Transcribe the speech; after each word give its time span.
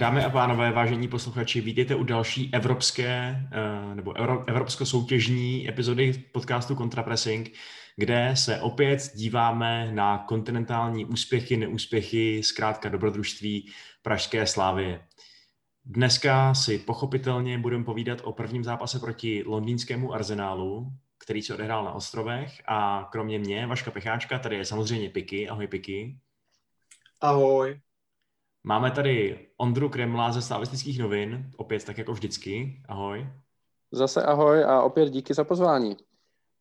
Dámy 0.00 0.24
a 0.24 0.30
pánové, 0.30 0.72
vážení 0.72 1.08
posluchači, 1.08 1.60
vítejte 1.60 1.94
u 1.94 2.04
další 2.04 2.50
evropské 2.54 3.08
eh, 3.52 3.94
nebo 3.94 4.14
evropsko-soutěžní 4.48 5.68
epizody 5.68 6.24
podcastu 6.32 6.76
Contrapressing, 6.76 7.52
kde 7.96 8.30
se 8.34 8.60
opět 8.60 9.00
díváme 9.14 9.92
na 9.92 10.18
kontinentální 10.18 11.04
úspěchy, 11.04 11.56
neúspěchy, 11.56 12.42
zkrátka 12.42 12.88
dobrodružství 12.88 13.70
Pražské 14.02 14.46
slávy. 14.46 15.00
Dneska 15.84 16.54
si 16.54 16.78
pochopitelně 16.78 17.58
budeme 17.58 17.84
povídat 17.84 18.20
o 18.24 18.32
prvním 18.32 18.64
zápase 18.64 18.98
proti 18.98 19.42
londýnskému 19.46 20.14
arzenálu, 20.14 20.92
který 21.18 21.42
se 21.42 21.54
odehrál 21.54 21.84
na 21.84 21.92
ostrovech 21.92 22.62
a 22.66 23.08
kromě 23.12 23.38
mě, 23.38 23.66
Vaška 23.66 23.90
Pecháčka, 23.90 24.38
tady 24.38 24.56
je 24.56 24.64
samozřejmě 24.64 25.10
Piky. 25.10 25.48
Ahoj 25.48 25.66
Piky. 25.66 26.16
Ahoj. 27.20 27.80
Máme 28.64 28.90
tady 28.90 29.46
Ondru 29.56 29.88
Kremla 29.88 30.32
ze 30.32 30.42
Slavistických 30.42 30.98
novin, 30.98 31.50
opět 31.56 31.84
tak 31.84 31.98
jako 31.98 32.12
vždycky. 32.12 32.82
Ahoj. 32.88 33.26
Zase 33.92 34.22
ahoj 34.22 34.64
a 34.64 34.82
opět 34.82 35.10
díky 35.10 35.34
za 35.34 35.44
pozvání. 35.44 35.96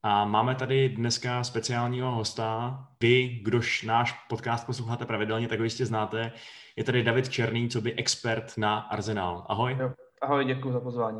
A 0.03 0.25
máme 0.25 0.55
tady 0.55 0.89
dneska 0.89 1.43
speciálního 1.43 2.11
hosta. 2.11 2.79
Vy, 3.01 3.39
kdož 3.43 3.83
náš 3.83 4.11
podcast 4.29 4.65
posloucháte 4.65 5.05
pravidelně, 5.05 5.47
tak 5.47 5.59
ho 5.59 5.63
jistě 5.63 5.85
znáte. 5.85 6.31
Je 6.75 6.83
tady 6.83 7.03
David 7.03 7.29
Černý, 7.29 7.69
co 7.69 7.81
by 7.81 7.93
expert 7.93 8.57
na 8.57 8.79
Arsenal. 8.79 9.45
Ahoj. 9.49 9.77
Jo, 9.79 9.93
ahoj, 10.21 10.45
děkuji 10.45 10.71
za 10.71 10.79
pozvání. 10.79 11.19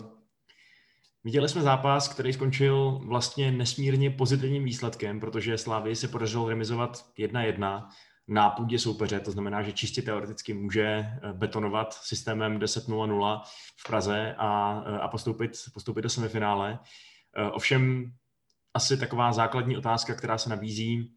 Viděli 1.23 1.49
jsme 1.49 1.61
zápas, 1.61 2.07
který 2.07 2.33
skončil 2.33 3.01
vlastně 3.05 3.51
nesmírně 3.51 4.09
pozitivním 4.09 4.63
výsledkem, 4.63 5.19
protože 5.19 5.57
Slávy 5.57 5.95
se 5.95 6.07
podařilo 6.07 6.49
remizovat 6.49 7.05
1-1 7.17 7.87
na 8.29 8.49
půdě 8.49 8.79
soupeře, 8.79 9.19
to 9.19 9.31
znamená, 9.31 9.61
že 9.63 9.71
čistě 9.71 10.01
teoreticky 10.01 10.53
může 10.53 10.85
eh, 10.85 11.33
betonovat 11.33 11.93
systémem 11.93 12.59
10-0-0 12.59 13.41
v 13.77 13.87
Praze 13.87 14.35
a, 14.37 14.83
eh, 14.87 14.99
a 14.99 15.07
postoupit, 15.07 15.51
postoupit 15.73 16.01
do 16.01 16.09
semifinále. 16.09 16.79
Eh, 17.37 17.43
ovšem 17.43 18.11
asi 18.73 18.97
taková 18.97 19.33
základní 19.33 19.77
otázka, 19.77 20.13
která 20.13 20.37
se 20.37 20.49
nabízí, 20.49 21.13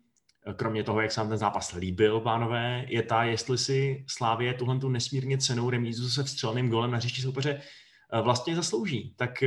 kromě 0.56 0.84
toho, 0.84 1.00
jak 1.00 1.12
se 1.12 1.20
vám 1.20 1.28
ten 1.28 1.38
zápas 1.38 1.72
líbil, 1.72 2.20
pánové, 2.20 2.84
je 2.88 3.02
ta, 3.02 3.24
jestli 3.24 3.58
si 3.58 4.04
Slávě 4.08 4.54
tuhle 4.54 4.78
tu 4.78 4.88
nesmírně 4.88 5.38
cenou 5.38 5.70
remízu 5.70 6.10
se 6.10 6.24
vstřelným 6.24 6.70
golem 6.70 6.90
na 6.90 6.96
hřišti 6.96 7.22
soupeře 7.22 7.60
vlastně 8.22 8.56
zaslouží. 8.56 9.14
Tak 9.16 9.42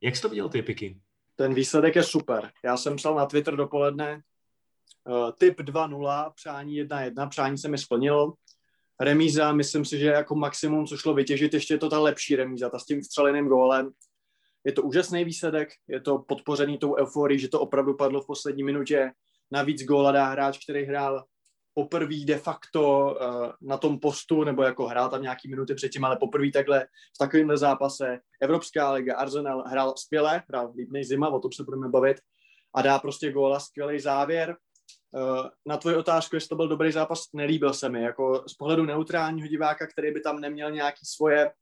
jak 0.00 0.16
jsi 0.16 0.22
to 0.22 0.28
viděl 0.28 0.48
ty, 0.48 0.62
Piky? 0.62 1.00
Ten 1.36 1.54
výsledek 1.54 1.96
je 1.96 2.02
super. 2.02 2.50
Já 2.64 2.76
jsem 2.76 2.96
psal 2.96 3.14
na 3.14 3.26
Twitter 3.26 3.56
dopoledne, 3.56 4.22
uh, 5.06 5.30
typ 5.38 5.60
2-0, 5.60 6.32
přání 6.34 6.82
1-1, 6.82 7.28
přání 7.28 7.58
se 7.58 7.68
mi 7.68 7.78
splnilo. 7.78 8.32
Remíza, 9.00 9.52
myslím 9.52 9.84
si, 9.84 9.98
že 9.98 10.06
jako 10.06 10.34
maximum, 10.34 10.86
co 10.86 10.96
šlo 10.96 11.14
vytěžit, 11.14 11.54
ještě 11.54 11.74
je 11.74 11.78
to 11.78 11.90
ta 11.90 12.00
lepší 12.00 12.36
remíza, 12.36 12.70
ta 12.70 12.78
s 12.78 12.84
tím 12.84 13.00
vstřeleným 13.00 13.48
gólem. 13.48 13.90
Je 14.64 14.72
to 14.72 14.82
úžasný 14.82 15.24
výsledek, 15.24 15.68
je 15.88 16.00
to 16.00 16.18
podpořený 16.18 16.78
tou 16.78 16.96
euforií, 16.96 17.38
že 17.38 17.48
to 17.48 17.60
opravdu 17.60 17.94
padlo 17.94 18.20
v 18.20 18.26
poslední 18.26 18.62
minutě. 18.62 19.10
Navíc 19.50 19.84
góla 19.84 20.12
dá 20.12 20.28
hráč, 20.28 20.64
který 20.64 20.84
hrál 20.84 21.24
poprvé 21.74 22.24
de 22.24 22.38
facto 22.38 23.14
uh, 23.20 23.52
na 23.60 23.76
tom 23.76 23.98
postu, 24.00 24.44
nebo 24.44 24.62
jako 24.62 24.86
hrál 24.86 25.08
tam 25.08 25.22
nějaký 25.22 25.48
minuty 25.48 25.74
předtím, 25.74 26.04
ale 26.04 26.16
poprvé 26.16 26.50
takhle 26.50 26.86
v 27.14 27.18
takovémhle 27.18 27.58
zápase. 27.58 28.18
Evropská 28.40 28.92
liga, 28.92 29.16
Arsenal 29.16 29.64
hrál 29.66 29.94
skvěle, 29.96 30.42
hrál 30.48 30.72
líbnej 30.76 31.04
zima, 31.04 31.28
o 31.28 31.38
tom 31.38 31.52
se 31.52 31.64
budeme 31.64 31.88
bavit, 31.88 32.16
a 32.74 32.82
dá 32.82 32.98
prostě 32.98 33.32
góla, 33.32 33.60
skvělý 33.60 34.00
závěr. 34.00 34.56
Uh, 35.16 35.46
na 35.66 35.76
tvoji 35.76 35.96
otázku, 35.96 36.36
jestli 36.36 36.48
to 36.48 36.56
byl 36.56 36.68
dobrý 36.68 36.92
zápas, 36.92 37.28
nelíbil 37.32 37.74
se 37.74 37.88
mi. 37.88 38.02
Jako 38.02 38.44
z 38.46 38.54
pohledu 38.54 38.84
neutrálního 38.84 39.48
diváka, 39.48 39.86
který 39.86 40.12
by 40.12 40.20
tam 40.20 40.40
neměl 40.40 40.70
nějaký 40.70 41.06
svoje 41.06 41.52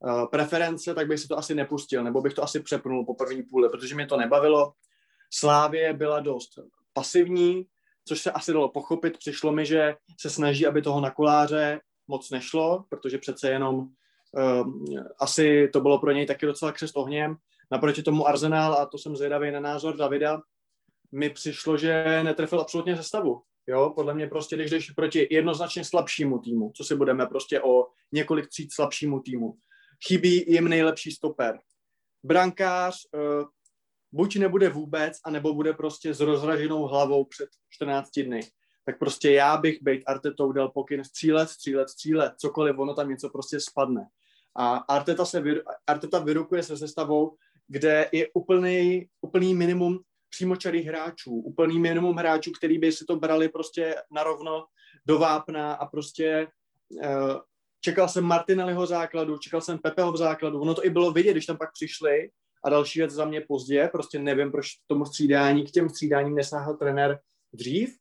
uh, 0.00 0.26
preference, 0.26 0.94
tak 0.94 1.06
bych 1.06 1.18
si 1.20 1.28
to 1.28 1.38
asi 1.38 1.54
nepustil, 1.54 2.04
nebo 2.04 2.20
bych 2.20 2.34
to 2.34 2.42
asi 2.42 2.60
přepnul 2.60 3.04
po 3.06 3.14
první 3.14 3.42
půli, 3.42 3.68
protože 3.68 3.94
mě 3.94 4.06
to 4.06 4.16
nebavilo. 4.16 4.72
Slávě 5.30 5.92
byla 5.92 6.20
dost 6.20 6.50
pasivní, 6.92 7.66
což 8.08 8.20
se 8.20 8.32
asi 8.32 8.52
dalo 8.52 8.68
pochopit. 8.68 9.18
Přišlo 9.18 9.52
mi, 9.52 9.66
že 9.66 9.94
se 10.20 10.30
snaží, 10.30 10.66
aby 10.66 10.82
toho 10.82 11.00
na 11.00 11.10
koláře 11.10 11.80
moc 12.08 12.30
nešlo, 12.30 12.84
protože 12.88 13.18
přece 13.18 13.50
jenom 13.50 13.76
um, 13.76 14.84
asi 15.18 15.68
to 15.72 15.80
bylo 15.80 15.98
pro 15.98 16.10
něj 16.12 16.26
taky 16.26 16.46
docela 16.46 16.72
křest 16.72 16.96
ohněm. 16.96 17.36
Naproti 17.70 18.02
tomu 18.02 18.28
Arsenal, 18.28 18.74
a 18.74 18.86
to 18.86 18.98
jsem 18.98 19.16
zvědavý 19.16 19.50
na 19.50 19.60
názor 19.60 19.96
Davida, 19.96 20.40
mi 21.12 21.30
přišlo, 21.30 21.76
že 21.76 22.22
netrefil 22.22 22.60
absolutně 22.60 23.02
stavu. 23.02 23.42
Jo, 23.66 23.92
podle 23.94 24.14
mě 24.14 24.26
prostě, 24.26 24.56
když 24.56 24.70
jdeš 24.70 24.90
proti 24.90 25.28
jednoznačně 25.30 25.84
slabšímu 25.84 26.38
týmu, 26.38 26.72
co 26.76 26.84
si 26.84 26.96
budeme 26.96 27.26
prostě 27.26 27.60
o 27.60 27.86
několik 28.12 28.48
tříd 28.48 28.72
slabšímu 28.72 29.20
týmu, 29.20 29.54
chybí 30.06 30.44
jim 30.48 30.68
nejlepší 30.68 31.10
stoper. 31.10 31.58
Brankář 32.24 33.06
uh, 33.14 33.48
buď 34.12 34.36
nebude 34.36 34.68
vůbec, 34.68 35.18
anebo 35.24 35.54
bude 35.54 35.72
prostě 35.72 36.14
s 36.14 36.20
rozraženou 36.20 36.86
hlavou 36.86 37.24
před 37.24 37.48
14 37.70 38.10
dny. 38.18 38.40
Tak 38.84 38.98
prostě 38.98 39.30
já 39.30 39.56
bych 39.56 39.82
být 39.82 40.02
Artetou 40.06 40.52
dal 40.52 40.68
pokyn 40.68 41.04
střílet, 41.04 41.48
střílet, 41.48 41.88
střílet, 41.88 42.32
cokoliv, 42.36 42.78
ono 42.78 42.94
tam 42.94 43.08
něco 43.08 43.28
prostě 43.28 43.60
spadne. 43.60 44.06
A 44.56 44.76
Arteta, 44.76 45.24
se, 45.24 45.42
Arteta 45.86 46.18
vyrukuje 46.18 46.62
se 46.62 46.76
sestavou, 46.76 47.36
kde 47.68 48.08
je 48.12 48.28
úplný, 48.34 49.06
úplný 49.20 49.54
minimum 49.54 50.00
přímočarých 50.32 50.86
hráčů, 50.86 51.30
úplný 51.30 51.78
minimum 51.78 52.16
hráčů, 52.16 52.52
který 52.52 52.78
by 52.78 52.92
si 52.92 53.04
to 53.04 53.16
brali 53.16 53.48
prostě 53.48 53.94
narovno 54.10 54.64
do 55.06 55.18
vápna 55.18 55.74
a 55.74 55.86
prostě 55.86 56.46
uh, 56.90 57.40
čekal 57.80 58.08
jsem 58.08 58.24
Martinelliho 58.24 58.86
základu, 58.86 59.38
čekal 59.38 59.60
jsem 59.60 59.78
Pepeho 59.78 60.12
v 60.12 60.16
základu, 60.16 60.60
ono 60.60 60.74
to 60.74 60.86
i 60.86 60.90
bylo 60.90 61.12
vidět, 61.12 61.32
když 61.32 61.46
tam 61.46 61.56
pak 61.56 61.72
přišli 61.72 62.30
a 62.64 62.70
další 62.70 62.98
věc 62.98 63.10
za 63.10 63.24
mě 63.24 63.40
pozdě, 63.40 63.88
prostě 63.92 64.18
nevím, 64.18 64.52
proč 64.52 64.66
tomu 64.86 65.04
střídání, 65.04 65.66
k 65.66 65.70
těm 65.70 65.88
střídáním 65.88 66.34
nesáhl 66.34 66.76
trenér 66.76 67.18
dřív 67.52 67.96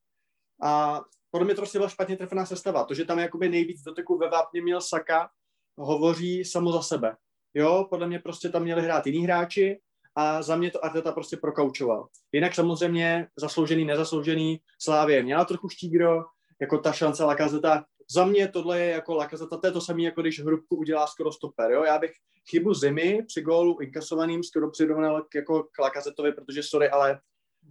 a 0.63 1.01
podle 1.31 1.45
mě 1.45 1.55
to 1.55 1.61
prostě 1.61 1.79
byla 1.79 1.89
špatně 1.89 2.17
trefená 2.17 2.45
sestava. 2.45 2.83
To, 2.83 2.93
že 2.93 3.05
tam 3.05 3.19
jakoby 3.19 3.49
nejvíc 3.49 3.81
doteku 3.81 4.17
ve 4.17 4.29
vápně 4.29 4.61
měl 4.61 4.81
Saka, 4.81 5.29
hovoří 5.77 6.45
samo 6.45 6.71
za 6.71 6.81
sebe. 6.81 7.15
Jo, 7.53 7.87
podle 7.89 8.07
mě 8.07 8.19
prostě 8.19 8.49
tam 8.49 8.63
měli 8.63 8.81
hrát 8.81 9.07
jiní 9.07 9.23
hráči, 9.23 9.79
a 10.16 10.41
za 10.41 10.55
mě 10.55 10.72
to 10.72 10.85
Arteta 10.85 11.11
prostě 11.11 11.38
prokaučoval. 11.38 12.07
Jinak 12.31 12.55
samozřejmě 12.55 13.27
zasloužený, 13.35 13.85
nezasloužený 13.85 14.59
Slávě 14.81 15.23
měla 15.23 15.45
trochu 15.45 15.69
štígro, 15.69 16.23
jako 16.61 16.77
ta 16.77 16.91
šance 16.91 17.23
Lakazeta. 17.23 17.85
Za 18.11 18.25
mě 18.25 18.47
tohle 18.47 18.79
je 18.79 18.91
jako 18.91 19.16
Lakazeta, 19.16 19.57
to 19.57 19.67
je 19.67 19.72
to 19.72 19.81
samé, 19.81 20.01
jako 20.01 20.22
když 20.22 20.39
hrubku 20.39 20.75
udělá 20.75 21.07
skoro 21.07 21.31
stoper. 21.31 21.72
Jo? 21.72 21.83
Já 21.83 21.99
bych 21.99 22.11
chybu 22.49 22.73
zimy 22.73 23.23
při 23.27 23.41
gólu 23.41 23.79
inkasovaným 23.81 24.44
skoro 24.44 24.72
přirovnal 24.72 25.22
k, 25.22 25.35
jako 25.35 25.63
k 25.63 25.79
Lakazetovi, 25.79 26.31
protože 26.31 26.63
sorry, 26.63 26.89
ale 26.89 27.19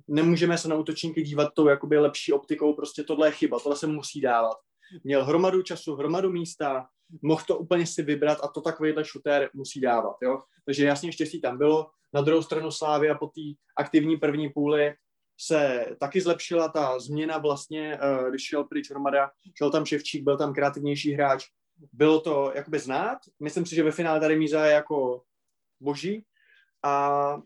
nemůžeme 0.09 0.59
se 0.59 0.69
na 0.69 0.77
útočníky 0.77 1.23
dívat 1.23 1.55
tou 1.55 1.69
jakoby 1.69 1.99
lepší 1.99 2.33
optikou, 2.33 2.75
prostě 2.75 3.05
tohle 3.05 3.29
je 3.29 3.33
chyba, 3.33 3.61
tohle 3.61 3.77
se 3.77 3.87
musí 3.87 4.21
dávat. 4.21 4.57
Měl 5.05 5.25
hromadu 5.25 5.63
času, 5.63 5.95
hromadu 5.95 6.31
místa, 6.31 6.87
mohl 7.23 7.43
to 7.47 7.59
úplně 7.59 7.87
si 7.87 8.03
vybrat 8.03 8.39
a 8.43 8.49
to 8.49 8.61
takovýhle 8.61 9.05
šutér 9.05 9.51
musí 9.55 9.81
dávat. 9.81 10.17
Jo? 10.23 10.43
Takže 10.65 10.87
jasně 10.87 11.13
štěstí 11.13 11.41
tam 11.41 11.59
bylo. 11.59 11.91
Na 12.13 12.21
druhou 12.21 12.43
stranu 12.43 12.71
Slávy 12.71 13.11
a 13.11 13.19
po 13.19 13.27
té 13.27 13.41
aktivní 13.77 14.17
první 14.17 14.49
půli 14.49 14.95
se 15.41 15.87
taky 16.01 16.21
zlepšila 16.21 16.69
ta 16.69 16.99
změna 16.99 17.39
vlastně, 17.39 17.99
eh, 18.03 18.31
když 18.31 18.43
šel 18.43 18.65
pryč 18.65 18.91
Hromada, 18.91 19.31
šel 19.59 19.71
tam 19.71 19.87
Ševčík, 19.87 20.25
byl 20.25 20.39
tam 20.39 20.55
kreativnější 20.55 21.13
hráč. 21.13 21.45
Bylo 21.93 22.21
to 22.21 22.53
jakoby 22.55 22.79
znát. 22.79 23.19
Myslím 23.41 23.67
si, 23.67 23.75
že 23.75 23.83
ve 23.83 23.93
finále 23.93 24.21
tady 24.21 24.39
Míza 24.39 24.65
je 24.65 24.73
jako 24.73 25.23
boží. 25.81 26.25
A 26.85 27.37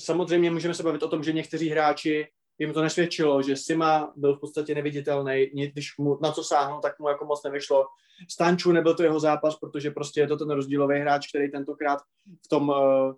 samozřejmě 0.00 0.50
můžeme 0.50 0.74
se 0.74 0.82
bavit 0.82 1.02
o 1.02 1.08
tom, 1.08 1.22
že 1.22 1.32
někteří 1.32 1.68
hráči 1.68 2.28
jim 2.58 2.72
to 2.72 2.82
nesvědčilo, 2.82 3.42
že 3.42 3.56
Sima 3.56 4.12
byl 4.16 4.36
v 4.36 4.40
podstatě 4.40 4.74
neviditelný, 4.74 5.46
když 5.46 5.98
mu 5.98 6.18
na 6.22 6.32
co 6.32 6.44
sáhnul, 6.44 6.80
tak 6.80 6.98
mu 6.98 7.08
jako 7.08 7.24
moc 7.24 7.42
nevyšlo. 7.44 7.86
Stanču 8.30 8.72
nebyl 8.72 8.94
to 8.94 9.02
jeho 9.02 9.20
zápas, 9.20 9.56
protože 9.56 9.90
prostě 9.90 10.20
je 10.20 10.26
to 10.26 10.36
ten 10.36 10.50
rozdílový 10.50 11.00
hráč, 11.00 11.28
který 11.28 11.50
tentokrát 11.50 11.98
v 12.44 12.48
tom, 12.48 12.68
uh, 12.68 13.12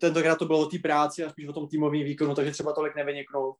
tentokrát 0.00 0.38
to 0.38 0.44
bylo 0.44 0.60
o 0.60 0.66
té 0.66 0.78
práci 0.78 1.24
a 1.24 1.30
spíš 1.30 1.48
o 1.48 1.52
tom 1.52 1.68
týmovém 1.68 2.04
výkonu, 2.04 2.34
takže 2.34 2.52
třeba 2.52 2.72
tolik 2.72 2.96
nevyniknul. 2.96 3.54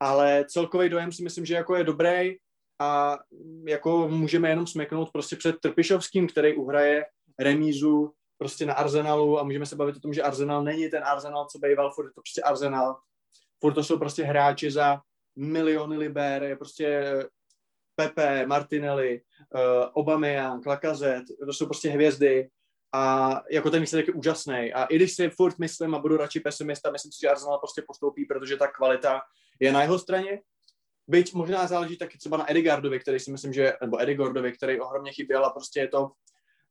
Ale 0.00 0.44
celkový 0.48 0.88
dojem 0.88 1.12
si 1.12 1.22
myslím, 1.22 1.46
že 1.46 1.54
jako 1.54 1.76
je 1.76 1.84
dobrý 1.84 2.36
a 2.80 3.18
jako 3.68 4.08
můžeme 4.08 4.48
jenom 4.48 4.66
smeknout 4.66 5.10
prostě 5.12 5.36
před 5.36 5.56
Trpišovským, 5.60 6.28
který 6.28 6.54
uhraje 6.54 7.04
remízu 7.38 8.12
prostě 8.38 8.66
na 8.66 8.74
Arsenalu 8.74 9.38
a 9.38 9.42
můžeme 9.42 9.66
se 9.66 9.76
bavit 9.76 9.96
o 9.96 10.00
tom, 10.00 10.12
že 10.12 10.22
Arsenal 10.22 10.64
není 10.64 10.90
ten 10.90 11.04
Arsenal, 11.04 11.46
co 11.52 11.58
býval, 11.58 11.92
furt 11.94 12.04
je 12.04 12.10
to 12.10 12.20
prostě 12.20 12.42
Arsenal 12.42 12.96
furt 13.60 13.74
to 13.74 13.84
jsou 13.84 13.98
prostě 13.98 14.24
hráči 14.24 14.70
za 14.70 15.00
miliony 15.36 15.96
liber, 15.96 16.42
je 16.42 16.56
prostě 16.56 17.02
Pepe, 17.94 18.46
Martinelli, 18.46 19.20
uh, 19.54 19.60
Aubameyang, 19.96 20.66
Lacazette, 20.66 21.34
to 21.46 21.52
jsou 21.52 21.66
prostě 21.66 21.90
hvězdy 21.90 22.48
a 22.94 23.34
jako 23.50 23.70
ten 23.70 23.80
výsledek 23.80 24.08
je 24.08 24.14
úžasný. 24.14 24.72
A 24.72 24.84
i 24.84 24.96
když 24.96 25.14
si 25.14 25.30
furt 25.30 25.58
myslím 25.58 25.94
a 25.94 25.98
budu 25.98 26.16
radši 26.16 26.40
pesimista, 26.40 26.90
myslím 26.90 27.12
si, 27.12 27.18
že 27.22 27.28
Arsenal 27.28 27.58
prostě 27.58 27.82
postoupí, 27.86 28.24
protože 28.24 28.56
ta 28.56 28.66
kvalita 28.66 29.20
je 29.60 29.72
na 29.72 29.82
jeho 29.82 29.98
straně. 29.98 30.40
Byť 31.08 31.34
možná 31.34 31.66
záleží 31.66 31.96
taky 31.96 32.18
třeba 32.18 32.36
na 32.36 32.50
Edigardovi, 32.50 33.00
který 33.00 33.20
si 33.20 33.32
myslím, 33.32 33.52
že, 33.52 33.72
nebo 33.82 34.02
Edigordovi, 34.02 34.52
který 34.52 34.80
ohromně 34.80 35.12
chyběl 35.12 35.44
a 35.44 35.50
prostě 35.50 35.80
je 35.80 35.88
to 35.88 36.10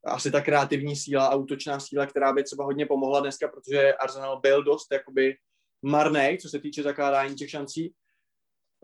asi 0.06 0.32
ta 0.32 0.42
kreativní 0.42 0.96
síla 0.96 1.28
a 1.28 1.36
útočná 1.36 1.80
síla, 1.80 2.06
která 2.06 2.34
by 2.34 2.44
třeba 2.44 2.66
hodně 2.66 2.86
pomohla 2.86 3.20
dneska, 3.20 3.48
protože 3.48 3.94
Arsenal 3.94 4.40
byl 4.40 4.64
dost 4.64 4.88
jakoby 4.92 5.36
marnej, 5.82 6.38
co 6.38 6.50
se 6.50 6.60
týče 6.60 6.84
zakládání 6.84 7.36
těch 7.36 7.50
šancí. 7.50 7.94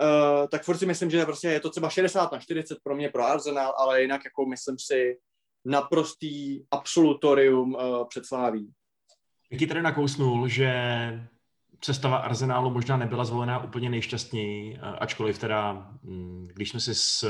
Uh, 0.02 0.48
tak 0.48 0.64
furt 0.64 0.78
si 0.78 0.86
myslím, 0.86 1.10
že 1.10 1.26
prostě 1.26 1.48
je 1.48 1.60
to 1.60 1.70
třeba 1.70 1.90
60 1.90 2.32
na 2.32 2.40
40 2.40 2.78
pro 2.84 2.96
mě 2.96 3.10
pro 3.10 3.26
Arsenal, 3.26 3.74
ale 3.78 4.02
jinak 4.02 4.22
jako 4.26 4.46
myslím 4.46 4.76
si 4.80 5.18
naprostý 5.66 6.64
absolutorium 6.72 7.74
uh, 7.74 8.08
před 8.08 8.26
Sláví. 8.26 8.72
Jaký 9.52 9.68
tady 9.68 9.82
nakousnul, 9.82 10.48
že 10.48 10.74
cestava 11.82 12.18
Arsenálu 12.18 12.70
možná 12.70 12.98
nebyla 12.98 13.26
zvolená 13.26 13.64
úplně 13.64 13.90
nejšťastněji, 13.90 14.78
ačkoliv 14.78 15.40
teda, 15.40 15.72
hm, 16.04 16.48
když 16.54 16.70
jsme 16.70 16.80
si 16.80 16.96
s 16.96 17.28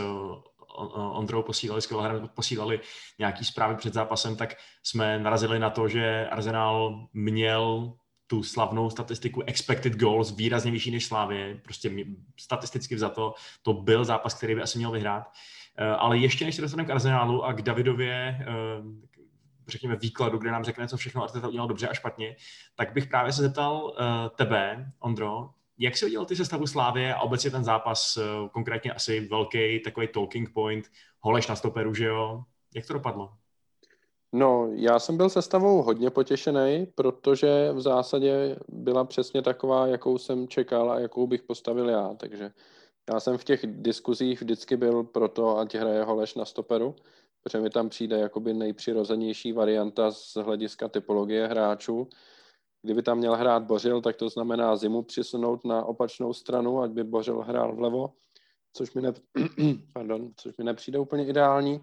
Ondrou 0.93 1.43
posílali, 1.43 1.81
s 1.81 1.93
posílali 2.35 2.79
nějaký 3.19 3.45
zprávy 3.45 3.75
před 3.75 3.93
zápasem, 3.93 4.35
tak 4.35 4.55
jsme 4.83 5.19
narazili 5.19 5.59
na 5.59 5.69
to, 5.69 5.87
že 5.87 6.27
Arsenal 6.31 7.07
měl 7.13 7.93
tu 8.33 8.43
slavnou 8.43 8.89
statistiku 8.89 9.41
expected 9.41 9.95
goals 9.95 10.31
výrazně 10.31 10.71
vyšší 10.71 10.91
než 10.91 11.05
Slávě, 11.05 11.59
prostě 11.63 11.91
statisticky 12.39 12.95
vzato, 12.95 13.33
to 13.61 13.73
byl 13.73 14.05
zápas, 14.05 14.33
který 14.33 14.55
by 14.55 14.61
asi 14.61 14.77
měl 14.77 14.91
vyhrát. 14.91 15.31
Eh, 15.77 15.85
ale 15.85 16.17
ještě 16.17 16.45
než 16.45 16.55
se 16.55 16.61
dostaneme 16.61 16.87
k 16.87 16.91
Arsenálu 16.91 17.43
a 17.43 17.53
k 17.53 17.61
Davidově, 17.61 18.13
eh, 18.13 18.45
řekněme, 19.67 19.95
výkladu, 19.95 20.37
kde 20.37 20.51
nám 20.51 20.63
řekne, 20.63 20.87
co 20.87 20.97
všechno 20.97 21.23
Arteta 21.23 21.47
udělal 21.47 21.67
dobře 21.67 21.87
a 21.87 21.93
špatně, 21.93 22.35
tak 22.75 22.93
bych 22.93 23.07
právě 23.07 23.33
se 23.33 23.41
zeptal 23.41 23.93
eh, 23.99 24.29
tebe, 24.35 24.91
Ondro, 24.99 25.49
jak 25.77 25.97
jsi 25.97 26.05
udělal 26.05 26.25
ty 26.25 26.35
sestavu 26.35 26.67
Slávě 26.67 27.13
a 27.13 27.21
obecně 27.21 27.51
ten 27.51 27.63
zápas, 27.63 28.17
konkrétně 28.51 28.93
asi 28.93 29.27
velký 29.27 29.79
takový 29.79 30.07
talking 30.07 30.53
point, 30.53 30.85
holeš 31.19 31.47
na 31.47 31.55
stoperu, 31.55 31.93
že 31.93 32.05
jo? 32.05 32.43
Jak 32.75 32.85
to 32.85 32.93
dopadlo? 32.93 33.33
No, 34.35 34.69
já 34.73 34.99
jsem 34.99 35.17
byl 35.17 35.29
sestavou 35.29 35.81
hodně 35.81 36.09
potěšený, 36.09 36.87
protože 36.95 37.71
v 37.73 37.81
zásadě 37.81 38.55
byla 38.67 39.05
přesně 39.05 39.41
taková, 39.41 39.87
jakou 39.87 40.17
jsem 40.17 40.47
čekal 40.47 40.91
a 40.91 40.99
jakou 40.99 41.27
bych 41.27 41.43
postavil 41.43 41.89
já, 41.89 42.13
takže 42.17 42.51
já 43.13 43.19
jsem 43.19 43.37
v 43.37 43.43
těch 43.43 43.67
diskuzích 43.67 44.41
vždycky 44.41 44.77
byl 44.77 45.03
pro 45.03 45.27
to, 45.27 45.57
ať 45.57 45.75
hraje 45.75 46.03
Holeš 46.03 46.35
na 46.35 46.45
stoperu, 46.45 46.95
protože 47.43 47.61
mi 47.61 47.69
tam 47.69 47.89
přijde 47.89 48.17
jakoby 48.17 48.53
nejpřirozenější 48.53 49.51
varianta 49.51 50.11
z 50.11 50.35
hlediska 50.35 50.87
typologie 50.87 51.47
hráčů. 51.47 52.07
Kdyby 52.81 53.03
tam 53.03 53.17
měl 53.17 53.35
hrát 53.35 53.63
Bořil, 53.63 54.01
tak 54.01 54.15
to 54.15 54.29
znamená 54.29 54.75
zimu 54.75 55.03
přisunout 55.03 55.65
na 55.65 55.85
opačnou 55.85 56.33
stranu, 56.33 56.81
ať 56.81 56.91
by 56.91 57.03
Bořil 57.03 57.41
hrál 57.41 57.75
vlevo, 57.75 58.13
což 58.73 58.93
mi, 58.93 59.01
ne... 59.01 59.13
Pardon, 59.93 60.31
což 60.35 60.57
mi 60.57 60.63
nepřijde 60.63 60.99
úplně 60.99 61.27
ideální. 61.27 61.81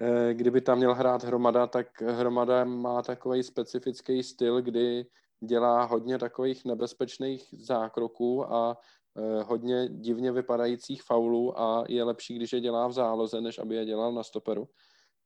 Eh, 0.00 0.34
kdyby 0.34 0.60
tam 0.60 0.78
měl 0.78 0.94
hrát 0.94 1.24
Hromada, 1.24 1.66
tak 1.66 2.02
Hromada 2.02 2.64
má 2.64 3.02
takový 3.02 3.42
specifický 3.42 4.22
styl, 4.22 4.62
kdy 4.62 5.06
dělá 5.44 5.84
hodně 5.84 6.18
takových 6.18 6.64
nebezpečných 6.64 7.54
zákroků 7.58 8.52
a 8.52 8.76
eh, 9.16 9.42
hodně 9.42 9.88
divně 9.88 10.32
vypadajících 10.32 11.02
faulů 11.02 11.60
a 11.60 11.84
je 11.88 12.04
lepší, 12.04 12.36
když 12.36 12.52
je 12.52 12.60
dělá 12.60 12.86
v 12.86 12.92
záloze, 12.92 13.40
než 13.40 13.58
aby 13.58 13.74
je 13.74 13.84
dělal 13.84 14.12
na 14.12 14.22
stoperu. 14.22 14.68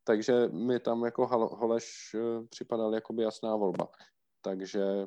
Takže 0.05 0.49
mi 0.49 0.81
tam 0.81 1.05
jako 1.05 1.27
Holeš 1.57 1.87
eh, 2.15 2.47
připadal 2.49 2.95
jako 2.95 3.13
by 3.13 3.23
jasná 3.23 3.57
volba. 3.57 3.89
Takže 4.45 5.07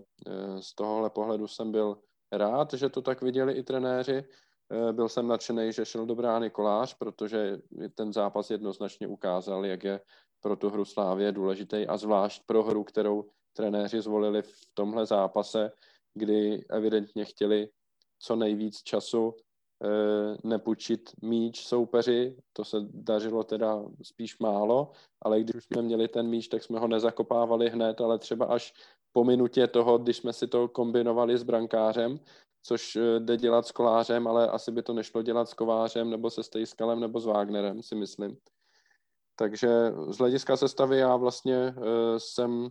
z 0.59 0.75
tohohle 0.75 1.09
pohledu 1.09 1.47
jsem 1.47 1.71
byl 1.71 1.97
rád, 2.31 2.73
že 2.73 2.89
to 2.89 3.01
tak 3.01 3.21
viděli 3.21 3.53
i 3.53 3.63
trenéři. 3.63 4.23
Eh, 4.71 4.93
byl 4.93 5.09
jsem 5.09 5.27
nadšený, 5.27 5.73
že 5.73 5.85
šel 5.85 6.05
do 6.05 6.15
brány 6.15 6.49
Kolář, 6.49 6.93
protože 6.93 7.57
ten 7.95 8.13
zápas 8.13 8.49
jednoznačně 8.49 9.07
ukázal, 9.07 9.65
jak 9.65 9.83
je 9.83 9.99
pro 10.41 10.55
tu 10.55 10.69
hru 10.69 10.85
Slávě 10.85 11.31
důležitý 11.31 11.87
a 11.87 11.97
zvlášť 11.97 12.43
pro 12.45 12.63
hru, 12.63 12.83
kterou 12.83 13.29
trenéři 13.53 14.01
zvolili 14.01 14.41
v 14.41 14.51
tomhle 14.73 15.05
zápase, 15.05 15.71
kdy 16.13 16.65
evidentně 16.69 17.25
chtěli 17.25 17.69
co 18.19 18.35
nejvíc 18.35 18.83
času 18.83 19.33
eh, 19.83 20.37
nepůjčit 20.43 21.09
míč 21.21 21.65
soupeři, 21.65 22.37
to 22.53 22.65
se 22.65 22.77
dařilo 22.93 23.43
teda 23.43 23.83
spíš 24.03 24.39
málo, 24.39 24.91
ale 25.21 25.39
když 25.39 25.63
jsme 25.63 25.81
měli 25.81 26.07
ten 26.07 26.27
míč, 26.27 26.47
tak 26.47 26.63
jsme 26.63 26.79
ho 26.79 26.87
nezakopávali 26.87 27.69
hned, 27.69 28.01
ale 28.01 28.19
třeba 28.19 28.45
až 28.45 28.73
po 29.11 29.23
minutě 29.23 29.67
toho, 29.67 29.97
když 29.97 30.17
jsme 30.17 30.33
si 30.33 30.47
to 30.47 30.67
kombinovali 30.67 31.37
s 31.37 31.43
brankářem, 31.43 32.19
což 32.65 32.95
eh, 32.95 33.19
jde 33.19 33.37
dělat 33.37 33.67
s 33.67 33.71
kolářem, 33.71 34.27
ale 34.27 34.49
asi 34.49 34.71
by 34.71 34.83
to 34.83 34.93
nešlo 34.93 35.21
dělat 35.21 35.49
s 35.49 35.53
kovářem 35.53 36.09
nebo 36.09 36.29
se 36.29 36.43
Stejskalem 36.43 36.99
nebo 36.99 37.19
s 37.19 37.25
Wagnerem, 37.25 37.83
si 37.83 37.95
myslím. 37.95 38.37
Takže 39.35 39.69
z 40.09 40.17
hlediska 40.17 40.57
sestavy 40.57 40.97
já 40.97 41.15
vlastně 41.15 41.75
uh, 41.77 41.83
jsem 42.17 42.69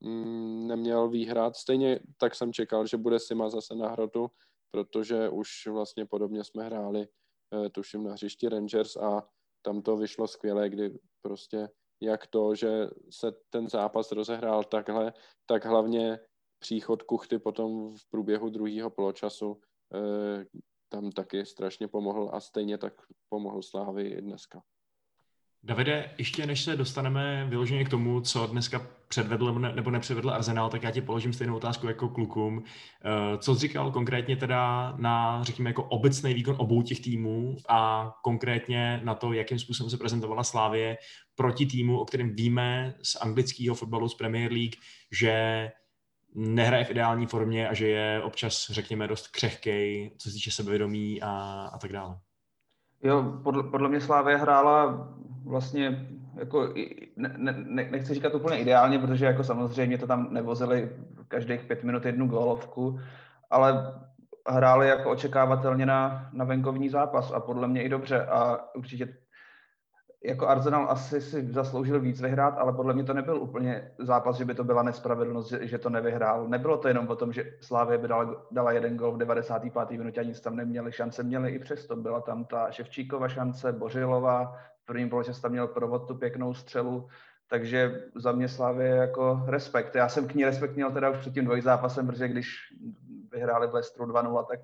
mm, 0.00 0.66
neměl 0.66 1.08
výhrad. 1.08 1.56
Stejně 1.56 2.00
tak 2.18 2.34
jsem 2.34 2.52
čekal, 2.52 2.86
že 2.86 2.96
bude 2.96 3.18
Sima 3.18 3.48
zase 3.48 3.74
na 3.74 3.88
hrotu, 3.88 4.26
protože 4.70 5.28
už 5.28 5.48
vlastně 5.66 6.06
podobně 6.06 6.44
jsme 6.44 6.64
hráli, 6.64 7.08
uh, 7.54 7.68
tuším, 7.68 8.04
na 8.04 8.12
hřišti 8.12 8.48
Rangers 8.48 8.96
a 8.96 9.28
tam 9.62 9.82
to 9.82 9.96
vyšlo 9.96 10.26
skvěle, 10.26 10.68
kdy 10.68 10.98
prostě 11.22 11.68
jak 12.00 12.26
to, 12.26 12.54
že 12.54 12.88
se 13.10 13.32
ten 13.50 13.68
zápas 13.68 14.12
rozehrál 14.12 14.64
takhle, 14.64 15.12
tak 15.46 15.64
hlavně 15.64 16.18
příchod 16.58 17.02
Kuchty 17.02 17.38
potom 17.38 17.96
v 17.96 18.10
průběhu 18.10 18.50
druhého 18.50 18.90
poločasu 18.90 19.60
eh, 19.94 20.44
tam 20.88 21.10
taky 21.10 21.46
strašně 21.46 21.88
pomohl 21.88 22.30
a 22.32 22.40
stejně 22.40 22.78
tak 22.78 22.92
pomohl 23.28 23.62
Slávy 23.62 24.08
i 24.08 24.22
dneska. 24.22 24.62
Davide, 25.62 26.10
ještě 26.18 26.46
než 26.46 26.64
se 26.64 26.76
dostaneme 26.76 27.46
vyloženě 27.48 27.84
k 27.84 27.88
tomu, 27.88 28.20
co 28.20 28.46
dneska 28.46 28.86
předvedl 29.08 29.52
nebo 29.54 29.90
nepředvedl 29.90 30.30
Arsenal, 30.30 30.70
tak 30.70 30.82
já 30.82 30.90
ti 30.90 31.00
položím 31.00 31.32
stejnou 31.32 31.56
otázku 31.56 31.86
jako 31.86 32.08
klukům. 32.08 32.64
Eh, 33.04 33.38
co 33.38 33.54
jsi 33.54 33.60
říkal 33.60 33.92
konkrétně 33.92 34.36
teda 34.36 34.94
na, 34.96 35.44
řekněme, 35.44 35.70
jako 35.70 35.84
obecný 35.84 36.34
výkon 36.34 36.56
obou 36.58 36.82
těch 36.82 37.00
týmů 37.00 37.56
a 37.68 38.12
konkrétně 38.22 39.00
na 39.04 39.14
to, 39.14 39.32
jakým 39.32 39.58
způsobem 39.58 39.90
se 39.90 39.96
prezentovala 39.96 40.44
Slávě 40.44 40.96
proti 41.34 41.66
týmu, 41.66 42.00
o 42.00 42.04
kterém 42.04 42.34
víme 42.34 42.94
z 43.02 43.16
anglického 43.16 43.74
fotbalu, 43.74 44.08
z 44.08 44.14
Premier 44.14 44.52
League, 44.52 44.74
že 45.12 45.70
nehraje 46.36 46.84
v 46.84 46.90
ideální 46.90 47.26
formě 47.26 47.68
a 47.68 47.74
že 47.74 47.88
je 47.88 48.22
občas, 48.22 48.70
řekněme, 48.70 49.08
dost 49.08 49.28
křehkej, 49.28 50.10
co 50.18 50.28
se 50.28 50.34
týče 50.34 50.50
sebevědomí 50.50 51.22
a, 51.22 51.30
a 51.72 51.78
tak 51.78 51.92
dále. 51.92 52.18
Jo, 53.02 53.40
podle, 53.44 53.62
podle 53.62 53.88
mě 53.88 54.00
Slávě 54.00 54.36
hrála 54.36 55.08
vlastně 55.44 56.08
jako, 56.38 56.74
ne, 57.16 57.34
ne, 57.36 57.88
nechci 57.90 58.14
říkat 58.14 58.34
úplně 58.34 58.58
ideálně, 58.58 58.98
protože 58.98 59.26
jako 59.26 59.44
samozřejmě 59.44 59.98
to 59.98 60.06
tam 60.06 60.34
nevozili 60.34 60.90
každých 61.28 61.60
pět 61.60 61.84
minut 61.84 62.04
jednu 62.04 62.28
gólovku, 62.28 63.00
ale 63.50 63.94
hráli 64.48 64.88
jako 64.88 65.10
očekávatelně 65.10 65.86
na, 65.86 66.30
na 66.32 66.44
venkovní 66.44 66.88
zápas 66.88 67.32
a 67.32 67.40
podle 67.40 67.68
mě 67.68 67.82
i 67.82 67.88
dobře 67.88 68.26
a 68.26 68.58
určitě 68.74 69.16
jako 70.26 70.48
Arsenal 70.48 70.90
asi 70.90 71.20
si 71.20 71.52
zasloužil 71.52 72.00
víc 72.00 72.20
vyhrát, 72.20 72.58
ale 72.58 72.72
podle 72.72 72.94
mě 72.94 73.04
to 73.04 73.14
nebyl 73.14 73.36
úplně 73.36 73.92
zápas, 73.98 74.36
že 74.36 74.44
by 74.44 74.54
to 74.54 74.64
byla 74.64 74.82
nespravedlnost, 74.82 75.48
že, 75.48 75.66
že 75.66 75.78
to 75.78 75.90
nevyhrál. 75.90 76.48
Nebylo 76.48 76.76
to 76.76 76.88
jenom 76.88 77.08
o 77.08 77.16
tom, 77.16 77.32
že 77.32 77.52
Slávě 77.60 77.98
by 77.98 78.08
dala, 78.08 78.46
dala 78.50 78.72
jeden 78.72 78.96
gol 78.96 79.12
v 79.12 79.18
95. 79.18 79.98
minutě 79.98 80.20
a 80.20 80.24
nic 80.24 80.40
tam 80.40 80.56
neměli. 80.56 80.92
Šance 80.92 81.22
měli 81.22 81.50
i 81.50 81.58
přesto. 81.58 81.96
Byla 81.96 82.20
tam 82.20 82.44
ta 82.44 82.70
Ševčíkova 82.70 83.28
šance, 83.28 83.72
Bořilová, 83.72 84.56
v 84.82 84.86
prvním 84.86 85.10
poločase 85.10 85.42
tam 85.42 85.50
měl 85.50 85.66
provod 85.66 86.08
tu 86.08 86.14
pěknou 86.14 86.54
střelu, 86.54 87.08
takže 87.48 88.04
za 88.14 88.32
mě 88.32 88.48
Slávě 88.48 88.86
jako 88.86 89.42
respekt. 89.46 89.94
Já 89.94 90.08
jsem 90.08 90.28
k 90.28 90.34
ní 90.34 90.44
respekt 90.44 90.76
měl 90.76 90.90
teda 90.90 91.10
už 91.10 91.18
před 91.18 91.34
tím 91.34 91.44
dvojzápasem, 91.44 92.06
protože 92.06 92.28
když 92.28 92.56
vyhráli 93.32 93.68
v 93.68 93.74
Lestru 93.74 94.06
2-0, 94.06 94.44
tak, 94.44 94.60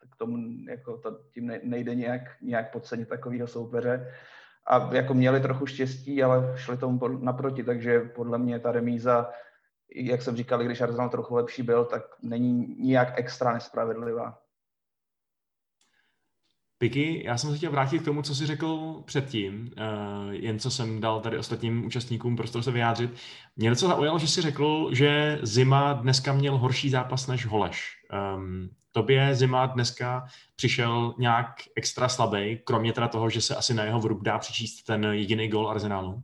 tak 0.00 0.16
tomu 0.16 0.38
jako 0.68 0.96
to, 0.96 1.18
tím 1.34 1.52
nejde 1.62 1.94
nějak, 1.94 2.22
nějak 2.42 2.72
podcenit 2.72 3.08
takového 3.08 3.46
soupeře 3.46 4.12
a 4.66 4.94
jako 4.94 5.14
měli 5.14 5.40
trochu 5.40 5.66
štěstí, 5.66 6.22
ale 6.22 6.54
šli 6.56 6.76
tomu 6.76 7.08
naproti, 7.08 7.64
takže 7.64 8.00
podle 8.00 8.38
mě 8.38 8.58
ta 8.58 8.72
remíza, 8.72 9.30
jak 9.94 10.22
jsem 10.22 10.36
říkal, 10.36 10.64
když 10.64 10.80
Arsenal 10.80 11.08
trochu 11.08 11.34
lepší 11.34 11.62
byl, 11.62 11.84
tak 11.84 12.02
není 12.22 12.76
nijak 12.78 13.12
extra 13.16 13.52
nespravedlivá. 13.52 14.38
Piky, 16.78 17.22
já 17.26 17.38
jsem 17.38 17.50
se 17.50 17.56
chtěl 17.56 17.70
vrátit 17.70 18.02
k 18.02 18.04
tomu, 18.04 18.22
co 18.22 18.34
jsi 18.34 18.46
řekl 18.46 19.02
předtím, 19.04 19.70
uh, 19.78 20.30
jen 20.30 20.58
co 20.58 20.70
jsem 20.70 21.00
dal 21.00 21.20
tady 21.20 21.38
ostatním 21.38 21.86
účastníkům 21.86 22.36
prostor 22.36 22.62
se 22.62 22.70
vyjádřit. 22.70 23.10
Mě 23.56 23.70
docela 23.70 23.94
zaujalo, 23.94 24.18
že 24.18 24.28
jsi 24.28 24.42
řekl, 24.42 24.88
že 24.92 25.38
Zima 25.42 25.92
dneska 25.92 26.32
měl 26.32 26.58
horší 26.58 26.90
zápas 26.90 27.26
než 27.26 27.46
Holeš. 27.46 27.96
Um, 28.36 28.68
Tobě 28.96 29.34
Zima 29.34 29.66
dneska 29.66 30.26
přišel 30.56 31.14
nějak 31.18 31.46
extra 31.76 32.08
slabý, 32.08 32.58
kromě 32.64 32.92
teda 32.92 33.08
toho, 33.08 33.30
že 33.30 33.40
se 33.40 33.56
asi 33.56 33.74
na 33.74 33.84
jeho 33.84 34.00
vrub 34.00 34.22
dá 34.22 34.38
přičíst 34.38 34.86
ten 34.86 35.04
jediný 35.04 35.48
gol 35.48 35.70
Arsenalu? 35.70 36.22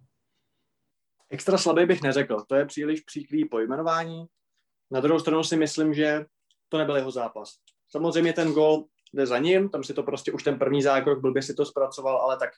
Extra 1.31 1.59
slabý 1.59 1.87
bych 1.87 2.03
neřekl, 2.03 2.45
to 2.49 2.55
je 2.55 2.67
příliš 2.67 3.01
příklý 3.01 3.49
pojmenování. 3.49 4.27
Na 4.91 5.01
druhou 5.01 5.21
stranu 5.21 5.45
si 5.45 5.57
myslím, 5.57 5.95
že 5.95 6.25
to 6.69 6.79
nebyl 6.79 6.97
jeho 6.97 7.11
zápas. 7.11 7.55
Samozřejmě 7.89 8.33
ten 8.33 8.53
gol 8.53 8.85
jde 9.13 9.27
za 9.27 9.39
ním, 9.39 9.69
tam 9.69 9.85
si 9.85 9.95
to 9.95 10.03
prostě 10.03 10.33
už 10.33 10.43
ten 10.43 10.59
první 10.59 10.83
zákrok 10.83 11.21
blbě 11.21 11.43
si 11.43 11.55
to 11.55 11.67
zpracoval, 11.67 12.17
ale 12.17 12.39
tak 12.39 12.51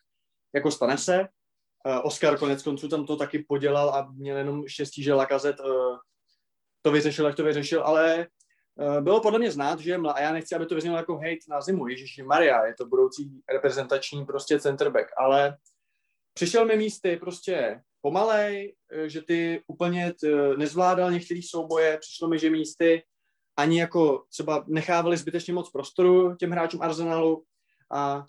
jako 0.53 0.71
stane 0.71 0.99
se. 0.99 1.21
Uh, 1.21 2.01
Oscar 2.03 2.39
konec 2.39 2.63
konců 2.63 2.89
tam 2.89 3.07
to 3.07 3.17
taky 3.17 3.39
podělal 3.39 3.91
a 3.91 4.09
měl 4.13 4.37
jenom 4.37 4.69
štěstí, 4.69 5.03
že 5.03 5.15
Lakazet 5.15 5.61
uh, 5.61 5.97
to 6.83 6.91
vyřešil, 6.93 7.27
jak 7.27 7.35
to 7.35 7.45
vyřešil, 7.45 7.83
ale 7.85 8.27
bylo 9.01 9.21
podle 9.21 9.39
mě 9.39 9.51
znát, 9.51 9.81
že 9.81 9.97
a 9.97 10.21
já 10.21 10.33
nechci, 10.33 10.55
aby 10.55 10.67
to 10.67 10.75
vyznělo 10.75 10.97
jako 10.97 11.15
hate 11.15 11.49
na 11.49 11.61
zimu, 11.61 11.89
Ježíši 11.89 12.23
Maria, 12.23 12.67
je 12.67 12.75
to 12.75 12.87
budoucí 12.87 13.43
reprezentační 13.53 14.27
prostě 14.27 14.61
centerback, 14.61 15.09
ale 15.19 15.57
přišel 16.35 16.67
mi 16.67 16.77
místy 16.77 17.17
prostě 17.17 17.81
pomalej, 18.01 18.75
že 19.07 19.23
ty 19.23 19.63
úplně 19.67 20.13
t, 20.21 20.27
nezvládal 20.57 21.11
některý 21.11 21.43
souboje, 21.43 21.99
přišlo 21.99 22.29
mi, 22.29 22.39
že 22.39 22.51
místy 22.51 23.03
ani 23.57 23.81
jako 23.81 24.25
třeba 24.33 24.65
nechávali 24.69 25.17
zbytečně 25.17 25.55
moc 25.55 25.71
prostoru 25.71 26.37
těm 26.37 26.51
hráčům 26.51 26.83
Arsenalu 26.83 27.45
a 27.93 28.25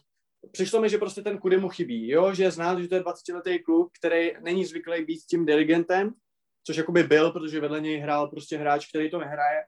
přišlo 0.51 0.81
mi, 0.81 0.89
že 0.89 0.97
prostě 0.97 1.21
ten 1.21 1.37
kudy 1.37 1.57
mu 1.57 1.69
chybí, 1.69 2.09
jo? 2.09 2.33
že 2.33 2.43
je 2.43 2.51
znát, 2.51 2.79
že 2.79 2.87
to 2.87 2.95
je 2.95 3.01
20-letý 3.01 3.63
kluk, 3.63 3.91
který 3.99 4.31
není 4.39 4.65
zvyklý 4.65 5.05
být 5.05 5.19
tím 5.29 5.45
dirigentem, 5.45 6.13
což 6.63 6.77
jakoby 6.77 7.03
byl, 7.03 7.31
protože 7.31 7.59
vedle 7.59 7.81
něj 7.81 7.97
hrál 7.97 8.27
prostě 8.27 8.57
hráč, 8.57 8.89
který 8.89 9.09
to 9.09 9.19
nehraje. 9.19 9.63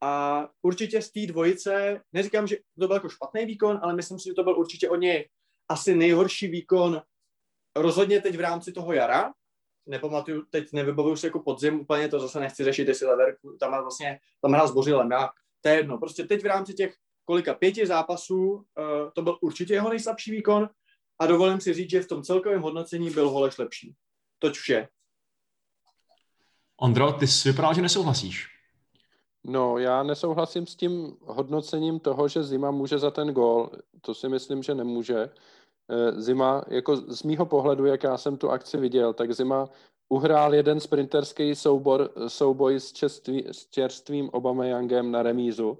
A 0.00 0.42
určitě 0.62 1.02
z 1.02 1.12
té 1.12 1.26
dvojice, 1.26 2.00
neříkám, 2.12 2.46
že 2.46 2.56
to 2.80 2.86
byl 2.86 2.96
jako 2.96 3.08
špatný 3.08 3.46
výkon, 3.46 3.80
ale 3.82 3.94
myslím 3.94 4.18
si, 4.18 4.28
že 4.28 4.34
to 4.34 4.44
byl 4.44 4.58
určitě 4.58 4.88
od 4.88 4.96
něj 4.96 5.28
asi 5.68 5.94
nejhorší 5.94 6.48
výkon 6.48 7.02
rozhodně 7.76 8.20
teď 8.20 8.36
v 8.36 8.40
rámci 8.40 8.72
toho 8.72 8.92
jara, 8.92 9.32
nepamatuju, 9.86 10.42
teď 10.50 10.72
nevybavuju 10.72 11.16
si 11.16 11.26
jako 11.26 11.40
podzim, 11.40 11.80
úplně 11.80 12.08
to 12.08 12.20
zase 12.20 12.40
nechci 12.40 12.64
řešit, 12.64 12.88
jestli 12.88 13.06
Lever 13.06 13.36
tam 13.60 13.70
vlastně, 13.82 14.20
tam 14.42 14.52
hrál 14.52 14.68
s 14.68 14.72
Bořilem, 14.72 15.10
já, 15.10 15.28
to 15.60 15.68
je 15.68 15.74
jedno. 15.74 15.98
Prostě 15.98 16.24
teď 16.24 16.42
v 16.42 16.46
rámci 16.46 16.74
těch 16.74 16.94
kolika 17.24 17.54
pěti 17.54 17.86
zápasů 17.86 18.50
uh, 18.52 18.64
to 19.14 19.22
byl 19.22 19.38
určitě 19.40 19.74
jeho 19.74 19.90
nejslabší 19.90 20.30
výkon 20.30 20.68
a 21.18 21.26
dovolím 21.26 21.60
si 21.60 21.74
říct, 21.74 21.90
že 21.90 22.02
v 22.02 22.08
tom 22.08 22.22
celkovém 22.22 22.62
hodnocení 22.62 23.10
byl 23.10 23.30
Holeš 23.30 23.58
lepší. 23.58 23.94
Toť 24.38 24.54
vše. 24.54 24.88
Ondro, 26.80 27.12
ty 27.12 27.26
jsi 27.26 27.50
vypadal, 27.50 27.74
že 27.74 27.82
nesouhlasíš. 27.82 28.55
No, 29.48 29.78
já 29.78 30.02
nesouhlasím 30.02 30.66
s 30.66 30.76
tím 30.76 31.16
hodnocením 31.24 32.00
toho, 32.00 32.28
že 32.28 32.42
Zima 32.42 32.70
může 32.70 32.98
za 32.98 33.10
ten 33.10 33.32
gól. 33.32 33.70
To 34.00 34.14
si 34.14 34.28
myslím, 34.28 34.62
že 34.62 34.74
nemůže. 34.74 35.30
Eh, 35.90 36.20
Zima, 36.20 36.64
jako 36.68 36.96
z 36.96 37.22
mýho 37.22 37.46
pohledu, 37.46 37.86
jak 37.86 38.02
já 38.02 38.16
jsem 38.18 38.36
tu 38.36 38.50
akci 38.50 38.76
viděl, 38.76 39.12
tak 39.12 39.32
Zima 39.32 39.68
uhrál 40.08 40.54
jeden 40.54 40.80
sprinterský 40.80 41.54
soubor, 41.54 42.10
souboj 42.28 42.80
s, 42.80 42.92
čerství, 42.92 43.44
s 43.52 43.66
čerstvým 43.66 44.30
Obameyangem 44.32 45.10
na 45.10 45.22
remízu 45.22 45.78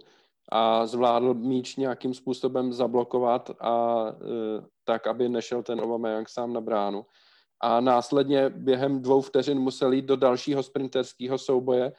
a 0.52 0.86
zvládl 0.86 1.34
míč 1.34 1.76
nějakým 1.76 2.14
způsobem 2.14 2.72
zablokovat 2.72 3.50
a 3.60 4.06
e, 4.08 4.14
tak, 4.84 5.06
aby 5.06 5.28
nešel 5.28 5.62
ten 5.62 5.80
Obameyang 5.80 6.28
sám 6.28 6.52
na 6.52 6.60
bránu. 6.60 7.06
A 7.60 7.80
následně 7.80 8.50
během 8.50 9.02
dvou 9.02 9.20
vteřin 9.20 9.58
musel 9.58 9.92
jít 9.92 10.04
do 10.04 10.16
dalšího 10.16 10.62
sprinterského 10.62 11.38
souboje, 11.38 11.92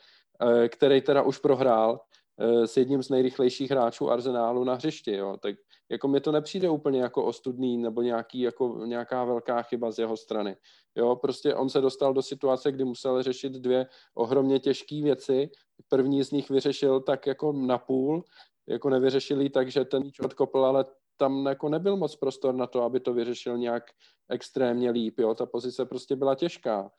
který 0.68 1.02
teda 1.02 1.22
už 1.22 1.38
prohrál 1.38 2.00
e, 2.40 2.68
s 2.68 2.78
jedním 2.78 3.04
z 3.04 3.10
nejrychlejších 3.10 3.72
hráčů 3.72 4.12
Arsenálu 4.12 4.64
na 4.64 4.74
hřišti. 4.74 5.16
Jo. 5.16 5.38
Tak 5.42 5.56
jako 5.90 6.08
mi 6.08 6.22
to 6.22 6.32
nepřijde 6.32 6.70
úplně 6.70 7.02
jako 7.02 7.24
ostudný 7.26 7.78
nebo 7.78 8.02
nějaký, 8.02 8.40
jako 8.40 8.86
nějaká 8.86 9.24
velká 9.24 9.62
chyba 9.62 9.92
z 9.92 10.00
jeho 10.00 10.18
strany. 10.18 10.56
Jo, 10.96 11.16
prostě 11.16 11.56
on 11.56 11.70
se 11.70 11.82
dostal 11.82 12.14
do 12.14 12.22
situace, 12.22 12.72
kdy 12.72 12.84
musel 12.84 13.24
řešit 13.24 13.54
dvě 13.54 13.86
ohromně 14.16 14.60
těžké 14.60 15.02
věci. 15.02 15.50
První 15.90 16.24
z 16.24 16.32
nich 16.32 16.50
vyřešil 16.50 17.02
tak 17.02 17.28
jako 17.28 17.52
na 17.52 17.78
půl, 17.78 18.24
jako 18.68 18.90
nevyřešili 18.90 19.50
tak, 19.50 19.72
že 19.72 19.86
ten 19.86 20.04
míč 20.04 20.20
odkopl, 20.20 20.66
ale 20.66 20.86
tam 21.18 21.46
jako 21.46 21.70
nebyl 21.70 21.98
moc 21.98 22.16
prostor 22.16 22.56
na 22.56 22.68
to, 22.68 22.84
aby 22.84 23.00
to 23.00 23.14
vyřešil 23.14 23.58
nějak 23.58 23.84
extrémně 24.30 24.92
líp. 24.92 25.20
Jo. 25.20 25.34
Ta 25.34 25.46
pozice 25.46 25.86
prostě 25.86 26.16
byla 26.16 26.36
těžká. 26.36 26.92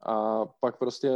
A 0.00 0.46
pak 0.46 0.78
prostě 0.78 1.12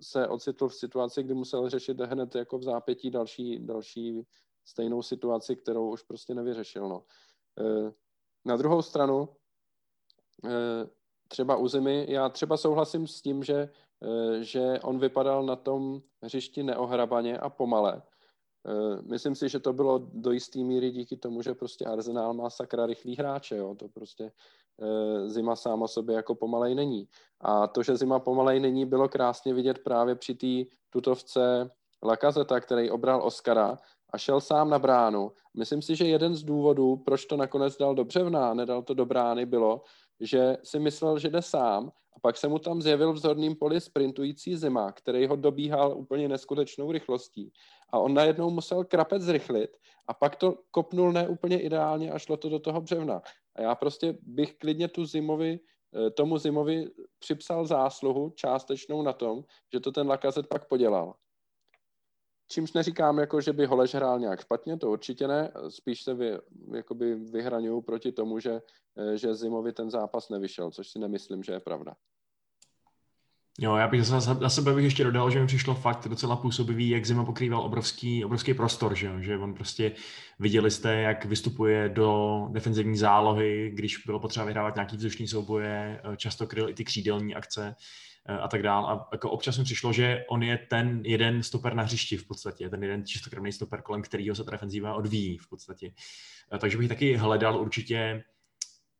se 0.00 0.28
ocitl 0.28 0.68
v 0.68 0.74
situaci, 0.74 1.22
kdy 1.22 1.34
musel 1.34 1.68
řešit 1.68 2.00
hned 2.00 2.34
jako 2.34 2.58
v 2.58 2.62
zápětí 2.62 3.10
další, 3.10 3.58
další 3.58 4.26
stejnou 4.64 5.02
situaci, 5.02 5.56
kterou 5.56 5.90
už 5.90 6.02
prostě 6.02 6.34
nevyřešil. 6.34 6.88
No. 6.88 7.04
E, 7.60 7.92
na 8.44 8.56
druhou 8.56 8.82
stranu, 8.82 9.28
e, 10.44 10.86
třeba 11.28 11.56
u 11.56 11.68
Zimy, 11.68 12.06
já 12.08 12.28
třeba 12.28 12.56
souhlasím 12.56 13.06
s 13.06 13.22
tím, 13.22 13.44
že, 13.44 13.68
e, 14.02 14.44
že 14.44 14.80
on 14.82 14.98
vypadal 14.98 15.46
na 15.46 15.56
tom 15.56 16.02
hřišti 16.22 16.62
neohrabaně 16.62 17.38
a 17.38 17.50
pomale. 17.50 18.02
Myslím 19.02 19.34
si, 19.34 19.48
že 19.48 19.60
to 19.60 19.72
bylo 19.72 19.98
do 19.98 20.32
jisté 20.32 20.58
míry 20.58 20.90
díky 20.90 21.16
tomu, 21.16 21.42
že 21.42 21.54
prostě 21.54 21.84
Arsenal 21.84 22.34
má 22.34 22.50
sakra 22.50 22.86
rychlý 22.86 23.16
hráče, 23.16 23.56
jo. 23.56 23.74
to 23.74 23.88
prostě 23.88 24.32
Zima 25.26 25.56
sám 25.56 25.82
o 25.82 25.88
sobě 25.88 26.16
jako 26.16 26.34
pomalej 26.34 26.74
není. 26.74 27.08
A 27.40 27.66
to, 27.66 27.82
že 27.82 27.96
Zima 27.96 28.18
pomalej 28.18 28.60
není, 28.60 28.86
bylo 28.86 29.08
krásně 29.08 29.54
vidět 29.54 29.78
právě 29.78 30.14
při 30.14 30.34
té 30.34 30.70
tutovce 30.90 31.70
Lakazeta, 32.02 32.60
který 32.60 32.90
obral 32.90 33.22
Oscara, 33.24 33.78
a 34.12 34.18
šel 34.18 34.40
sám 34.40 34.70
na 34.70 34.78
bránu. 34.78 35.32
Myslím 35.56 35.82
si, 35.82 35.96
že 35.96 36.04
jeden 36.04 36.34
z 36.34 36.42
důvodů, 36.42 36.96
proč 36.96 37.26
to 37.26 37.36
nakonec 37.36 37.76
dal 37.76 37.94
do 37.94 38.04
břevna, 38.04 38.54
nedal 38.54 38.82
to 38.82 38.94
do 38.94 39.06
brány, 39.06 39.46
bylo, 39.46 39.82
že 40.20 40.56
si 40.62 40.78
myslel, 40.78 41.18
že 41.18 41.30
jde 41.30 41.42
sám 41.42 41.90
a 42.18 42.20
pak 42.20 42.36
se 42.36 42.48
mu 42.48 42.58
tam 42.58 42.82
zjevil 42.82 43.12
v 43.12 43.18
zorným 43.18 43.56
poli 43.56 43.80
sprintující 43.80 44.56
zima, 44.56 44.92
který 44.92 45.26
ho 45.26 45.36
dobíhal 45.36 45.98
úplně 45.98 46.28
neskutečnou 46.28 46.92
rychlostí. 46.92 47.52
A 47.92 47.98
on 47.98 48.14
najednou 48.14 48.50
musel 48.50 48.84
krapec 48.84 49.22
zrychlit 49.22 49.76
a 50.06 50.14
pak 50.14 50.36
to 50.36 50.58
kopnul 50.70 51.12
ne 51.12 51.28
úplně 51.28 51.60
ideálně 51.60 52.12
a 52.12 52.18
šlo 52.18 52.36
to 52.36 52.48
do 52.48 52.58
toho 52.58 52.80
břevna. 52.80 53.22
A 53.54 53.62
já 53.62 53.74
prostě 53.74 54.18
bych 54.22 54.54
klidně 54.54 54.88
tu 54.88 55.06
zimovi, 55.06 55.60
eh, 55.94 56.10
tomu 56.10 56.38
zimovi 56.38 56.90
připsal 57.18 57.66
zásluhu 57.66 58.30
částečnou 58.30 59.02
na 59.02 59.12
tom, 59.12 59.44
že 59.72 59.80
to 59.80 59.92
ten 59.92 60.08
Lakazet 60.08 60.46
pak 60.46 60.68
podělal. 60.68 61.14
Čímž 62.48 62.72
neříkám, 62.72 63.18
jako, 63.18 63.40
že 63.40 63.52
by 63.52 63.66
Holeš 63.66 63.94
hrál 63.94 64.18
nějak 64.18 64.40
špatně, 64.40 64.76
to 64.76 64.90
určitě 64.90 65.28
ne, 65.28 65.52
spíš 65.68 66.02
se 66.02 66.14
vy, 66.14 66.38
vyhraňuju 67.14 67.80
proti 67.80 68.12
tomu, 68.12 68.40
že, 68.40 68.62
že 69.14 69.34
Zimovi 69.34 69.72
ten 69.72 69.90
zápas 69.90 70.28
nevyšel, 70.28 70.70
což 70.70 70.88
si 70.88 70.98
nemyslím, 70.98 71.42
že 71.42 71.52
je 71.52 71.60
pravda. 71.60 71.96
Jo, 73.60 73.76
já 73.76 73.88
bych 73.88 74.04
za, 74.04 74.20
za 74.20 74.48
sebe 74.48 74.74
bych 74.74 74.84
ještě 74.84 75.04
dodal, 75.04 75.30
že 75.30 75.40
mi 75.40 75.46
přišlo 75.46 75.74
fakt 75.74 76.08
docela 76.08 76.36
působivý, 76.36 76.88
jak 76.88 77.06
Zima 77.06 77.24
pokrýval 77.24 77.60
obrovský, 77.60 78.24
obrovský 78.24 78.54
prostor, 78.54 78.94
že, 78.94 79.12
že 79.20 79.38
on 79.38 79.54
prostě 79.54 79.92
viděli 80.38 80.70
jste, 80.70 80.94
jak 80.94 81.24
vystupuje 81.24 81.88
do 81.88 82.40
defenzivní 82.50 82.96
zálohy, 82.96 83.70
když 83.74 83.98
bylo 84.06 84.20
potřeba 84.20 84.46
vyhrávat 84.46 84.74
nějaký 84.74 84.96
vzdušný 84.96 85.28
souboje, 85.28 86.02
často 86.16 86.46
kryl 86.46 86.68
i 86.68 86.74
ty 86.74 86.84
křídelní 86.84 87.34
akce, 87.34 87.74
a 88.40 88.48
tak 88.48 88.62
dál. 88.62 88.86
A 88.86 89.08
jako 89.12 89.30
občas 89.30 89.58
mi 89.58 89.64
přišlo, 89.64 89.92
že 89.92 90.24
on 90.28 90.42
je 90.42 90.58
ten 90.58 91.02
jeden 91.04 91.42
stoper 91.42 91.74
na 91.74 91.82
hřišti 91.82 92.16
v 92.16 92.26
podstatě, 92.26 92.70
ten 92.70 92.82
jeden 92.82 93.06
čistokrvný 93.06 93.52
stoper, 93.52 93.82
kolem 93.82 94.02
kterého 94.02 94.34
se 94.34 94.44
ta 94.44 94.50
defenzíva 94.50 94.94
odvíjí 94.94 95.38
v 95.38 95.48
podstatě. 95.48 95.92
Takže 96.58 96.78
bych 96.78 96.88
taky 96.88 97.16
hledal 97.16 97.60
určitě 97.60 98.24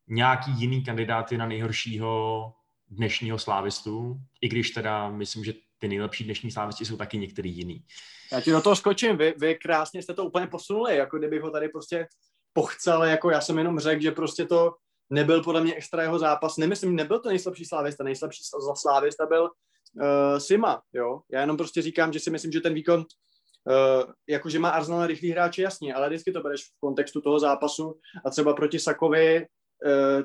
nějaký 0.07 0.51
jiný 0.51 0.83
kandidáty 0.83 1.37
na 1.37 1.45
nejhoršího 1.45 2.53
dnešního 2.89 3.39
slávistu, 3.39 4.17
i 4.41 4.49
když 4.49 4.71
teda 4.71 5.09
myslím, 5.09 5.43
že 5.43 5.53
ty 5.77 5.87
nejlepší 5.87 6.23
dnešní 6.23 6.51
slávisti 6.51 6.85
jsou 6.85 6.97
taky 6.97 7.17
některý 7.17 7.57
jiný. 7.57 7.83
Já 8.31 8.41
ti 8.41 8.51
do 8.51 8.61
toho 8.61 8.75
skočím, 8.75 9.17
vy, 9.17 9.33
vy 9.37 9.55
krásně 9.55 10.03
jste 10.03 10.13
to 10.13 10.25
úplně 10.25 10.47
posunuli, 10.47 10.97
jako 10.97 11.17
kdybych 11.17 11.41
ho 11.41 11.51
tady 11.51 11.69
prostě 11.69 12.07
pochcel, 12.53 13.03
jako 13.03 13.29
já 13.29 13.41
jsem 13.41 13.57
jenom 13.57 13.79
řekl, 13.79 14.01
že 14.01 14.11
prostě 14.11 14.45
to 14.45 14.75
nebyl 15.09 15.43
podle 15.43 15.63
mě 15.63 15.75
extra 15.75 16.03
jeho 16.03 16.19
zápas. 16.19 16.57
Nemyslím, 16.57 16.95
nebyl 16.95 17.19
to 17.19 17.29
nejslabší 17.29 17.65
slávista, 17.65 18.03
nejslabší 18.03 18.43
slávista 18.75 19.25
byl 19.25 19.43
uh, 19.43 20.37
Sima, 20.37 20.81
jo. 20.93 21.21
Já 21.31 21.41
jenom 21.41 21.57
prostě 21.57 21.81
říkám, 21.81 22.13
že 22.13 22.19
si 22.19 22.29
myslím, 22.29 22.51
že 22.51 22.61
ten 22.61 22.73
výkon, 22.73 22.99
uh, 22.99 24.13
jakože 24.27 24.59
má 24.59 24.69
Arsenal 24.69 25.07
rychlý 25.07 25.31
hráče, 25.31 25.61
jasně, 25.61 25.93
ale 25.93 26.09
vždycky 26.09 26.31
to 26.31 26.41
bereš 26.41 26.63
v 26.63 26.79
kontextu 26.79 27.21
toho 27.21 27.39
zápasu 27.39 27.99
a 28.25 28.29
třeba 28.29 28.53
proti 28.53 28.79
Sakovi 28.79 29.45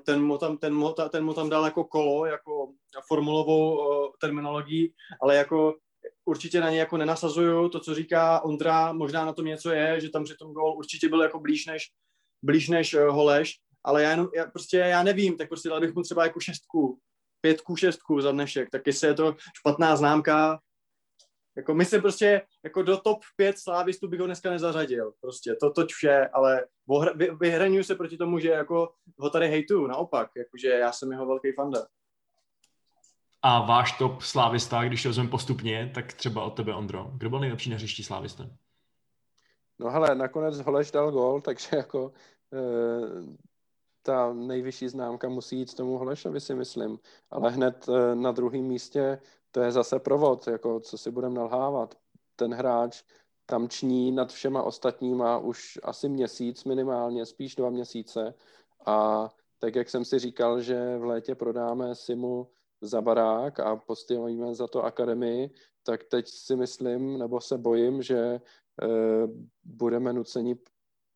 ten 0.07 0.23
mu, 0.23 0.39
tam, 0.39 0.57
ten, 0.57 0.75
mu, 0.75 0.95
ten 1.11 1.25
mu 1.25 1.35
tam 1.35 1.51
dal 1.51 1.65
jako 1.65 1.85
kolo, 1.85 2.27
jako 2.27 2.73
formulovou 3.09 3.79
uh, 3.79 4.11
terminologii, 4.21 4.93
ale 5.23 5.37
jako 5.37 5.75
určitě 6.25 6.61
na 6.61 6.71
ně 6.71 6.79
jako 6.79 6.97
nenasazuju. 6.97 7.69
To, 7.69 7.81
co 7.81 7.95
říká 7.95 8.41
Ondra, 8.41 8.93
možná 8.93 9.25
na 9.25 9.33
tom 9.33 9.45
něco 9.45 9.71
je, 9.71 10.01
že 10.01 10.11
tam 10.11 10.25
při 10.25 10.35
tom 10.37 10.53
gol 10.53 10.77
určitě 10.77 11.09
byl 11.09 11.23
jako 11.23 11.41
blíž 11.41 11.67
než, 11.67 11.91
blíž 12.43 12.69
než 12.69 12.95
uh, 12.95 13.01
Holeš, 13.01 13.59
ale 13.85 14.03
já 14.03 14.11
jenom, 14.11 14.29
já 14.37 14.47
prostě 14.47 14.77
já 14.79 15.03
nevím, 15.03 15.37
tak 15.37 15.49
prostě 15.49 15.69
dal 15.69 15.81
bych 15.81 15.95
mu 15.95 16.03
třeba 16.03 16.23
jako 16.23 16.41
šestku, 16.41 16.99
pětku, 17.41 17.77
šestku 17.77 18.21
za 18.21 18.33
dnešek, 18.33 18.71
tak 18.71 18.87
jestli 18.87 19.09
je 19.09 19.15
to 19.15 19.37
špatná 19.59 19.97
známka, 19.97 20.59
Jako 21.57 21.75
my 21.75 21.85
se 21.85 22.01
prostě, 22.01 22.43
jako 22.63 22.83
do 22.83 22.97
top 22.97 23.19
5 23.37 23.59
slávistů 23.59 24.09
bych 24.09 24.21
ho 24.21 24.27
dneska 24.27 24.51
nezařadil. 24.51 25.13
Prostě 25.21 25.55
to 25.55 25.71
toť 25.71 25.93
vše, 25.93 26.29
ale 26.33 26.67
vy, 27.15 27.31
vyhraňuji 27.41 27.85
se 27.85 27.95
proti 27.95 28.17
tomu, 28.17 28.39
že 28.39 28.51
jako 28.51 28.93
ho 29.19 29.31
tady 29.31 29.49
hejtuju, 29.49 29.87
naopak, 29.87 30.31
jakože 30.37 30.69
já 30.69 30.93
jsem 30.93 31.13
jeho 31.13 31.27
velký 31.27 31.53
fanda. 31.53 31.87
A 33.43 33.67
váš 33.67 33.99
top 33.99 34.23
slávista, 34.23 34.85
když 34.85 35.03
to 35.03 35.09
vezmeme 35.09 35.31
postupně, 35.31 35.91
tak 35.95 36.13
třeba 36.13 36.45
od 36.45 36.51
tebe, 36.51 36.75
Ondro. 36.75 37.11
Kdo 37.15 37.31
byl 37.31 37.41
nejlepší 37.41 37.71
na 37.71 37.77
hřišti 37.77 38.03
slávista? 38.03 38.47
No 39.79 39.91
hele, 39.91 40.15
nakonec 40.15 40.61
Holeš 40.61 40.91
dal 40.91 41.13
gol, 41.13 41.41
takže 41.41 41.69
jako 41.77 42.13
e, 42.53 42.59
ta 44.07 44.33
nejvyšší 44.33 44.89
známka 44.89 45.29
musí 45.29 45.59
jít 45.59 45.75
tomu 45.75 45.99
Holešovi, 45.99 46.41
si 46.41 46.55
myslím. 46.55 46.99
Ale 47.31 47.51
hned 47.51 47.89
e, 47.89 48.15
na 48.15 48.33
druhém 48.33 48.63
místě 48.63 49.21
to 49.51 49.61
je 49.61 49.73
zase 49.73 49.99
provod, 49.99 50.47
jako 50.47 50.81
co 50.81 50.99
si 50.99 51.11
budeme 51.11 51.35
nalhávat. 51.35 51.95
Ten 52.37 52.55
hráč 52.55 53.03
tam 53.47 53.69
ční 53.69 54.13
nad 54.13 54.33
všema 54.33 54.63
ostatníma 54.63 55.39
už 55.39 55.79
asi 55.83 56.09
měsíc 56.09 56.65
minimálně, 56.65 57.27
spíš 57.27 57.55
dva 57.55 57.71
měsíce. 57.71 58.35
A 58.87 59.29
tak, 59.59 59.75
jak 59.75 59.91
jsem 59.91 60.05
si 60.05 60.19
říkal, 60.19 60.61
že 60.61 60.99
v 60.99 61.05
létě 61.05 61.35
prodáme 61.35 61.95
Simu 61.95 62.49
za 62.81 63.01
barák 63.01 63.61
a 63.61 63.77
postavíme 63.77 64.55
za 64.55 64.67
to 64.67 64.85
akademii, 64.85 65.51
tak 65.83 66.05
teď 66.05 66.29
si 66.29 66.57
myslím, 66.57 67.19
nebo 67.19 67.41
se 67.41 67.59
bojím, 67.59 68.03
že 68.03 68.19
e, 68.19 68.41
budeme 69.65 70.13
nuceni 70.13 70.57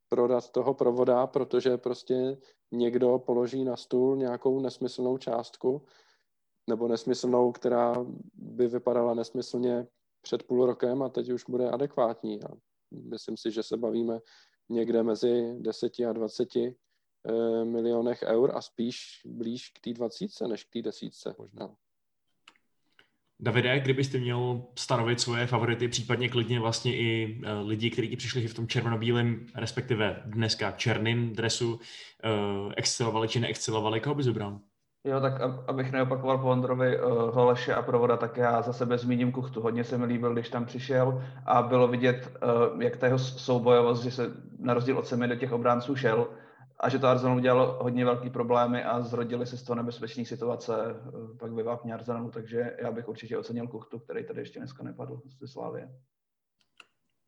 prodat 0.09 0.51
toho 0.51 0.75
provoda, 0.75 1.27
protože 1.27 1.77
prostě 1.77 2.39
někdo 2.73 3.19
položí 3.19 3.65
na 3.65 3.77
stůl 3.77 4.17
nějakou 4.17 4.61
nesmyslnou 4.61 5.19
částku, 5.19 5.83
nebo 6.69 6.89
nesmyslnou, 6.89 7.53
která 7.53 8.07
by 8.35 8.69
vypadala 8.69 9.15
nesmyslně 9.15 9.87
před 10.23 10.43
půl 10.43 10.67
rokem 10.67 11.03
a 11.03 11.09
teď 11.09 11.31
už 11.31 11.45
bude 11.49 11.71
adekvátní. 11.71 12.43
A 12.43 12.49
myslím 12.91 13.37
si, 13.37 13.51
že 13.51 13.63
se 13.63 13.77
bavíme 13.77 14.19
někde 14.69 15.03
mezi 15.03 15.55
10 15.59 15.93
a 16.09 16.13
20 16.13 16.57
eh, 16.57 16.71
milionech 17.65 18.23
eur 18.23 18.57
a 18.57 18.61
spíš 18.61 19.23
blíž 19.27 19.71
k 19.71 19.81
té 19.81 19.93
20 19.93 20.27
než 20.49 20.65
k 20.65 20.73
té 20.73 20.83
desítce 20.83 21.35
možná. 21.39 21.77
Davide, 23.41 23.81
kdybyste 23.81 24.19
měl 24.19 24.63
stanovit 24.75 25.21
svoje 25.21 25.47
favority, 25.47 25.89
případně 25.89 26.29
klidně 26.29 26.61
vlastně 26.61 26.97
i 26.97 27.39
uh, 27.39 27.69
lidi, 27.69 27.91
kteří 27.91 28.09
ti 28.09 28.17
přišli 28.17 28.49
v 28.49 28.55
tom 28.55 28.69
červenobílém, 28.69 29.47
respektive 29.55 30.23
dneska 30.25 30.71
černým 30.71 31.33
dresu, 31.33 31.75
uh, 31.75 32.73
excelovali 32.77 33.29
či 33.29 33.41
neexcelovali, 33.41 34.01
koho 34.01 34.15
bys 34.15 34.27
vybral? 34.27 34.59
Jo, 35.05 35.21
tak 35.21 35.33
abych 35.69 35.93
neopakoval 35.93 36.39
po 36.39 36.49
Ondrovi 36.49 37.01
uh, 37.01 37.13
Holeše 37.35 37.75
a 37.75 37.83
Provoda, 37.83 38.17
tak 38.17 38.37
já 38.37 38.63
za 38.63 38.73
sebe 38.73 38.99
zmíním 38.99 39.33
Kuchtu. 39.33 39.61
Hodně 39.61 39.85
se 39.85 39.99
mi 39.99 40.05
líbil, 40.05 40.33
když 40.33 40.49
tam 40.49 40.65
přišel 40.65 41.25
a 41.47 41.63
bylo 41.63 41.89
vidět, 41.89 42.39
uh, 42.75 42.83
jak 42.83 42.97
ta 42.97 43.07
jeho 43.07 43.19
soubojovost, 43.19 44.05
že 44.05 44.11
se 44.11 44.31
na 44.59 44.75
rozdíl 44.75 44.99
od 44.99 45.07
sebe 45.07 45.27
do 45.27 45.37
těch 45.37 45.53
obránců 45.53 45.97
šel 45.97 46.29
a 46.81 46.89
že 46.89 46.99
to 46.99 47.07
Arsenal 47.07 47.37
udělalo 47.37 47.79
hodně 47.83 48.05
velký 48.05 48.31
problémy 48.31 48.85
a 48.85 49.01
zrodili 49.01 49.47
se 49.47 49.57
z 49.57 49.63
toho 49.63 49.77
nebezpečné 49.77 50.25
situace 50.25 50.73
uh, 50.75 51.37
pak 51.37 51.53
ve 51.53 51.63
vápně 51.63 51.95
Arsenalu, 51.95 52.31
takže 52.31 52.77
já 52.79 52.93
bych 52.93 53.09
určitě 53.09 53.39
ocenil 53.39 53.67
Kuchtu, 53.67 53.99
který 53.99 54.25
tady 54.25 54.41
ještě 54.41 54.59
dneska 54.59 54.83
nepadl 54.83 55.21
ze 55.41 55.49
Slávě. 55.49 55.89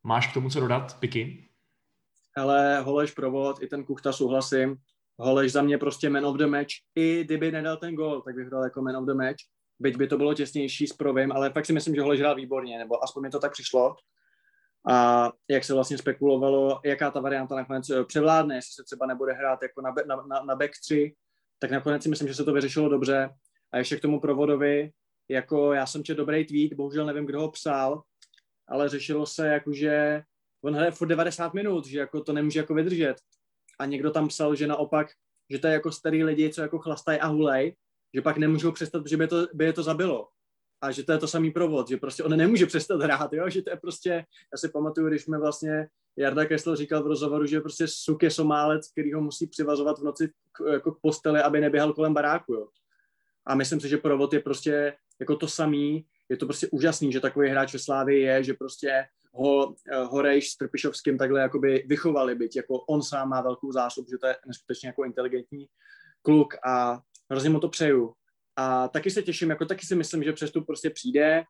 Máš 0.02 0.30
k 0.30 0.34
tomu 0.34 0.50
co 0.50 0.60
dodat, 0.60 1.00
Piky? 1.00 1.48
Ale 2.36 2.80
Holeš, 2.80 3.10
Provod, 3.10 3.62
i 3.62 3.66
ten 3.66 3.84
Kuchta 3.84 4.12
souhlasím. 4.12 4.76
Holeš 5.18 5.52
za 5.52 5.62
mě 5.62 5.78
prostě 5.78 6.10
man 6.10 6.26
of 6.26 6.36
the 6.36 6.46
match. 6.46 6.70
I 6.94 7.24
kdyby 7.24 7.52
nedal 7.52 7.76
ten 7.76 7.94
gol, 7.94 8.22
tak 8.22 8.34
bych 8.34 8.50
dal 8.50 8.64
jako 8.64 8.82
man 8.82 8.96
of 8.96 9.04
the 9.04 9.14
match. 9.14 9.38
Byť 9.78 9.96
by 9.96 10.06
to 10.06 10.16
bylo 10.16 10.34
těsnější 10.34 10.86
s 10.86 10.92
Provým, 10.92 11.32
ale 11.32 11.50
fakt 11.50 11.66
si 11.66 11.72
myslím, 11.72 11.94
že 11.94 12.02
Holeš 12.02 12.20
hrál 12.20 12.34
výborně, 12.34 12.78
nebo 12.78 13.04
aspoň 13.04 13.22
mi 13.22 13.30
to 13.30 13.38
tak 13.38 13.52
přišlo. 13.52 13.96
A 14.88 15.30
jak 15.48 15.64
se 15.64 15.74
vlastně 15.74 15.98
spekulovalo, 15.98 16.80
jaká 16.84 17.10
ta 17.10 17.20
varianta 17.20 17.56
nakonec 17.56 17.90
eh, 17.90 18.04
převládne, 18.04 18.54
jestli 18.54 18.72
se 18.74 18.84
třeba 18.84 19.06
nebude 19.06 19.32
hrát 19.32 19.62
jako 19.62 19.80
na, 19.80 19.94
na, 20.06 20.16
na, 20.16 20.42
na 20.42 20.56
back 20.56 20.72
3, 20.82 21.14
tak 21.58 21.70
nakonec 21.70 22.02
si 22.02 22.08
myslím, 22.08 22.28
že 22.28 22.34
se 22.34 22.44
to 22.44 22.52
vyřešilo 22.52 22.88
dobře. 22.88 23.30
A 23.72 23.78
ještě 23.78 23.96
k 23.96 24.02
tomu 24.02 24.20
provodovi, 24.20 24.90
jako 25.28 25.72
já 25.72 25.86
jsem 25.86 26.04
četl 26.04 26.18
dobrý 26.18 26.46
tweet, 26.46 26.72
bohužel 26.72 27.06
nevím, 27.06 27.26
kdo 27.26 27.40
ho 27.40 27.50
psal, 27.50 28.02
ale 28.68 28.88
řešilo 28.88 29.26
se, 29.26 29.48
jako, 29.48 29.72
že 29.72 30.22
on 30.64 30.74
hraje 30.74 30.90
furt 30.90 31.08
90 31.08 31.54
minut, 31.54 31.86
že 31.86 31.98
jako 31.98 32.20
to 32.20 32.32
nemůže 32.32 32.60
jako 32.60 32.74
vydržet 32.74 33.16
a 33.78 33.86
někdo 33.86 34.10
tam 34.10 34.28
psal, 34.28 34.54
že 34.54 34.66
naopak, 34.66 35.08
že 35.50 35.58
to 35.58 35.66
je 35.66 35.72
jako 35.72 35.92
starý 35.92 36.24
lidi, 36.24 36.50
co 36.50 36.62
jako 36.62 36.78
chlastají 36.78 37.20
a 37.20 37.26
hulej, 37.26 37.76
že 38.14 38.22
pak 38.22 38.36
nemůžou 38.36 38.72
přestat, 38.72 39.06
že 39.06 39.16
by, 39.16 39.28
to, 39.28 39.46
by 39.54 39.64
je 39.64 39.72
to 39.72 39.82
zabilo. 39.82 40.28
A 40.82 40.90
že 40.90 41.02
to 41.02 41.12
je 41.12 41.18
to 41.18 41.28
samý 41.28 41.50
provod, 41.50 41.88
že 41.88 41.96
prostě 41.96 42.22
on 42.22 42.36
nemůže 42.36 42.66
přestat 42.66 43.02
hrát, 43.02 43.32
jo? 43.32 43.50
že 43.50 43.62
to 43.62 43.70
je 43.70 43.76
prostě, 43.76 44.10
já 44.52 44.58
si 44.58 44.68
pamatuju, 44.68 45.08
když 45.08 45.22
jsme 45.22 45.38
vlastně, 45.38 45.88
Jarda 46.16 46.44
Kessler 46.44 46.76
říkal 46.76 47.02
v 47.02 47.06
rozhovoru, 47.06 47.46
že 47.46 47.60
prostě 47.60 47.84
suk 47.88 48.22
je 48.22 48.30
somálec, 48.30 48.92
který 48.92 49.12
ho 49.12 49.20
musí 49.20 49.46
přivazovat 49.46 49.98
v 49.98 50.04
noci 50.04 50.28
k, 50.28 50.72
jako 50.72 50.92
k 50.92 51.00
posteli, 51.02 51.40
aby 51.40 51.60
neběhal 51.60 51.92
kolem 51.92 52.14
baráku. 52.14 52.54
Jo? 52.54 52.68
A 53.46 53.54
myslím 53.54 53.80
si, 53.80 53.88
že 53.88 53.96
provod 53.96 54.32
je 54.32 54.40
prostě 54.40 54.94
jako 55.20 55.36
to 55.36 55.48
samý, 55.48 56.06
je 56.28 56.36
to 56.36 56.46
prostě 56.46 56.68
úžasný, 56.72 57.12
že 57.12 57.20
takový 57.20 57.48
hráč 57.48 57.72
ve 57.72 57.78
Slávii 57.78 58.22
je, 58.22 58.44
že 58.44 58.54
prostě 58.54 59.06
ho 59.32 59.74
eh, 59.92 60.04
Horejš 60.04 60.50
s 60.50 60.56
Trpišovským 60.56 61.18
takhle 61.18 61.40
jakoby 61.40 61.84
vychovali, 61.86 62.34
byť 62.34 62.56
jako 62.56 62.78
on 62.78 63.02
sám 63.02 63.28
má 63.28 63.40
velkou 63.40 63.72
zásobu, 63.72 64.10
že 64.10 64.18
to 64.18 64.26
je 64.26 64.36
neskutečně 64.46 64.88
jako 64.88 65.04
inteligentní 65.04 65.66
kluk 66.22 66.54
a 66.66 67.00
hrozně 67.30 67.50
mu 67.50 67.60
to 67.60 67.68
přeju. 67.68 68.12
A 68.60 68.88
taky 68.88 69.10
se 69.10 69.22
těším, 69.22 69.50
jako 69.50 69.66
taky 69.66 69.86
si 69.86 69.94
myslím, 69.94 70.22
že 70.22 70.32
přestup 70.32 70.66
prostě 70.66 70.90
přijde. 70.90 71.44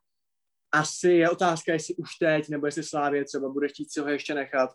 Asi 0.71 1.09
je 1.09 1.29
otázka, 1.29 1.73
jestli 1.73 1.95
už 1.95 2.09
teď, 2.19 2.49
nebo 2.49 2.65
jestli 2.65 2.83
Slávě 2.83 3.25
třeba 3.25 3.49
bude 3.49 3.67
chtít 3.67 3.91
si 3.91 3.99
ho 3.99 4.09
ještě 4.09 4.33
nechat. 4.33 4.69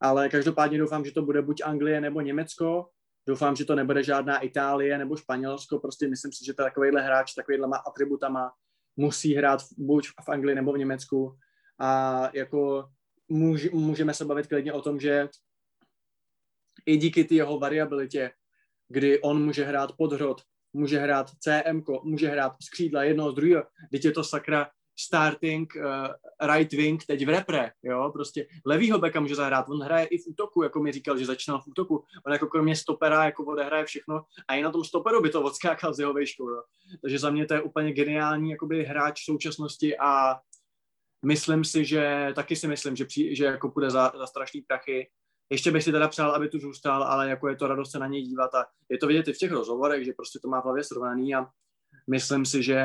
Ale 0.00 0.28
každopádně 0.28 0.78
doufám, 0.78 1.04
že 1.04 1.12
to 1.12 1.22
bude 1.22 1.42
buď 1.42 1.62
Anglie 1.64 2.00
nebo 2.00 2.20
Německo. 2.20 2.88
Doufám, 3.26 3.56
že 3.56 3.64
to 3.64 3.74
nebude 3.74 4.02
žádná 4.02 4.38
Itálie 4.38 4.98
nebo 4.98 5.16
Španělsko. 5.16 5.78
Prostě 5.78 6.08
myslím 6.08 6.32
si, 6.32 6.44
že 6.44 6.54
to 6.54 6.62
takovýhle 6.62 7.02
hráč 7.02 7.34
takovýhle 7.34 7.68
má 7.68 7.76
atributama 7.76 8.52
musí 8.96 9.34
hrát 9.34 9.60
buď 9.78 10.08
v 10.24 10.28
Anglii 10.28 10.54
nebo 10.54 10.72
v 10.72 10.78
Německu 10.78 11.38
a 11.80 12.30
jako 12.32 12.88
můž, 13.28 13.70
můžeme 13.70 14.14
se 14.14 14.24
bavit 14.24 14.46
klidně 14.46 14.72
o 14.72 14.82
tom, 14.82 15.00
že 15.00 15.28
i 16.86 16.96
díky 16.96 17.24
ty 17.24 17.34
jeho 17.34 17.58
variabilitě, 17.58 18.30
kdy 18.88 19.20
on 19.20 19.44
může 19.44 19.64
hrát 19.64 19.92
podhrot, 19.96 20.42
může 20.72 20.98
hrát 20.98 21.30
CM, 21.30 21.82
může 22.02 22.28
hrát 22.28 22.52
skřídla 22.62 23.02
jednoho 23.02 23.32
z 23.32 23.34
druhého, 23.34 23.64
teď 23.90 24.04
je 24.04 24.12
to 24.12 24.24
sakra 24.24 24.70
starting 25.00 25.72
uh, 25.76 26.46
right 26.54 26.72
wing 26.72 27.06
teď 27.06 27.26
v 27.26 27.28
repre, 27.28 27.72
jo, 27.82 28.10
prostě 28.12 28.46
levýho 28.66 28.98
beka 28.98 29.20
může 29.20 29.34
zahrát, 29.34 29.68
on 29.68 29.80
hraje 29.80 30.06
i 30.06 30.18
v 30.18 30.26
útoku, 30.26 30.62
jako 30.62 30.80
mi 30.80 30.92
říkal, 30.92 31.18
že 31.18 31.26
začínal 31.26 31.60
v 31.60 31.66
útoku, 31.66 32.04
on 32.26 32.32
jako 32.32 32.46
kromě 32.46 32.76
stopera 32.76 33.24
jako 33.24 33.44
odehraje 33.44 33.84
všechno 33.84 34.24
a 34.48 34.54
i 34.54 34.62
na 34.62 34.70
tom 34.70 34.84
stoperu 34.84 35.22
by 35.22 35.30
to 35.30 35.42
odskákal 35.42 35.94
s 35.94 35.98
jeho 35.98 36.14
výškou, 36.14 36.48
jo. 36.48 36.62
takže 37.02 37.18
za 37.18 37.30
mě 37.30 37.46
to 37.46 37.54
je 37.54 37.62
úplně 37.62 37.92
geniální 37.92 38.50
jakoby 38.50 38.84
hráč 38.84 39.24
současnosti 39.24 39.98
a 39.98 40.36
myslím 41.24 41.64
si, 41.64 41.84
že 41.84 42.32
taky 42.34 42.56
si 42.56 42.68
myslím, 42.68 42.96
že, 42.96 43.04
při, 43.04 43.36
že 43.36 43.44
jako 43.44 43.70
půjde 43.70 43.90
za, 43.90 44.12
za 44.18 44.26
strašný 44.26 44.62
prachy. 44.62 45.08
Ještě 45.50 45.70
bych 45.70 45.84
si 45.84 45.92
teda 45.92 46.08
přál, 46.08 46.30
aby 46.30 46.48
tu 46.48 46.58
zůstal, 46.58 47.02
ale 47.02 47.28
jako 47.28 47.48
je 47.48 47.56
to 47.56 47.68
radost 47.68 47.90
se 47.90 47.98
na 47.98 48.06
něj 48.06 48.22
dívat 48.22 48.54
a 48.54 48.66
je 48.88 48.98
to 48.98 49.06
vidět 49.06 49.28
i 49.28 49.32
v 49.32 49.38
těch 49.38 49.52
rozhovorech, 49.52 50.04
že 50.04 50.12
prostě 50.12 50.38
to 50.38 50.48
má 50.48 50.60
v 50.60 50.64
hlavě 50.64 50.84
srovnaný 50.84 51.34
a 51.34 51.46
myslím 52.10 52.46
si, 52.46 52.62
že 52.62 52.82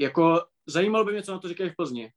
jako 0.00 0.46
zajímalo 0.66 1.04
by 1.04 1.12
mě, 1.12 1.22
co 1.22 1.32
na 1.32 1.38
to 1.38 1.48
říkají 1.48 1.70
v 1.70 1.76
Plzni. 1.76 2.12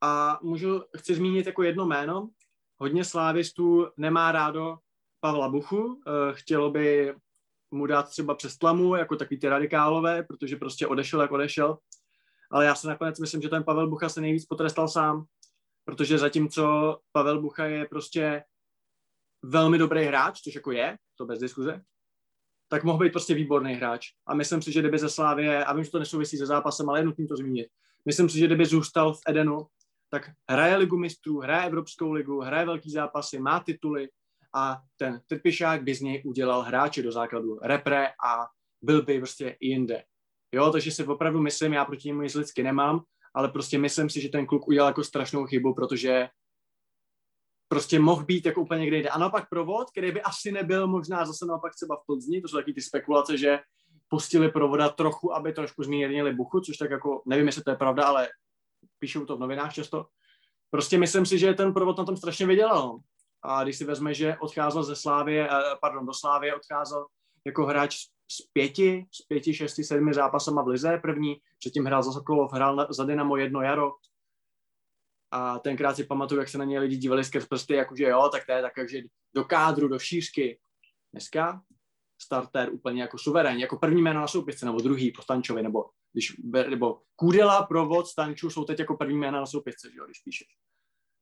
A 0.00 0.38
můžu, 0.42 0.82
chci 0.96 1.14
zmínit 1.14 1.46
jako 1.46 1.62
jedno 1.62 1.86
jméno. 1.86 2.30
Hodně 2.78 3.04
slávistů 3.04 3.88
nemá 3.96 4.32
rádo 4.32 4.78
Pavla 5.20 5.48
Buchu, 5.48 6.02
eh, 6.06 6.10
chtělo 6.32 6.70
by 6.70 7.14
mu 7.70 7.86
dát 7.86 8.08
třeba 8.08 8.34
přes 8.34 8.58
tlamu, 8.58 8.94
jako 8.94 9.16
takový 9.16 9.40
ty 9.40 9.48
radikálové, 9.48 10.22
protože 10.22 10.56
prostě 10.56 10.86
odešel, 10.86 11.20
jak 11.20 11.32
odešel 11.32 11.78
ale 12.50 12.64
já 12.64 12.74
si 12.74 12.86
nakonec 12.86 13.18
myslím, 13.18 13.42
že 13.42 13.48
ten 13.48 13.64
Pavel 13.64 13.88
Bucha 13.88 14.08
se 14.08 14.20
nejvíc 14.20 14.46
potrestal 14.46 14.88
sám, 14.88 15.24
protože 15.84 16.18
zatímco 16.18 16.98
Pavel 17.12 17.40
Bucha 17.40 17.64
je 17.64 17.86
prostě 17.86 18.44
velmi 19.42 19.78
dobrý 19.78 20.04
hráč, 20.04 20.40
což 20.40 20.54
jako 20.54 20.72
je, 20.72 20.96
to 21.16 21.26
bez 21.26 21.38
diskuze, 21.38 21.82
tak 22.68 22.84
mohl 22.84 22.98
být 22.98 23.12
prostě 23.12 23.34
výborný 23.34 23.74
hráč. 23.74 24.08
A 24.26 24.34
myslím 24.34 24.62
si, 24.62 24.72
že 24.72 24.80
kdyby 24.80 24.98
ze 24.98 25.08
Slávě, 25.08 25.64
a 25.64 25.72
vím, 25.72 25.84
že 25.84 25.90
to 25.90 25.98
nesouvisí 25.98 26.36
se 26.36 26.46
zápasem, 26.46 26.88
ale 26.88 27.00
je 27.00 27.04
nutný 27.04 27.26
to 27.26 27.36
zmínit, 27.36 27.66
myslím 28.06 28.28
si, 28.28 28.38
že 28.38 28.46
kdyby 28.46 28.66
zůstal 28.66 29.14
v 29.14 29.20
Edenu, 29.28 29.66
tak 30.10 30.30
hraje 30.50 30.76
ligu 30.76 30.98
mistrů, 30.98 31.40
hraje 31.40 31.66
Evropskou 31.66 32.12
ligu, 32.12 32.40
hraje 32.40 32.66
velký 32.66 32.90
zápasy, 32.90 33.38
má 33.38 33.60
tituly 33.60 34.08
a 34.54 34.80
ten 34.96 35.20
Trpišák 35.26 35.82
by 35.82 35.94
z 35.94 36.00
něj 36.00 36.22
udělal 36.26 36.62
hráče 36.62 37.02
do 37.02 37.12
základu 37.12 37.58
repre 37.62 38.08
a 38.08 38.46
byl 38.82 39.02
by 39.02 39.18
prostě 39.18 39.56
jinde. 39.60 40.04
Jo, 40.52 40.70
takže 40.70 40.90
si 40.90 41.04
opravdu 41.04 41.40
myslím, 41.40 41.72
já 41.72 41.84
proti 41.84 42.08
němu 42.08 42.22
nic 42.22 42.34
lidsky 42.34 42.62
nemám, 42.62 43.02
ale 43.34 43.48
prostě 43.48 43.78
myslím 43.78 44.10
si, 44.10 44.20
že 44.20 44.28
ten 44.28 44.46
kluk 44.46 44.68
udělal 44.68 44.88
jako 44.88 45.04
strašnou 45.04 45.46
chybu, 45.46 45.74
protože 45.74 46.28
prostě 47.72 47.98
mohl 47.98 48.24
být 48.24 48.46
jako 48.46 48.60
úplně 48.60 48.80
někde 48.80 48.96
jde. 48.96 49.08
A 49.08 49.18
naopak 49.18 49.48
provod, 49.48 49.90
který 49.90 50.12
by 50.12 50.22
asi 50.22 50.52
nebyl 50.52 50.86
možná 50.86 51.24
zase 51.24 51.46
naopak 51.46 51.74
třeba 51.74 51.96
v 51.96 52.06
Plzni, 52.06 52.40
to 52.40 52.48
jsou 52.48 52.56
taky 52.56 52.72
ty 52.72 52.82
spekulace, 52.82 53.38
že 53.38 53.58
pustili 54.08 54.50
provoda 54.50 54.88
trochu, 54.88 55.34
aby 55.34 55.52
trošku 55.52 55.82
zmírnili 55.82 56.34
buchu, 56.34 56.60
což 56.60 56.76
tak 56.76 56.90
jako, 56.90 57.22
nevím, 57.26 57.46
jestli 57.46 57.62
to 57.62 57.70
je 57.70 57.76
pravda, 57.76 58.04
ale 58.04 58.28
píšou 58.98 59.24
to 59.24 59.36
v 59.36 59.40
novinách 59.40 59.74
často. 59.74 60.06
Prostě 60.70 60.98
myslím 60.98 61.26
si, 61.26 61.38
že 61.38 61.54
ten 61.54 61.74
provod 61.74 61.98
na 61.98 62.04
tom 62.04 62.16
strašně 62.16 62.46
vydělal. 62.46 62.98
A 63.42 63.64
když 63.64 63.76
si 63.76 63.84
vezme, 63.84 64.14
že 64.14 64.36
odcházel 64.40 64.82
ze 64.82 64.96
Slávy, 64.96 65.46
pardon, 65.80 66.06
do 66.06 66.14
Slávy 66.14 66.54
odcházel 66.54 67.06
jako 67.46 67.66
hráč 67.66 67.96
z 68.30 68.42
pěti, 68.52 69.06
z 69.14 69.22
pěti, 69.26 69.54
šesti, 69.54 69.84
sedmi 69.84 70.14
zápasama 70.14 70.62
v 70.62 70.68
Lize 70.68 70.98
první, 71.02 71.36
předtím 71.58 71.84
hrál 71.84 72.02
za 72.02 72.12
Sokolov, 72.12 72.52
hrál 72.52 72.86
za 72.90 73.04
Dynamo 73.04 73.36
jedno 73.36 73.62
jaro, 73.62 73.92
a 75.30 75.58
tenkrát 75.58 75.96
si 75.96 76.04
pamatuju, 76.04 76.40
jak 76.40 76.48
se 76.48 76.58
na 76.58 76.64
ně 76.64 76.80
lidi 76.80 76.96
dívali 76.96 77.24
skrz 77.24 77.46
prsty, 77.46 77.74
jakože 77.74 78.04
jo, 78.04 78.28
tak 78.32 78.46
to 78.46 78.52
je 78.52 78.62
tak, 78.62 78.90
že 78.90 79.00
do 79.34 79.44
kádru, 79.44 79.88
do 79.88 79.98
šířky. 79.98 80.60
Dneska 81.12 81.62
starter 82.22 82.72
úplně 82.72 83.02
jako 83.02 83.18
suverén, 83.18 83.58
jako 83.58 83.78
první 83.78 84.02
jméno 84.02 84.20
na 84.20 84.28
soupisce, 84.28 84.66
nebo 84.66 84.80
druhý 84.80 85.12
po 85.12 85.22
Stančovi, 85.22 85.62
nebo, 85.62 85.84
když, 86.12 86.36
nebo 86.70 87.02
Kudela, 87.16 87.62
Provod, 87.62 88.06
Stanču 88.06 88.50
jsou 88.50 88.64
teď 88.64 88.78
jako 88.78 88.96
první 88.96 89.18
jména 89.18 89.40
na 89.40 89.46
soupisce, 89.46 89.90
že 89.90 89.98
jo, 89.98 90.04
když 90.04 90.18
píšeš. 90.18 90.46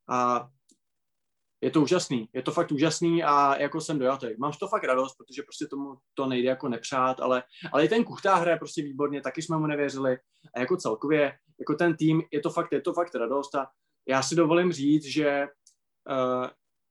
A 0.09 0.49
je 1.61 1.71
to 1.71 1.83
úžasný, 1.83 2.29
je 2.33 2.43
to 2.43 2.53
fakt 2.53 2.73
úžasný 2.73 3.25
a 3.25 3.57
jako 3.57 3.81
jsem 3.81 3.99
dojatý. 3.99 4.27
Mám 4.39 4.53
to 4.53 4.69
fakt 4.69 4.85
radost, 4.85 5.15
protože 5.17 5.43
prostě 5.43 5.67
tomu 5.67 5.95
to 6.15 6.27
nejde 6.27 6.49
jako 6.49 6.69
nepřát, 6.69 7.21
ale, 7.21 7.43
ale 7.73 7.85
i 7.85 7.89
ten 7.89 8.05
Kuchtá 8.05 8.35
hraje 8.35 8.59
prostě 8.59 8.83
výborně, 8.83 9.21
taky 9.21 9.43
jsme 9.43 9.59
mu 9.59 9.67
nevěřili 9.67 10.19
a 10.55 10.61
jako 10.61 10.77
celkově, 10.77 11.39
jako 11.59 11.75
ten 11.75 11.97
tým, 11.97 12.23
je 12.33 12.41
to 12.41 12.51
fakt, 12.51 12.73
je 12.73 12.81
to 12.81 12.93
fakt 12.93 13.15
radost 13.15 13.55
a 13.55 13.71
já 14.09 14.23
si 14.23 14.37
dovolím 14.37 14.73
říct, 14.73 15.05
že 15.05 15.47
uh, 16.11 16.47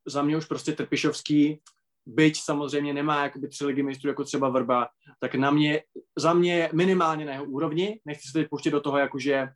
za 0.08 0.22
mě 0.22 0.38
už 0.38 0.46
prostě 0.46 0.72
Trpišovský, 0.72 1.62
byť 2.06 2.42
samozřejmě 2.42 2.94
nemá 2.94 3.24
jakoby 3.24 3.48
tři 3.48 3.66
ligy 3.66 3.84
mistrů 3.84 4.10
jako 4.10 4.24
třeba 4.24 4.50
Vrba, 4.50 4.88
tak 5.20 5.36
na 5.36 5.52
mě, 5.52 5.84
za 6.18 6.34
mě 6.34 6.70
minimálně 6.74 7.26
na 7.26 7.32
jeho 7.32 7.46
úrovni, 7.46 8.00
nechci 8.06 8.28
se 8.28 8.34
teď 8.34 8.50
pouštět 8.50 8.72
do 8.72 8.82
toho, 8.82 8.98
jakože, 8.98 9.48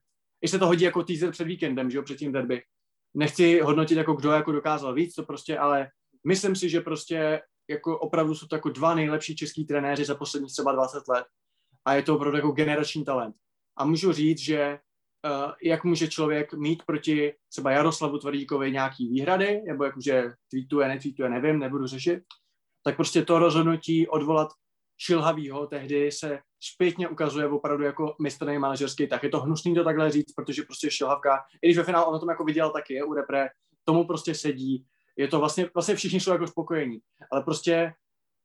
i 0.41 0.47
se 0.47 0.59
to 0.59 0.67
hodí 0.67 0.83
jako 0.83 1.03
teaser 1.03 1.31
před 1.31 1.43
víkendem, 1.43 1.89
že 1.89 1.97
jo, 1.97 2.03
před 2.03 2.17
tím 2.17 2.31
derby. 2.31 2.63
Nechci 3.13 3.59
hodnotit, 3.59 3.97
jako 3.97 4.13
kdo 4.13 4.31
jako 4.31 4.51
dokázal 4.51 4.93
víc, 4.93 5.15
to 5.15 5.23
prostě, 5.23 5.57
ale 5.57 5.89
myslím 6.27 6.55
si, 6.55 6.69
že 6.69 6.81
prostě 6.81 7.41
jako 7.69 7.99
opravdu 7.99 8.35
jsou 8.35 8.47
to 8.47 8.55
jako 8.55 8.69
dva 8.69 8.95
nejlepší 8.95 9.35
český 9.35 9.65
trenéři 9.65 10.05
za 10.05 10.15
posledních 10.15 10.51
třeba 10.51 10.71
20 10.71 11.07
let 11.07 11.25
a 11.85 11.93
je 11.93 12.03
to 12.03 12.15
opravdu 12.15 12.37
jako 12.37 12.51
generační 12.51 13.05
talent. 13.05 13.35
A 13.77 13.85
můžu 13.85 14.11
říct, 14.11 14.39
že 14.39 14.79
jak 15.63 15.83
může 15.83 16.07
člověk 16.07 16.53
mít 16.53 16.83
proti 16.83 17.33
třeba 17.49 17.71
Jaroslavu 17.71 18.17
Tvrdíkovi 18.17 18.71
nějaký 18.71 19.09
výhrady, 19.09 19.61
nebo 19.67 19.83
jakože 19.83 20.33
tweetuje, 20.51 20.87
netweetuje, 20.87 21.29
nevím, 21.29 21.59
nebudu 21.59 21.87
řešit, 21.87 22.23
tak 22.83 22.95
prostě 22.95 23.25
to 23.25 23.39
rozhodnutí 23.39 24.07
odvolat 24.07 24.49
šilhavýho 24.97 25.67
tehdy 25.67 26.11
se 26.11 26.39
zpětně 26.59 27.07
ukazuje 27.07 27.47
opravdu 27.47 27.83
jako 27.83 28.15
mistrný 28.21 28.57
manažerský, 28.57 29.07
tak 29.07 29.23
je 29.23 29.29
to 29.29 29.39
hnusný 29.39 29.75
to 29.75 29.83
takhle 29.83 30.11
říct, 30.11 30.33
protože 30.33 30.63
prostě 30.63 30.91
šilhavka, 30.91 31.37
i 31.61 31.67
když 31.67 31.77
ve 31.77 31.83
finále 31.83 32.05
on 32.05 32.13
to 32.13 32.19
tom 32.19 32.29
jako 32.29 32.43
viděl 32.43 32.69
taky, 32.69 32.93
je 32.93 33.03
u 33.03 33.13
repre, 33.13 33.49
tomu 33.83 34.07
prostě 34.07 34.35
sedí, 34.35 34.85
je 35.17 35.27
to 35.27 35.39
vlastně, 35.39 35.69
vlastně 35.73 35.95
všichni 35.95 36.19
jsou 36.19 36.31
jako 36.31 36.47
spokojení, 36.47 36.99
ale 37.31 37.43
prostě 37.43 37.93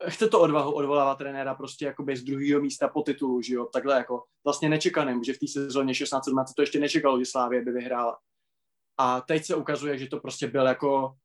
chce 0.09 0.28
to 0.28 0.40
odvahu 0.40 0.72
odvolávat 0.72 1.18
trenéra 1.18 1.54
prostě 1.54 1.85
jakoby 1.85 2.16
z 2.16 2.24
druhého 2.24 2.61
místa 2.61 2.88
po 2.88 3.02
titulu, 3.02 3.42
že 3.42 3.54
jo, 3.54 3.64
takhle 3.64 3.96
jako 3.96 4.24
vlastně 4.44 4.68
nečekaným, 4.68 5.24
že 5.24 5.32
v 5.32 5.38
té 5.38 5.48
sezóně 5.48 5.92
16-17 5.92 6.44
to 6.56 6.62
ještě 6.62 6.80
nečekalo, 6.80 7.18
že 7.18 7.26
Slávě 7.26 7.64
by 7.64 7.72
vyhrála. 7.72 8.18
A 8.98 9.20
teď 9.20 9.44
se 9.44 9.54
ukazuje, 9.54 9.98
že 9.98 10.06
to 10.06 10.20
prostě 10.20 10.46
byl 10.46 10.66
jako 10.66 11.16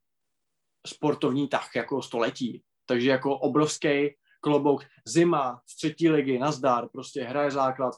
sportovní 0.88 1.48
tah 1.48 1.76
jako 1.76 2.02
století. 2.02 2.64
Takže 2.86 3.10
jako 3.10 3.38
obrovský 3.38 4.16
klobouk, 4.42 4.86
zima, 5.06 5.62
z 5.68 5.76
třetí 5.76 6.10
ligy, 6.10 6.40
nazdar, 6.40 6.90
prostě 6.90 7.24
hraje 7.24 7.52
základ, 7.52 7.94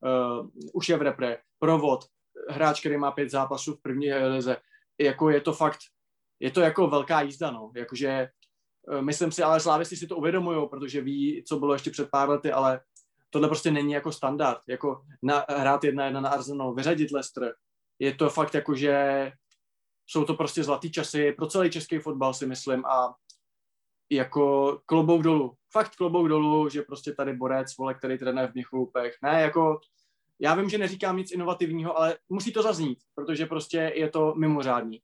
uh, 0.00 0.48
už 0.72 0.88
je 0.88 0.96
v 0.96 1.02
repre, 1.02 1.38
provod, 1.58 2.04
hráč, 2.48 2.80
který 2.80 2.96
má 2.96 3.10
pět 3.10 3.30
zápasů 3.30 3.74
v 3.74 3.82
první 3.82 4.14
lize, 4.14 4.56
jako 5.00 5.30
je 5.30 5.40
to 5.40 5.52
fakt, 5.52 5.78
je 6.40 6.50
to 6.50 6.60
jako 6.60 6.86
velká 6.86 7.20
jízda, 7.20 7.50
no, 7.50 7.72
jakože 7.76 8.28
myslím 9.00 9.32
si, 9.32 9.42
ale 9.42 9.60
slávisti 9.60 9.96
si 9.96 10.06
to 10.06 10.16
uvědomují, 10.16 10.68
protože 10.68 11.00
ví, 11.00 11.44
co 11.46 11.58
bylo 11.58 11.72
ještě 11.72 11.90
před 11.90 12.10
pár 12.10 12.30
lety, 12.30 12.52
ale 12.52 12.80
tohle 13.30 13.48
prostě 13.48 13.70
není 13.70 13.92
jako 13.92 14.12
standard. 14.12 14.60
Jako 14.68 15.02
na, 15.22 15.44
hrát 15.48 15.84
jedna 15.84 16.04
jedna 16.04 16.20
na 16.20 16.28
Arsenal, 16.28 16.74
vyřadit 16.74 17.10
Leicester. 17.10 17.54
Je 17.98 18.14
to 18.14 18.30
fakt 18.30 18.54
jako, 18.54 18.74
že 18.74 19.32
jsou 20.06 20.24
to 20.24 20.34
prostě 20.34 20.64
zlatý 20.64 20.92
časy 20.92 21.32
pro 21.32 21.46
celý 21.46 21.70
český 21.70 21.98
fotbal, 21.98 22.34
si 22.34 22.46
myslím, 22.46 22.86
a 22.86 23.14
jako 24.10 24.78
klobouk 24.86 25.22
dolů. 25.22 25.54
Fakt 25.72 25.96
klobouk 25.96 26.28
dolů, 26.28 26.68
že 26.68 26.82
prostě 26.82 27.12
tady 27.12 27.32
borec, 27.32 27.76
vole, 27.78 27.94
který 27.94 28.18
trénuje 28.18 28.48
v 28.48 28.54
Michalupech. 28.54 29.14
Ne, 29.22 29.42
jako 29.42 29.80
já 30.40 30.54
vím, 30.54 30.68
že 30.68 30.78
neříkám 30.78 31.16
nic 31.16 31.32
inovativního, 31.32 31.98
ale 31.98 32.18
musí 32.28 32.52
to 32.52 32.62
zaznít, 32.62 32.98
protože 33.14 33.46
prostě 33.46 33.92
je 33.94 34.10
to 34.10 34.34
mimořádný. 34.34 35.02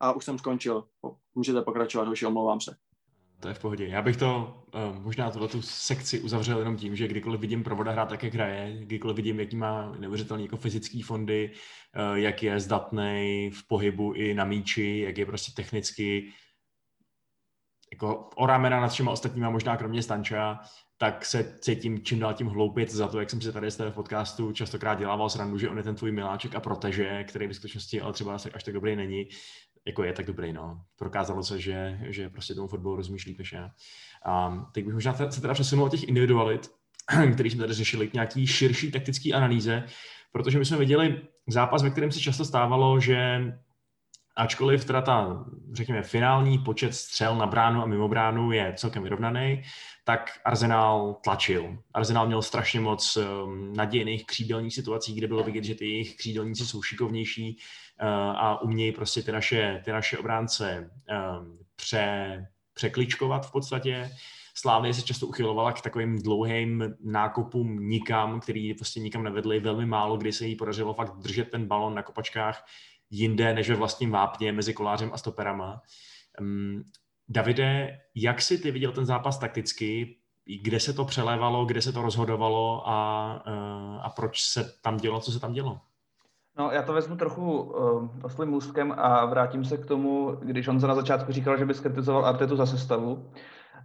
A 0.00 0.12
už 0.12 0.24
jsem 0.24 0.38
skončil. 0.38 0.88
Můžete 1.34 1.62
pokračovat, 1.62 2.08
už 2.08 2.22
omlouvám 2.22 2.60
se. 2.60 2.76
To 3.40 3.48
je 3.48 3.54
v 3.54 3.58
pohodě. 3.58 3.86
Já 3.86 4.02
bych 4.02 4.16
to 4.16 4.62
uh, 4.74 5.02
možná 5.02 5.30
tohle 5.30 5.48
tu 5.48 5.62
sekci 5.62 6.20
uzavřel 6.20 6.58
jenom 6.58 6.76
tím, 6.76 6.96
že 6.96 7.08
kdykoliv 7.08 7.40
vidím 7.40 7.64
provoda 7.64 7.92
hrát 7.92 8.08
tak, 8.08 8.22
jak 8.22 8.34
hraje, 8.34 8.76
kdykoliv 8.80 9.16
vidím, 9.16 9.40
jaký 9.40 9.56
má 9.56 9.92
neuvěřitelný 9.98 10.44
jako 10.44 10.56
fyzický 10.56 11.02
fondy, 11.02 11.50
uh, 11.50 12.18
jak 12.18 12.42
je 12.42 12.60
zdatný 12.60 13.50
v 13.54 13.68
pohybu 13.68 14.12
i 14.12 14.34
na 14.34 14.44
míči, 14.44 14.98
jak 15.06 15.18
je 15.18 15.26
prostě 15.26 15.52
technicky 15.52 16.32
jako 17.92 18.30
o 18.36 18.46
ramena 18.46 18.80
nad 18.80 18.88
všema 18.88 19.12
ostatníma, 19.12 19.50
možná 19.50 19.76
kromě 19.76 20.02
Stanča, 20.02 20.60
tak 20.98 21.24
se 21.24 21.58
cítím 21.60 22.04
čím 22.04 22.18
dál 22.18 22.34
tím 22.34 22.46
hloupit 22.46 22.90
za 22.90 23.08
to, 23.08 23.20
jak 23.20 23.30
jsem 23.30 23.40
si 23.40 23.52
tady 23.52 23.70
z 23.70 23.76
té 23.76 23.90
podcastu 23.90 24.52
častokrát 24.52 24.98
dělával 24.98 25.30
srandu, 25.30 25.58
že 25.58 25.68
on 25.68 25.76
je 25.76 25.82
ten 25.82 25.94
tvůj 25.94 26.12
miláček 26.12 26.54
a 26.54 26.60
proteže, 26.60 27.24
který 27.24 27.46
v 27.46 27.52
skutečnosti 27.52 28.00
ale 28.00 28.12
třeba 28.12 28.34
až 28.54 28.64
tak 28.64 28.74
dobrý 28.74 28.96
není 28.96 29.28
jako 29.88 30.04
je 30.04 30.12
tak 30.12 30.26
dobrý, 30.26 30.52
no. 30.52 30.80
Prokázalo 30.98 31.42
se, 31.42 31.60
že, 31.60 31.98
že 32.02 32.28
prostě 32.28 32.54
tomu 32.54 32.68
fotbalu 32.68 32.96
rozumíš 32.96 33.26
líp 33.26 33.38
než 33.38 33.52
já. 33.52 33.70
A 34.24 34.64
teď 34.72 34.84
bych 34.84 34.94
možná 34.94 35.30
se 35.30 35.40
teda 35.40 35.54
přesunul 35.54 35.84
od 35.84 35.90
těch 35.90 36.08
individualit, 36.08 36.70
který 37.34 37.50
jsme 37.50 37.60
tady 37.60 37.74
řešili, 37.74 38.08
k 38.08 38.12
nějaký 38.12 38.46
širší 38.46 38.90
taktický 38.90 39.34
analýze, 39.34 39.84
protože 40.32 40.58
my 40.58 40.64
jsme 40.64 40.76
viděli 40.76 41.20
zápas, 41.48 41.82
ve 41.82 41.90
kterém 41.90 42.12
se 42.12 42.20
často 42.20 42.44
stávalo, 42.44 43.00
že 43.00 43.40
ačkoliv 44.38 44.84
teda 44.84 45.02
ta, 45.02 45.44
řekněme, 45.72 46.02
finální 46.02 46.58
počet 46.58 46.94
střel 46.94 47.36
na 47.36 47.46
bránu 47.46 47.82
a 47.82 47.86
mimo 47.86 48.08
bránu 48.08 48.52
je 48.52 48.74
celkem 48.76 49.02
vyrovnaný, 49.02 49.62
tak 50.04 50.30
Arsenal 50.44 51.16
tlačil. 51.24 51.78
Arsenal 51.94 52.26
měl 52.26 52.42
strašně 52.42 52.80
moc 52.80 53.16
um, 53.16 53.72
nadějných 53.76 54.26
křídelních 54.26 54.74
situací, 54.74 55.14
kde 55.14 55.26
bylo 55.26 55.42
vidět, 55.42 55.64
že 55.64 55.74
ty 55.74 55.84
jejich 55.84 56.16
křídelníci 56.16 56.66
jsou 56.66 56.82
šikovnější 56.82 57.56
uh, 58.02 58.08
a 58.36 58.62
umějí 58.62 58.92
prostě 58.92 59.22
ty 59.22 59.32
naše, 59.32 59.82
ty 59.84 59.92
naše 59.92 60.18
obránce 60.18 60.90
um, 61.40 61.58
pře, 61.76 62.46
překličkovat 62.74 63.46
v 63.46 63.52
podstatě. 63.52 64.10
Slávě 64.54 64.94
se 64.94 65.02
často 65.02 65.26
uchylovala 65.26 65.72
k 65.72 65.80
takovým 65.80 66.22
dlouhým 66.22 66.94
nákupům 67.04 67.88
nikam, 67.88 68.40
který 68.40 68.74
prostě 68.74 69.00
nikam 69.00 69.22
nevedli. 69.22 69.60
Velmi 69.60 69.86
málo 69.86 70.16
kdy 70.16 70.32
se 70.32 70.46
jí 70.46 70.56
podařilo 70.56 70.94
fakt 70.94 71.16
držet 71.16 71.50
ten 71.50 71.66
balon 71.66 71.94
na 71.94 72.02
kopačkách 72.02 72.64
jinde 73.10 73.54
než 73.54 73.70
ve 73.70 73.76
vlastním 73.76 74.10
vápně 74.10 74.52
mezi 74.52 74.74
kolářem 74.74 75.10
a 75.12 75.18
stoperama. 75.18 75.82
Um, 76.40 76.84
Davide, 77.28 77.98
jak 78.14 78.42
si 78.42 78.58
ty 78.58 78.70
viděl 78.70 78.92
ten 78.92 79.06
zápas 79.06 79.38
takticky? 79.38 80.16
Kde 80.62 80.80
se 80.80 80.92
to 80.92 81.04
přelévalo, 81.04 81.64
kde 81.64 81.82
se 81.82 81.92
to 81.92 82.02
rozhodovalo 82.02 82.88
a, 82.88 83.42
eh, 83.46 84.00
a 84.02 84.10
proč 84.16 84.42
se 84.42 84.72
tam 84.82 84.96
dělo, 84.96 85.20
co 85.20 85.32
se 85.32 85.40
tam 85.40 85.52
dělo? 85.52 85.80
No, 86.58 86.70
já 86.70 86.82
to 86.82 86.92
vezmu 86.92 87.16
trochu 87.16 87.60
uh, 87.60 88.08
oslým 88.22 88.48
můstkem 88.48 88.94
a 88.96 89.24
vrátím 89.24 89.64
se 89.64 89.76
k 89.76 89.86
tomu, 89.86 90.38
když 90.42 90.68
on 90.68 90.80
se 90.80 90.86
na 90.86 90.94
začátku 90.94 91.32
říkal, 91.32 91.58
že 91.58 91.64
by 91.64 91.74
skritizoval 91.74 92.26
Artetu 92.26 92.56
za 92.56 92.66
sestavu. 92.66 93.30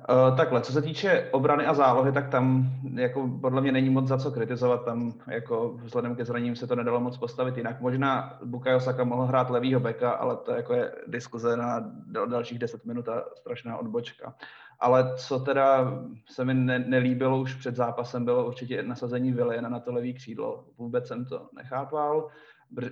Uh, 0.09 0.37
takhle, 0.37 0.61
co 0.61 0.71
se 0.73 0.81
týče 0.81 1.29
obrany 1.31 1.65
a 1.65 1.73
zálohy, 1.73 2.11
tak 2.11 2.29
tam 2.29 2.71
jako 2.93 3.29
podle 3.41 3.61
mě 3.61 3.71
není 3.71 3.89
moc 3.89 4.07
za 4.07 4.17
co 4.17 4.31
kritizovat, 4.31 4.85
tam 4.85 5.13
jako 5.27 5.73
vzhledem 5.83 6.15
ke 6.15 6.25
zraním 6.25 6.55
se 6.55 6.67
to 6.67 6.75
nedalo 6.75 6.99
moc 6.99 7.17
postavit 7.17 7.57
jinak. 7.57 7.81
Možná 7.81 8.39
Bukayo 8.45 8.79
Saka 8.79 9.03
mohl 9.03 9.25
hrát 9.25 9.49
levýho 9.49 9.79
beka, 9.79 10.11
ale 10.11 10.37
to 10.37 10.51
jako 10.51 10.73
je 10.73 10.91
diskuze 11.07 11.57
na 11.57 11.91
dalších 12.25 12.59
10 12.59 12.85
minut 12.85 13.09
a 13.09 13.23
strašná 13.35 13.77
odbočka. 13.77 14.35
Ale 14.79 15.13
co 15.15 15.39
teda 15.39 15.93
se 16.29 16.45
mi 16.45 16.53
ne, 16.53 16.79
nelíbilo 16.79 17.41
už 17.41 17.55
před 17.55 17.75
zápasem, 17.75 18.25
bylo 18.25 18.47
určitě 18.47 18.83
nasazení 18.83 19.31
Viliana 19.31 19.69
na 19.69 19.79
to 19.79 19.93
levý 19.93 20.13
křídlo. 20.13 20.65
Vůbec 20.77 21.07
jsem 21.07 21.25
to 21.25 21.49
nechápal. 21.55 22.27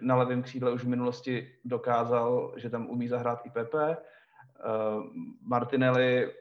Na 0.01 0.15
levém 0.15 0.41
křídle 0.41 0.71
už 0.71 0.83
v 0.83 0.87
minulosti 0.87 1.47
dokázal, 1.65 2.53
že 2.57 2.69
tam 2.69 2.89
umí 2.89 3.07
zahrát 3.07 3.45
i 3.45 3.49
Pepe. 3.49 3.97
Uh, 3.97 5.03
Martinelli 5.41 6.31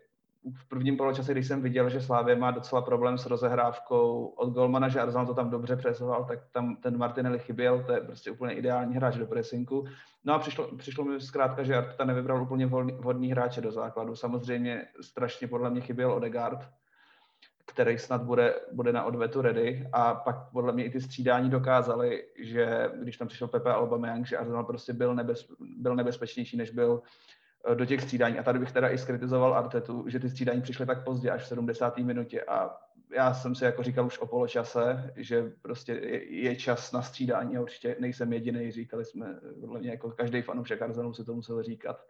v 0.55 0.69
prvním 0.69 0.97
poločase, 0.97 1.33
když 1.33 1.47
jsem 1.47 1.63
viděl, 1.63 1.91
že 1.91 2.01
Slávě 2.01 2.37
má 2.37 2.51
docela 2.51 2.83
problém 2.83 3.19
s 3.19 3.27
rozehrávkou 3.27 4.27
od 4.27 4.51
golmana, 4.51 4.89
že 4.89 5.01
Arsenal 5.01 5.27
to 5.27 5.35
tam 5.35 5.51
dobře 5.51 5.77
přesoval, 5.77 6.25
tak 6.25 6.39
tam 6.53 6.77
ten 6.77 6.99
Martinelli 6.99 7.39
chyběl, 7.39 7.83
to 7.83 7.93
je 7.93 8.01
prostě 8.01 8.31
úplně 8.31 8.55
ideální 8.55 8.97
hráč 8.97 9.17
do 9.17 9.27
presinku. 9.27 9.85
No 10.25 10.35
a 10.35 10.39
přišlo, 10.39 10.77
přišlo 10.77 11.05
mi 11.05 11.21
zkrátka, 11.21 11.63
že 11.63 11.77
Arteta 11.77 12.05
nevybral 12.05 12.43
úplně 12.43 12.67
volný, 12.67 12.93
vhodný 12.93 13.31
hráče 13.31 13.61
do 13.61 13.73
základu. 13.73 14.17
Samozřejmě 14.17 14.87
strašně 15.01 15.49
podle 15.49 15.71
mě 15.71 15.81
chyběl 15.81 16.13
Odegaard, 16.13 16.69
který 17.67 17.99
snad 17.99 18.23
bude, 18.23 18.55
bude 18.73 18.93
na 18.93 19.05
odvetu 19.05 19.43
ready 19.43 19.89
a 19.93 20.15
pak 20.15 20.37
podle 20.53 20.73
mě 20.73 20.85
i 20.85 20.91
ty 20.91 21.01
střídání 21.01 21.51
dokázali, 21.51 22.25
že 22.39 22.91
když 23.03 23.17
tam 23.17 23.29
přišel 23.29 23.49
Pepe 23.49 23.75
Aubameyang, 23.75 24.27
že 24.27 24.37
Arsenal 24.37 24.65
prostě 24.65 24.93
byl, 24.93 25.15
nebez, 25.15 25.53
byl 25.61 25.97
nebezpečnější, 25.97 26.57
než 26.57 26.71
byl 26.71 27.03
do 27.75 27.85
těch 27.85 28.01
střídání. 28.01 28.39
A 28.39 28.43
tady 28.43 28.59
bych 28.59 28.73
teda 28.73 28.89
i 28.89 28.99
skritizoval 28.99 29.55
Artetu, 29.55 30.05
že 30.09 30.21
ty 30.21 30.31
střídání 30.31 30.63
přišly 30.63 30.87
tak 30.87 31.05
pozdě, 31.05 31.31
až 31.31 31.43
v 31.43 31.47
70. 31.47 31.99
minutě 31.99 32.45
a 32.45 32.77
já 33.17 33.35
jsem 33.35 33.55
si 33.55 33.65
jako 33.65 33.83
říkal 33.83 34.07
už 34.07 34.19
o 34.19 34.27
poločase, 34.27 35.13
že 35.17 35.53
prostě 35.63 35.93
je, 35.93 36.43
je 36.43 36.57
čas 36.57 36.93
na 36.93 37.03
střídání 37.03 37.57
a 37.57 37.61
určitě 37.61 37.97
nejsem 38.01 38.33
jediný, 38.33 38.73
říkali 38.73 39.05
jsme, 39.05 39.41
podle 39.61 39.81
mě 39.81 39.91
jako 39.91 40.11
každý 40.11 40.43
fanoušek 40.43 40.83
Arsenalu 40.83 41.15
si 41.15 41.25
to 41.25 41.35
musel 41.35 41.63
říkat. 41.63 42.07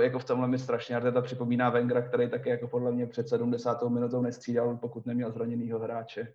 Jako 0.00 0.18
v 0.18 0.24
tomhle 0.24 0.48
mi 0.48 0.58
strašně 0.58 0.96
Arteta 0.96 1.20
připomíná 1.20 1.70
Vengra, 1.70 2.02
který 2.02 2.30
také 2.30 2.50
jako 2.50 2.68
podle 2.68 2.92
mě 2.92 3.06
před 3.06 3.28
70. 3.28 3.82
minutou 3.82 4.22
nestřídal, 4.22 4.76
pokud 4.76 5.06
neměl 5.06 5.32
zraněnýho 5.32 5.78
hráče. 5.78 6.34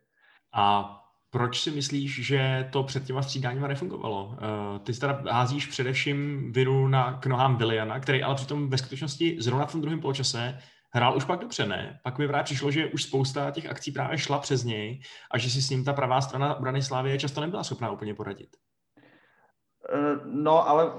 A 0.53 1.02
proč 1.33 1.61
si 1.61 1.71
myslíš, 1.71 2.25
že 2.25 2.69
to 2.71 2.83
před 2.83 3.03
těma 3.03 3.21
střídáníma 3.21 3.67
nefungovalo? 3.67 4.25
Uh, 4.25 4.79
ty 4.83 4.93
teda 4.93 5.21
házíš 5.31 5.67
především 5.67 6.51
vinu 6.53 6.87
na 6.87 7.13
k 7.13 7.25
nohám 7.25 7.57
Williana, 7.57 7.99
který 7.99 8.23
ale 8.23 8.35
přitom 8.35 8.69
ve 8.69 8.77
skutečnosti 8.77 9.37
zrovna 9.39 9.65
v 9.65 9.71
tom 9.71 9.81
druhém 9.81 10.01
poločase 10.01 10.59
hrál 10.91 11.17
už 11.17 11.25
pak 11.25 11.39
dobře, 11.39 11.65
ne? 11.65 11.99
Pak 12.03 12.17
mi 12.17 12.27
právě 12.27 12.43
přišlo, 12.43 12.71
že 12.71 12.87
už 12.87 13.03
spousta 13.03 13.51
těch 13.51 13.69
akcí 13.69 13.91
právě 13.91 14.17
šla 14.17 14.39
přes 14.39 14.63
něj 14.63 15.01
a 15.31 15.37
že 15.37 15.49
si 15.49 15.61
s 15.61 15.69
ním 15.69 15.83
ta 15.83 15.93
pravá 15.93 16.21
strana 16.21 16.55
obrany 16.55 16.81
Slávy 16.81 17.17
často 17.17 17.41
nebyla 17.41 17.63
schopná 17.63 17.91
úplně 17.91 18.13
poradit. 18.13 18.49
Eh, 19.89 20.19
no, 20.25 20.69
ale 20.69 20.91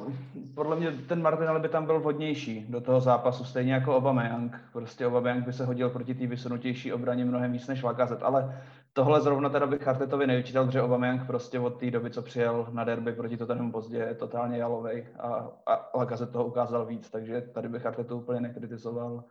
podle 0.55 0.77
mě 0.77 0.91
ten 0.91 1.23
Martinelli 1.23 1.61
by 1.61 1.69
tam 1.69 1.87
byl 1.87 2.01
vhodnější 2.01 2.67
do 2.69 2.81
toho 2.81 3.01
zápasu, 3.01 3.45
stejně 3.45 3.73
jako 3.73 3.97
Aubameyang. 3.97 4.61
Prostě 4.73 5.07
Aubameyang 5.07 5.45
by 5.45 5.53
se 5.53 5.65
hodil 5.65 5.91
proti 5.91 6.15
té 6.15 6.27
vysunutější 6.27 6.93
obraně 6.93 7.25
mnohem 7.25 7.53
víc 7.53 7.67
než 7.67 7.83
Lacazette, 7.83 8.25
ale 8.25 8.63
tohle 8.95 9.21
zrovna 9.21 9.49
teda 9.49 9.67
bych 9.67 9.89
Artetovi 9.89 10.27
nevyčítal, 10.27 10.67
protože 10.67 10.83
Aubameyang 10.83 11.27
prostě 11.27 11.61
od 11.61 11.81
té 11.81 11.91
doby, 11.91 12.11
co 12.11 12.23
přijel 12.23 12.67
na 12.73 12.85
derby 12.85 13.13
proti 13.13 13.37
Tottenhamu 13.37 13.73
pozdě, 13.73 13.97
je 13.97 14.15
totálně 14.15 14.59
jalovej 14.59 15.07
a, 15.19 15.51
a 15.67 15.99
Lacazette 15.99 16.33
toho 16.33 16.45
ukázal 16.45 16.87
víc, 16.87 17.11
takže 17.11 17.41
tady 17.41 17.69
bych 17.69 17.87
Artetu 17.87 18.17
úplně 18.17 18.41
nekritizoval. 18.41 19.25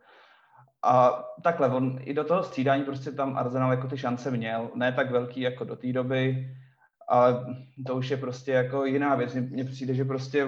A 0.82 1.24
takhle, 1.42 1.68
on 1.68 1.98
i 2.00 2.14
do 2.14 2.24
toho 2.24 2.42
střídání 2.42 2.84
prostě 2.84 3.12
tam 3.12 3.38
Arsenal 3.38 3.70
jako 3.70 3.88
ty 3.88 3.98
šance 3.98 4.30
měl, 4.30 4.70
ne 4.74 4.92
tak 4.92 5.10
velký 5.10 5.40
jako 5.40 5.64
do 5.64 5.76
té 5.76 5.92
doby, 5.92 6.48
ale 7.08 7.46
to 7.86 7.96
už 7.96 8.10
je 8.10 8.16
prostě 8.16 8.52
jako 8.52 8.84
jiná 8.84 9.14
věc. 9.14 9.34
Mně 9.34 9.64
přijde, 9.64 9.94
že 9.94 10.04
prostě 10.04 10.46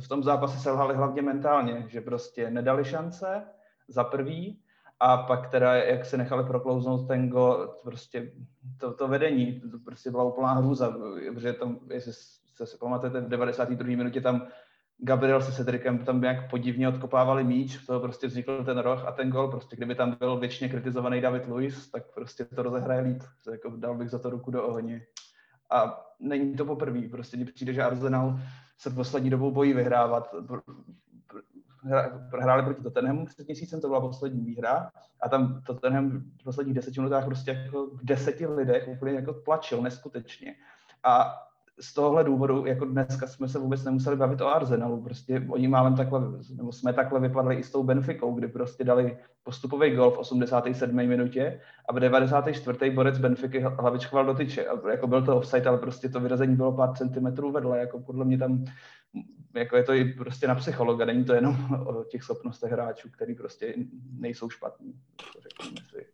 v 0.00 0.08
tom 0.08 0.22
zápase 0.22 0.58
selhali 0.58 0.94
hlavně 0.94 1.22
mentálně, 1.22 1.84
že 1.88 2.00
prostě 2.00 2.50
nedali 2.50 2.84
šance 2.84 3.42
za 3.88 4.04
prvý 4.04 4.62
a 5.00 5.16
pak 5.16 5.50
teda, 5.50 5.74
jak 5.74 6.04
se 6.04 6.16
nechali 6.16 6.44
proklouznout 6.44 7.08
ten 7.08 7.28
go, 7.28 7.74
prostě 7.82 8.32
to, 8.80 8.92
to 8.92 9.08
vedení, 9.08 9.60
to 9.60 9.78
prostě 9.78 10.10
byla 10.10 10.24
úplná 10.24 10.52
hrůza, 10.52 10.96
protože 11.34 11.52
tam, 11.52 11.78
jestli 11.90 12.12
se, 12.12 12.66
se 12.66 12.76
pamatujete, 12.78 13.20
v 13.20 13.28
92. 13.28 13.88
minutě 13.88 14.20
tam 14.20 14.46
Gabriel 14.98 15.42
se 15.42 15.52
Cedricem 15.52 15.98
tam 15.98 16.20
nějak 16.20 16.50
podivně 16.50 16.88
odkopávali 16.88 17.44
míč, 17.44 17.78
to 17.86 18.00
prostě 18.00 18.26
vznikl 18.26 18.64
ten 18.64 18.78
roh 18.78 19.04
a 19.04 19.12
ten 19.12 19.30
gol, 19.30 19.50
prostě 19.50 19.76
kdyby 19.76 19.94
tam 19.94 20.16
byl 20.18 20.38
věčně 20.38 20.68
kritizovaný 20.68 21.20
David 21.20 21.46
Luiz, 21.46 21.90
tak 21.90 22.14
prostě 22.14 22.44
to 22.44 22.62
rozehraje 22.62 23.00
líp, 23.00 23.22
jako 23.50 23.72
dal 23.76 23.94
bych 23.94 24.10
za 24.10 24.18
to 24.18 24.30
ruku 24.30 24.50
do 24.50 24.66
ohně. 24.66 25.06
A 25.70 26.06
není 26.20 26.54
to 26.54 26.64
poprvé, 26.64 27.08
prostě 27.10 27.36
mně 27.36 27.46
přijde, 27.46 27.72
že 27.72 27.82
Arsenal 27.82 28.40
se 28.78 28.90
poslední 28.90 29.30
dobou 29.30 29.50
bojí 29.50 29.72
vyhrávat. 29.72 30.34
Hráli 32.40 32.62
proti 32.62 32.82
Tottenhamu 32.82 33.26
před 33.26 33.46
měsícem, 33.46 33.80
to 33.80 33.88
byla 33.88 34.00
poslední 34.00 34.44
výhra 34.44 34.90
a 35.20 35.28
tam 35.28 35.62
Tottenham 35.66 36.10
v 36.40 36.44
posledních 36.44 36.74
deseti 36.74 37.00
minutách 37.00 37.24
prostě 37.24 37.50
jako 37.50 37.86
v 37.86 38.04
deseti 38.04 38.46
lidech 38.46 38.88
úplně 38.88 39.12
jako 39.12 39.32
tlačil 39.32 39.82
neskutečně. 39.82 40.54
A 41.04 41.42
z 41.80 41.94
tohohle 41.94 42.24
důvodu, 42.24 42.66
jako 42.66 42.84
dneska 42.84 43.26
jsme 43.26 43.48
se 43.48 43.58
vůbec 43.58 43.84
nemuseli 43.84 44.16
bavit 44.16 44.40
o 44.40 44.48
Arsenalu, 44.48 45.02
prostě 45.02 45.46
oni 45.48 45.68
málem 45.68 45.96
takhle, 45.96 46.20
nebo 46.56 46.72
jsme 46.72 46.92
takhle 46.92 47.20
vypadli 47.20 47.54
i 47.54 47.62
s 47.62 47.72
tou 47.72 47.84
Benficou, 47.84 48.34
kdy 48.34 48.48
prostě 48.48 48.84
dali 48.84 49.18
postupový 49.42 49.96
gol 49.96 50.10
v 50.10 50.18
87. 50.18 50.96
minutě 50.96 51.60
a 51.88 51.92
v 51.92 52.00
94. 52.00 52.90
borec 52.90 53.18
Benfiky 53.18 53.60
hlavičkoval 53.60 54.26
do 54.26 54.34
tyče. 54.34 54.66
A 54.66 54.90
jako 54.90 55.06
byl 55.06 55.22
to 55.22 55.36
offside, 55.36 55.68
ale 55.68 55.78
prostě 55.78 56.08
to 56.08 56.20
vyrazení 56.20 56.56
bylo 56.56 56.72
pár 56.72 56.96
centimetrů 56.96 57.52
vedle, 57.52 57.78
jako 57.78 58.00
podle 58.00 58.24
mě 58.24 58.38
tam 58.38 58.64
jako 59.54 59.76
je 59.76 59.84
to 59.84 59.92
i 59.92 60.04
prostě 60.04 60.48
na 60.48 60.54
psychologa, 60.54 61.04
není 61.04 61.24
to 61.24 61.32
jenom 61.32 61.86
o 61.86 62.04
těch 62.04 62.22
schopnostech 62.22 62.72
hráčů, 62.72 63.10
který 63.10 63.34
prostě 63.34 63.74
nejsou 64.12 64.50
špatní. 64.50 65.00
Si. 65.90 66.06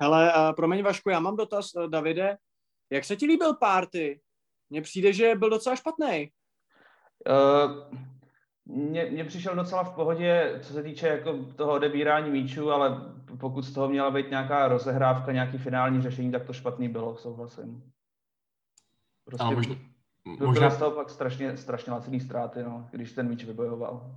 Hele, 0.00 0.32
uh, 0.34 0.54
promiň 0.54 0.82
Vašku, 0.82 1.10
já 1.10 1.20
mám 1.20 1.36
dotaz, 1.36 1.74
uh, 1.74 1.86
Davide. 1.86 2.36
Jak 2.90 3.04
se 3.04 3.16
ti 3.16 3.26
líbil 3.26 3.54
párty? 3.54 4.20
Mně 4.70 4.82
přijde, 4.82 5.12
že 5.12 5.34
byl 5.34 5.50
docela 5.50 5.76
špatný. 5.76 6.30
Uh, 7.28 7.98
mně, 8.64 9.24
přišel 9.24 9.54
docela 9.54 9.84
v 9.84 9.94
pohodě, 9.94 10.58
co 10.62 10.72
se 10.72 10.82
týče 10.82 11.08
jako 11.08 11.44
toho 11.56 11.72
odebírání 11.72 12.30
míčů, 12.30 12.70
ale 12.70 13.12
pokud 13.40 13.62
z 13.62 13.74
toho 13.74 13.88
měla 13.88 14.10
být 14.10 14.30
nějaká 14.30 14.68
rozehrávka, 14.68 15.32
nějaký 15.32 15.58
finální 15.58 16.02
řešení, 16.02 16.32
tak 16.32 16.46
to 16.46 16.52
špatný 16.52 16.88
bylo, 16.88 17.16
souhlasím. 17.16 17.92
Prostě 19.24 19.54
možná, 19.54 19.74
možná... 20.40 20.70
z 20.70 20.76
toho 20.76 20.90
pak 20.90 21.10
strašně, 21.10 21.56
strašně 21.56 21.92
laciný 21.92 22.20
ztráty, 22.20 22.62
no, 22.62 22.88
když 22.90 23.12
ten 23.12 23.28
míč 23.28 23.44
vybojoval. 23.44 24.16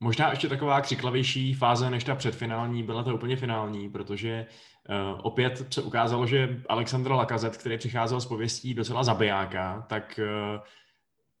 Možná 0.00 0.30
ještě 0.30 0.48
taková 0.48 0.80
křiklavější 0.80 1.54
fáze 1.54 1.90
než 1.90 2.04
ta 2.04 2.14
předfinální, 2.14 2.82
byla 2.82 3.02
to 3.02 3.14
úplně 3.14 3.36
finální, 3.36 3.90
protože 3.90 4.46
uh, 4.88 5.20
opět 5.22 5.74
se 5.74 5.82
ukázalo, 5.82 6.26
že 6.26 6.62
Alexandr 6.68 7.10
Lakazet, 7.10 7.56
který 7.56 7.78
přicházel 7.78 8.20
z 8.20 8.26
pověstí 8.26 8.74
docela 8.74 9.04
zabijáka, 9.04 9.86
tak 9.88 10.20
uh, 10.22 10.60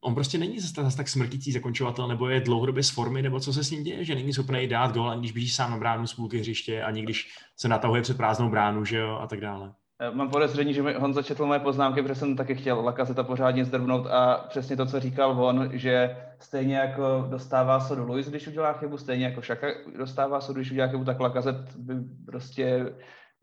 on 0.04 0.14
prostě 0.14 0.38
není 0.38 0.60
zase, 0.60 0.82
zase 0.82 0.96
tak 0.96 1.08
smrtící 1.08 1.52
zakončovatel, 1.52 2.08
nebo 2.08 2.28
je 2.28 2.40
dlouhodobě 2.40 2.82
z 2.82 2.90
formy, 2.90 3.22
nebo 3.22 3.40
co 3.40 3.52
se 3.52 3.64
s 3.64 3.70
ním 3.70 3.82
děje, 3.82 4.04
že 4.04 4.14
není 4.14 4.32
schopný 4.32 4.66
dát 4.66 4.92
gol, 4.94 5.10
ani 5.10 5.20
když 5.20 5.32
běží 5.32 5.50
sám 5.50 5.70
na 5.70 5.76
bránu 5.76 6.06
z 6.06 6.14
půlky 6.14 6.38
hřiště, 6.38 6.82
ani 6.82 7.02
když 7.02 7.34
se 7.56 7.68
natahuje 7.68 8.02
před 8.02 8.16
prázdnou 8.16 8.50
bránu, 8.50 8.84
že 8.84 8.98
jo, 8.98 9.18
a 9.22 9.26
tak 9.26 9.40
dále. 9.40 9.74
Mám 10.10 10.30
podezření, 10.30 10.74
že 10.74 10.82
Honza 10.82 11.22
četl 11.22 11.46
moje 11.46 11.60
poznámky, 11.60 12.02
protože 12.02 12.14
jsem 12.14 12.36
taky 12.36 12.54
chtěl 12.54 12.80
Lakazeta 12.80 13.22
pořádně 13.22 13.64
zdrbnout 13.64 14.06
a 14.06 14.44
přesně 14.48 14.76
to, 14.76 14.86
co 14.86 15.00
říkal 15.00 15.44
on, 15.44 15.70
že 15.72 16.16
stejně 16.38 16.76
jako 16.76 17.26
dostává 17.30 17.80
sodu 17.80 18.04
Luis, 18.04 18.28
když 18.28 18.48
udělá 18.48 18.72
chybu, 18.72 18.98
stejně 18.98 19.24
jako 19.24 19.42
Šaka 19.42 19.66
dostává 19.98 20.40
sodu, 20.40 20.58
když 20.60 20.70
udělá 20.70 20.88
chybu, 20.88 21.04
tak 21.04 21.20
Lakazet 21.20 21.76
by 21.76 21.94
prostě 22.26 22.94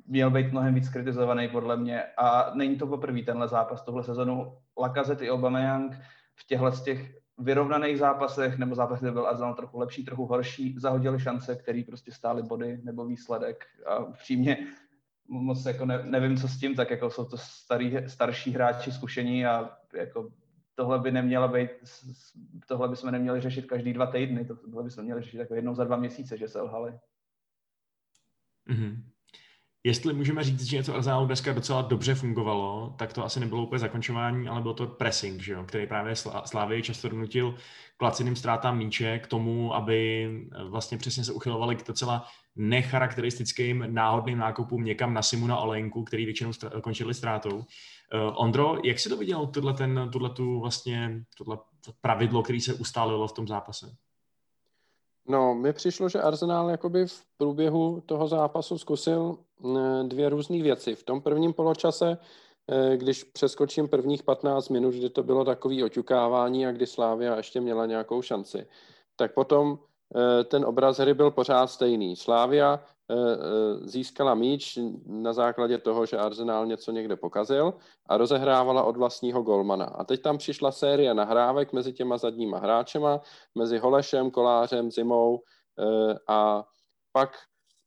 měl 0.07 0.31
být 0.31 0.51
mnohem 0.51 0.73
víc 0.73 0.89
kritizovaný 0.89 1.47
podle 1.47 1.77
mě 1.77 2.03
a 2.17 2.51
není 2.53 2.75
to 2.75 2.87
poprvé 2.87 3.21
tenhle 3.21 3.47
zápas, 3.47 3.81
tohle 3.81 4.03
sezonu. 4.03 4.53
Lakazet 4.79 5.21
i 5.21 5.31
Aubameyang 5.31 5.99
v 6.35 6.47
těchto 6.47 6.71
z 6.71 6.83
těch 6.83 7.19
vyrovnaných 7.37 7.97
zápasech 7.97 8.57
nebo 8.57 8.75
zápasech, 8.75 9.01
kde 9.01 9.11
byl 9.11 9.27
Arsenal 9.27 9.55
trochu 9.55 9.79
lepší, 9.79 10.05
trochu 10.05 10.25
horší, 10.25 10.75
zahodili 10.79 11.19
šance, 11.19 11.55
které 11.55 11.83
prostě 11.87 12.11
stály 12.11 12.43
body 12.43 12.79
nebo 12.83 13.05
výsledek. 13.05 13.65
A 13.85 14.03
přímě 14.03 14.57
moc 15.29 15.65
jako 15.65 15.85
ne, 15.85 16.03
nevím, 16.03 16.37
co 16.37 16.47
s 16.47 16.59
tím, 16.59 16.75
tak 16.75 16.91
jako 16.91 17.09
jsou 17.09 17.25
to 17.25 17.37
starý, 17.37 17.97
starší 18.07 18.51
hráči 18.51 18.91
zkušení 18.91 19.45
a 19.45 19.77
jako 19.93 20.31
tohle 20.75 20.99
by 20.99 21.11
neměla 21.11 21.47
být, 21.47 21.69
tohle 22.67 22.89
bychom 22.89 23.11
neměli 23.11 23.41
řešit 23.41 23.65
každý 23.65 23.93
dva 23.93 24.05
týdny, 24.05 24.45
tohle 24.45 24.83
bychom 24.83 25.03
měli 25.03 25.21
řešit 25.21 25.37
jako 25.37 25.55
jednou 25.55 25.75
za 25.75 25.83
dva 25.83 25.97
měsíce, 25.97 26.37
že 26.37 26.47
se 26.47 26.61
lhali. 26.61 26.99
Mm-hmm. 28.69 29.03
Jestli 29.83 30.13
můžeme 30.13 30.43
říct, 30.43 30.63
že 30.63 30.77
něco 30.77 30.95
Arsenalu 30.95 31.25
dneska 31.25 31.53
docela 31.53 31.81
dobře 31.81 32.15
fungovalo, 32.15 32.95
tak 32.97 33.13
to 33.13 33.25
asi 33.25 33.39
nebylo 33.39 33.63
úplně 33.63 33.79
zakončování, 33.79 34.47
ale 34.47 34.61
byl 34.61 34.73
to 34.73 34.87
pressing, 34.87 35.41
že 35.41 35.53
jo, 35.53 35.63
který 35.63 35.87
právě 35.87 36.15
Slávy 36.45 36.83
často 36.83 37.09
donutil 37.09 37.55
k 37.97 38.01
laciným 38.01 38.35
ztrátám 38.35 38.77
míče, 38.77 39.19
k 39.19 39.27
tomu, 39.27 39.75
aby 39.75 40.29
eh, 40.51 40.63
vlastně 40.63 40.97
přesně 40.97 41.23
se 41.23 41.33
uchylovali 41.33 41.75
k 41.75 41.87
docela 41.87 42.25
necharakteristickým 42.55 43.85
náhodným 43.87 44.37
nákupům 44.37 44.83
někam 44.83 45.13
na 45.13 45.21
Simuna 45.21 45.57
Olenku, 45.57 46.03
který 46.03 46.25
většinou 46.25 46.51
končili 46.81 47.13
ztrátou. 47.13 47.57
Uh, 47.57 47.63
Ondro, 48.35 48.77
jak 48.83 48.99
si 48.99 49.09
to 49.09 49.17
viděl, 49.17 49.47
tohle, 49.47 49.73
ten, 49.73 50.11
vlastně, 50.59 51.23
pravidlo, 52.01 52.43
který 52.43 52.61
se 52.61 52.73
ustálilo 52.73 53.27
v 53.27 53.33
tom 53.33 53.47
zápase? 53.47 53.95
No, 55.29 55.55
mi 55.55 55.73
přišlo, 55.73 56.09
že 56.09 56.21
Arsenal 56.21 56.69
jakoby 56.69 57.07
v 57.07 57.25
průběhu 57.37 58.01
toho 58.05 58.27
zápasu 58.27 58.77
zkusil 58.77 59.37
eh, 59.65 60.03
dvě 60.03 60.29
různé 60.29 60.61
věci. 60.61 60.95
V 60.95 61.03
tom 61.03 61.21
prvním 61.21 61.53
poločase, 61.53 62.17
eh, 62.67 62.97
když 62.97 63.23
přeskočím 63.23 63.87
prvních 63.87 64.23
15 64.23 64.69
minut, 64.69 64.93
kdy 64.93 65.09
to 65.09 65.23
bylo 65.23 65.45
takový 65.45 65.83
oťukávání 65.83 66.67
a 66.67 66.71
kdy 66.71 66.87
Slávia 66.87 67.35
ještě 67.35 67.61
měla 67.61 67.85
nějakou 67.85 68.21
šanci, 68.21 68.67
tak 69.15 69.33
potom 69.33 69.79
ten 70.45 70.65
obraz 70.65 70.97
hry 70.97 71.13
byl 71.13 71.31
pořád 71.31 71.67
stejný. 71.67 72.15
Slávia 72.15 72.79
eh, 72.79 73.15
eh, 73.15 73.87
získala 73.87 74.35
míč 74.35 74.79
na 75.05 75.33
základě 75.33 75.77
toho, 75.77 76.05
že 76.05 76.17
Arsenal 76.17 76.65
něco 76.65 76.91
někde 76.91 77.15
pokazil 77.15 77.73
a 78.09 78.17
rozehrávala 78.17 78.83
od 78.83 78.97
vlastního 78.97 79.41
golmana. 79.41 79.85
A 79.85 80.03
teď 80.03 80.21
tam 80.21 80.37
přišla 80.37 80.71
série 80.71 81.13
nahrávek 81.13 81.73
mezi 81.73 81.93
těma 81.93 82.17
zadníma 82.17 82.57
hráčema, 82.57 83.21
mezi 83.55 83.77
Holešem, 83.77 84.31
Kolářem, 84.31 84.91
Zimou 84.91 85.41
a 86.27 86.63
pak 87.11 87.37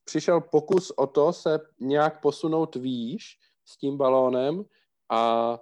přišel 0.04 0.40
pokus 0.40 0.90
o 0.90 1.06
to 1.06 1.32
se 1.32 1.58
nějak 1.80 2.20
posunout 2.20 2.76
výš 2.76 3.38
s 3.64 3.76
tím 3.76 3.96
balónem 3.96 4.64
a 5.10 5.58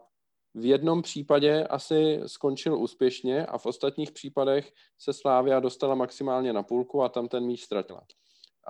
v 0.55 0.65
jednom 0.65 1.03
případě 1.03 1.65
asi 1.65 2.21
skončil 2.27 2.79
úspěšně 2.79 3.47
a 3.47 3.59
v 3.59 3.67
ostatních 3.67 4.13
případech 4.13 4.73
se 4.99 5.13
Slávia 5.13 5.61
dostala 5.61 5.95
maximálně 5.95 6.53
na 6.53 6.63
půlku 6.63 7.03
a 7.03 7.09
tam 7.09 7.29
ten 7.29 7.45
míč 7.45 7.65
ztratila. 7.65 8.03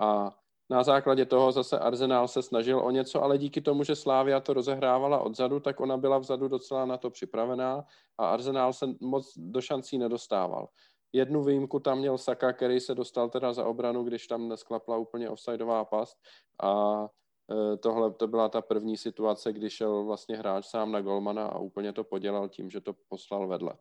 A 0.00 0.30
na 0.70 0.82
základě 0.82 1.26
toho 1.26 1.52
zase 1.52 1.78
Arsenal 1.78 2.28
se 2.28 2.42
snažil 2.42 2.80
o 2.80 2.90
něco, 2.90 3.22
ale 3.22 3.38
díky 3.38 3.60
tomu, 3.60 3.84
že 3.84 3.96
Slávia 3.96 4.40
to 4.40 4.54
rozehrávala 4.54 5.18
odzadu, 5.18 5.60
tak 5.60 5.80
ona 5.80 5.96
byla 5.96 6.18
vzadu 6.18 6.48
docela 6.48 6.86
na 6.86 6.96
to 6.96 7.10
připravená 7.10 7.84
a 8.18 8.30
Arsenal 8.30 8.72
se 8.72 8.86
moc 9.00 9.32
do 9.36 9.60
šancí 9.60 9.98
nedostával. 9.98 10.68
Jednu 11.12 11.44
výjimku 11.44 11.80
tam 11.80 11.98
měl 11.98 12.18
Saka, 12.18 12.52
který 12.52 12.80
se 12.80 12.94
dostal 12.94 13.30
teda 13.30 13.52
za 13.52 13.66
obranu, 13.66 14.04
když 14.04 14.26
tam 14.26 14.48
nesklapla 14.48 14.96
úplně 14.96 15.30
offsideová 15.30 15.84
past 15.84 16.16
a 16.62 17.08
tohle 17.82 18.10
to 18.10 18.28
byla 18.28 18.48
ta 18.48 18.60
první 18.60 18.96
situace, 18.96 19.52
kdy 19.52 19.70
šel 19.70 20.04
vlastně 20.04 20.36
hráč 20.36 20.66
sám 20.66 20.92
na 20.92 21.00
golmana 21.00 21.46
a 21.46 21.58
úplně 21.58 21.92
to 21.92 22.04
podělal 22.04 22.48
tím, 22.48 22.70
že 22.70 22.80
to 22.80 22.94
poslal 23.08 23.48
vedle. 23.48 23.74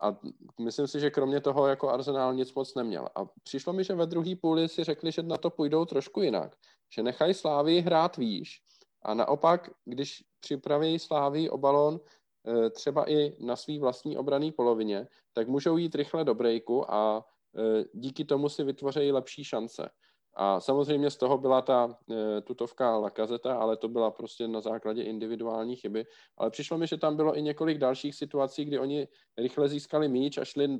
A 0.00 0.18
myslím 0.60 0.86
si, 0.86 1.00
že 1.00 1.10
kromě 1.10 1.40
toho 1.40 1.66
jako 1.66 1.88
Arsenal 1.88 2.34
nic 2.34 2.54
moc 2.54 2.74
neměl. 2.74 3.08
A 3.14 3.24
přišlo 3.42 3.72
mi, 3.72 3.84
že 3.84 3.94
ve 3.94 4.06
druhé 4.06 4.36
půli 4.36 4.68
si 4.68 4.84
řekli, 4.84 5.12
že 5.12 5.22
na 5.22 5.36
to 5.36 5.50
půjdou 5.50 5.84
trošku 5.84 6.22
jinak. 6.22 6.56
Že 6.94 7.02
nechají 7.02 7.34
Slávy 7.34 7.80
hrát 7.80 8.16
výš 8.16 8.62
a 9.02 9.14
naopak, 9.14 9.70
když 9.84 10.24
připraví 10.40 10.98
Slávy 10.98 11.50
o 11.50 11.58
balón 11.58 12.00
e, 12.46 12.70
třeba 12.70 13.10
i 13.10 13.44
na 13.44 13.56
svý 13.56 13.78
vlastní 13.78 14.16
obraný 14.16 14.52
polovině, 14.52 15.08
tak 15.32 15.48
můžou 15.48 15.76
jít 15.76 15.94
rychle 15.94 16.24
do 16.24 16.34
breaku 16.34 16.92
a 16.92 17.24
e, 17.56 17.84
díky 17.92 18.24
tomu 18.24 18.48
si 18.48 18.64
vytvoří 18.64 19.12
lepší 19.12 19.44
šance. 19.44 19.90
A 20.40 20.60
samozřejmě 20.60 21.10
z 21.10 21.16
toho 21.16 21.38
byla 21.38 21.62
ta 21.62 21.98
e, 22.10 22.40
tutovka 22.40 22.96
Lakazeta, 22.96 23.58
ale 23.58 23.76
to 23.76 23.88
byla 23.88 24.10
prostě 24.10 24.48
na 24.48 24.60
základě 24.60 25.02
individuální 25.02 25.76
chyby. 25.76 26.04
Ale 26.36 26.50
přišlo 26.50 26.78
mi, 26.78 26.86
že 26.86 26.96
tam 26.96 27.16
bylo 27.16 27.36
i 27.36 27.42
několik 27.42 27.78
dalších 27.78 28.14
situací, 28.14 28.64
kdy 28.64 28.78
oni 28.78 29.08
rychle 29.38 29.68
získali 29.68 30.08
míč 30.08 30.38
a 30.38 30.44
šli 30.44 30.78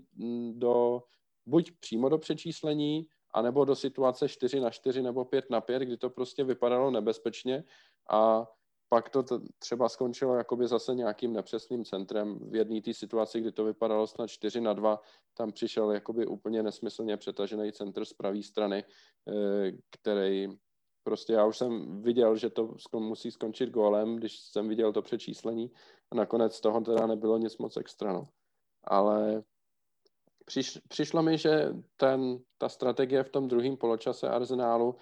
do, 0.53 1.03
buď 1.47 1.73
přímo 1.81 2.09
do 2.09 2.19
přečíslení, 2.19 3.07
anebo 3.35 3.65
do 3.65 3.75
situace 3.75 4.29
4 4.29 4.61
na 4.61 4.71
4 4.71 5.03
nebo 5.03 5.25
5 5.25 5.51
na 5.51 5.61
5, 5.61 5.83
kdy 5.83 5.97
to 5.97 6.11
prostě 6.11 6.45
vypadalo 6.45 6.91
nebezpečně 6.91 7.65
a 8.11 8.47
pak 8.89 9.09
to 9.09 9.23
t- 9.23 9.39
třeba 9.59 9.89
skončilo 9.89 10.35
jakoby 10.35 10.69
zase 10.69 10.95
nějakým 10.95 11.33
nepřesným 11.33 11.85
centrem. 11.85 12.39
V 12.51 12.55
jedné 12.55 12.83
té 12.83 12.95
situaci, 12.95 13.41
kdy 13.41 13.53
to 13.53 13.65
vypadalo 13.65 14.07
snad 14.07 14.27
4 14.27 14.61
na 14.61 14.73
2, 14.73 15.01
tam 15.35 15.53
přišel 15.53 15.91
jakoby 15.91 16.27
úplně 16.27 16.63
nesmyslně 16.63 17.17
přetažený 17.17 17.73
centr 17.73 18.05
z 18.05 18.13
pravé 18.13 18.43
strany, 18.43 18.85
eh, 19.29 19.73
který 19.91 20.49
prostě 21.03 21.33
já 21.33 21.47
už 21.47 21.59
jsem 21.59 22.03
viděl, 22.03 22.37
že 22.37 22.51
to 22.51 22.75
musí 22.95 23.31
skončit 23.31 23.71
gólem, 23.71 24.17
když 24.17 24.39
jsem 24.39 24.69
viděl 24.69 24.93
to 24.93 25.03
přečíslení 25.03 25.71
a 26.11 26.15
nakonec 26.15 26.61
toho 26.61 26.81
teda 26.81 27.07
nebylo 27.07 27.39
nic 27.39 27.59
moc 27.59 27.77
extra. 27.77 28.13
No. 28.13 28.29
Ale 28.85 29.43
přiš, 30.49 30.79
přišlo 30.89 31.23
mi, 31.23 31.39
že 31.39 31.69
ten, 31.97 32.39
ta 32.59 32.69
strategie 32.69 33.23
v 33.25 33.29
tom 33.29 33.49
druhém 33.49 33.77
poločase 33.77 34.29
Arsenálu 34.29 34.97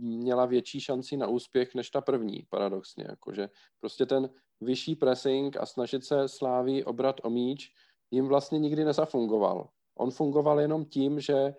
měla 0.00 0.46
větší 0.46 0.80
šanci 0.80 1.16
na 1.16 1.26
úspěch 1.26 1.74
než 1.74 1.90
ta 1.90 2.00
první, 2.00 2.46
paradoxně. 2.50 3.04
Jakože 3.08 3.48
prostě 3.80 4.06
ten 4.06 4.30
vyšší 4.60 4.96
pressing 4.96 5.56
a 5.56 5.66
snažit 5.66 6.04
se 6.04 6.28
Sláví 6.28 6.84
obrat 6.84 7.20
o 7.22 7.30
míč 7.30 7.72
jim 8.10 8.28
vlastně 8.28 8.58
nikdy 8.58 8.84
nezafungoval. 8.84 9.68
On 9.98 10.10
fungoval 10.10 10.60
jenom 10.60 10.84
tím, 10.84 11.20
že 11.20 11.34
e, 11.34 11.54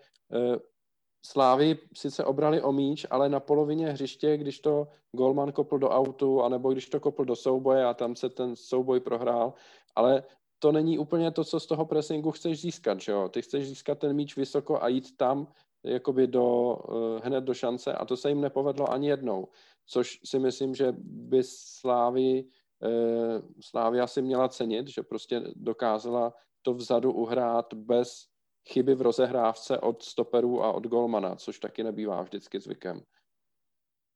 Slávy 1.26 1.78
sice 1.96 2.24
obrali 2.24 2.62
o 2.62 2.72
míč, 2.72 3.06
ale 3.10 3.28
na 3.28 3.40
polovině 3.40 3.88
hřiště, 3.90 4.36
když 4.36 4.60
to 4.60 4.88
Golman 5.12 5.52
kopl 5.52 5.78
do 5.78 5.88
autu, 5.88 6.42
anebo 6.42 6.72
když 6.72 6.88
to 6.88 7.00
kopl 7.00 7.24
do 7.24 7.36
souboje 7.36 7.84
a 7.84 7.94
tam 7.94 8.16
se 8.16 8.28
ten 8.28 8.56
souboj 8.56 9.00
prohrál, 9.00 9.52
ale 9.96 10.22
to 10.64 10.72
není 10.72 10.98
úplně 10.98 11.30
to, 11.30 11.44
co 11.44 11.60
z 11.60 11.66
toho 11.66 11.86
pressingu 11.86 12.30
chceš 12.30 12.60
získat, 12.60 13.00
že 13.00 13.12
jo? 13.12 13.28
Ty 13.28 13.42
chceš 13.42 13.68
získat 13.68 13.98
ten 13.98 14.16
míč 14.16 14.36
vysoko 14.36 14.82
a 14.82 14.88
jít 14.88 15.16
tam 15.16 15.52
jakoby 15.84 16.26
do, 16.26 16.76
uh, 16.76 17.20
hned 17.20 17.44
do 17.44 17.54
šance 17.54 17.92
a 17.92 18.04
to 18.04 18.16
se 18.16 18.28
jim 18.28 18.40
nepovedlo 18.40 18.92
ani 18.92 19.08
jednou, 19.08 19.48
což 19.86 20.20
si 20.24 20.38
myslím, 20.38 20.74
že 20.74 20.92
by 20.98 21.42
Slávy, 21.44 22.44
uh, 22.44 23.42
Slávy 23.60 24.00
asi 24.00 24.22
měla 24.22 24.48
cenit, 24.48 24.88
že 24.88 25.02
prostě 25.02 25.42
dokázala 25.56 26.32
to 26.62 26.74
vzadu 26.74 27.12
uhrát 27.12 27.74
bez 27.74 28.24
chyby 28.68 28.94
v 28.94 29.02
rozehrávce 29.02 29.78
od 29.78 30.02
stoperů 30.02 30.62
a 30.62 30.72
od 30.72 30.86
golmana, 30.86 31.36
což 31.36 31.58
taky 31.58 31.84
nebývá 31.84 32.22
vždycky 32.22 32.60
zvykem. 32.60 33.00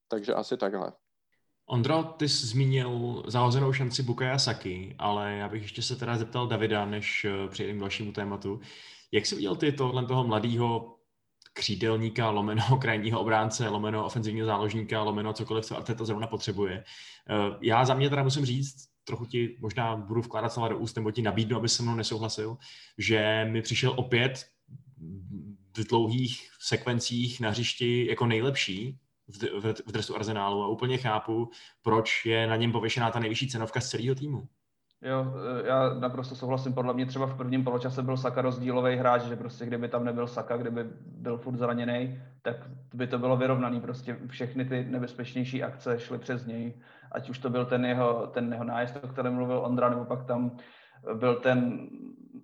Takže 0.07 0.33
asi 0.33 0.57
takhle. 0.57 0.93
Ondro, 1.71 2.03
ty 2.03 2.29
jsi 2.29 2.47
zmínil 2.47 3.23
zahozenou 3.27 3.73
šanci 3.73 4.03
Bukaya 4.03 4.39
Saki, 4.39 4.95
ale 4.97 5.33
já 5.33 5.49
bych 5.49 5.61
ještě 5.61 5.81
se 5.81 5.95
teda 5.95 6.17
zeptal 6.17 6.47
Davida, 6.47 6.85
než 6.85 7.25
eh, 7.25 7.47
přejdeme 7.47 7.77
k 7.77 7.81
dalšímu 7.81 8.11
tématu. 8.11 8.59
Jak 9.11 9.25
jsi 9.25 9.35
viděl 9.35 9.55
ty 9.55 9.71
tohle 9.71 10.05
toho 10.05 10.23
mladého 10.23 10.95
křídelníka, 11.53 12.29
lomeno 12.29 12.63
krajního 12.81 13.19
obránce, 13.19 13.69
lomeno 13.69 14.05
ofenzivního 14.05 14.45
záložníka, 14.45 15.03
lomeno 15.03 15.33
cokoliv, 15.33 15.65
co 15.65 15.77
Arteta 15.77 16.05
zrovna 16.05 16.27
potřebuje. 16.27 16.83
Eh, 17.29 17.57
já 17.61 17.85
za 17.85 17.93
mě 17.93 18.09
teda 18.09 18.23
musím 18.23 18.45
říct, 18.45 18.75
trochu 19.03 19.25
ti 19.25 19.57
možná 19.59 19.95
budu 19.95 20.21
vkládat 20.21 20.49
slova 20.49 20.67
do 20.67 20.77
úst, 20.77 20.95
nebo 20.95 21.11
ti 21.11 21.21
nabídnu, 21.21 21.57
aby 21.57 21.69
se 21.69 21.83
mnou 21.83 21.95
nesouhlasil, 21.95 22.57
že 22.97 23.47
mi 23.51 23.61
přišel 23.61 23.93
opět 23.97 24.45
v 25.77 25.87
dlouhých 25.89 26.49
sekvencích 26.59 27.39
na 27.39 27.49
hřišti 27.49 28.07
jako 28.09 28.25
nejlepší 28.25 28.99
v, 29.29 29.61
v, 29.61 29.73
v 29.87 29.91
dresu 29.91 30.15
Arsenálu 30.15 30.63
a 30.63 30.67
úplně 30.67 30.97
chápu, 30.97 31.49
proč 31.81 32.25
je 32.25 32.47
na 32.47 32.55
něm 32.55 32.71
pověšená 32.71 33.11
ta 33.11 33.19
nejvyšší 33.19 33.47
cenovka 33.47 33.81
z 33.81 33.89
celého 33.89 34.15
týmu. 34.15 34.47
Jo, 35.01 35.33
eh, 35.63 35.67
já 35.67 35.93
naprosto 35.93 36.35
souhlasím. 36.35 36.73
Podle 36.73 36.93
mě 36.93 37.05
třeba 37.05 37.25
v 37.25 37.37
prvním 37.37 37.63
poločase 37.63 38.03
byl 38.03 38.17
Saka 38.17 38.41
rozdílový 38.41 38.95
hráč, 38.95 39.21
že 39.21 39.35
prostě 39.35 39.65
kdyby 39.65 39.87
tam 39.87 40.03
nebyl 40.03 40.27
Saka, 40.27 40.57
kdyby 40.57 40.83
byl 41.05 41.37
furt 41.37 41.57
zraněný, 41.57 42.21
tak 42.41 42.55
by 42.93 43.07
to 43.07 43.19
bylo 43.19 43.37
vyrovnaný. 43.37 43.81
Prostě 43.81 44.17
všechny 44.27 44.65
ty 44.65 44.83
nebezpečnější 44.83 45.63
akce 45.63 45.99
šly 45.99 46.17
přes 46.17 46.45
něj. 46.45 46.73
Ať 47.11 47.29
už 47.29 47.39
to 47.39 47.49
byl 47.49 47.65
ten 47.65 47.85
jeho, 47.85 48.27
ten 48.27 48.53
jeho 48.53 48.63
nájezd, 48.63 49.03
o 49.03 49.07
kterém 49.07 49.33
mluvil 49.33 49.59
Ondra, 49.59 49.89
nebo 49.89 50.05
pak 50.05 50.25
tam 50.25 50.57
byl 51.13 51.35
ten, 51.35 51.89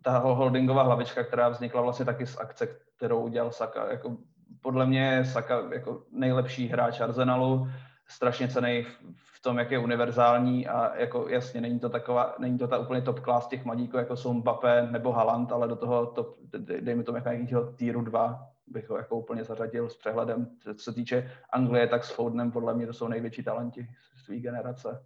ta 0.02 0.18
holdingová 0.18 0.84
hlavička, 0.84 1.24
která 1.24 1.50
vznikla 1.50 1.82
vlastně 1.82 2.06
taky 2.06 2.26
z 2.26 2.38
akce, 2.38 2.68
kterou 2.98 3.22
udělal 3.22 3.52
Saka. 3.52 3.92
Jako 3.92 4.18
podle 4.66 4.86
mě 4.86 5.26
Saka 5.26 5.62
jako 5.74 6.02
nejlepší 6.12 6.68
hráč 6.68 7.02
Arsenalu, 7.02 7.68
strašně 8.08 8.48
cený 8.48 8.86
v 9.16 9.42
tom, 9.42 9.58
jak 9.58 9.72
je 9.72 9.80
univerzální 9.80 10.68
a 10.68 10.96
jako 10.96 11.30
jasně, 11.30 11.62
není 11.62 11.80
to 11.80 11.90
taková, 11.90 12.36
není 12.40 12.58
to 12.58 12.68
ta 12.68 12.78
úplně 12.78 13.02
top 13.02 13.20
class 13.20 13.48
těch 13.48 13.66
mladíků, 13.66 13.98
jako 13.98 14.16
jsou 14.16 14.34
Mbappé 14.34 14.88
nebo 14.92 15.12
Haaland, 15.12 15.52
ale 15.52 15.68
do 15.68 15.76
toho 15.76 16.06
top, 16.06 16.38
dejme 16.58 17.04
tomu 17.04 17.18
jako 17.18 17.30
nějakého 17.30 17.72
týru 17.72 18.02
2 18.02 18.48
bych 18.68 18.90
ho 18.90 18.98
jako 18.98 19.16
úplně 19.16 19.44
zařadil 19.44 19.90
s 19.90 19.98
přehledem. 19.98 20.48
Co 20.76 20.84
se 20.84 20.94
týče 20.94 21.32
Anglie, 21.50 21.88
tak 21.88 22.04
s 22.04 22.12
Fodenem 22.12 22.52
podle 22.52 22.74
mě 22.74 22.88
to 22.88 22.94
jsou 22.94 23.08
největší 23.08 23.44
talenti 23.44 23.88
své 24.26 24.36
generace. 24.36 25.04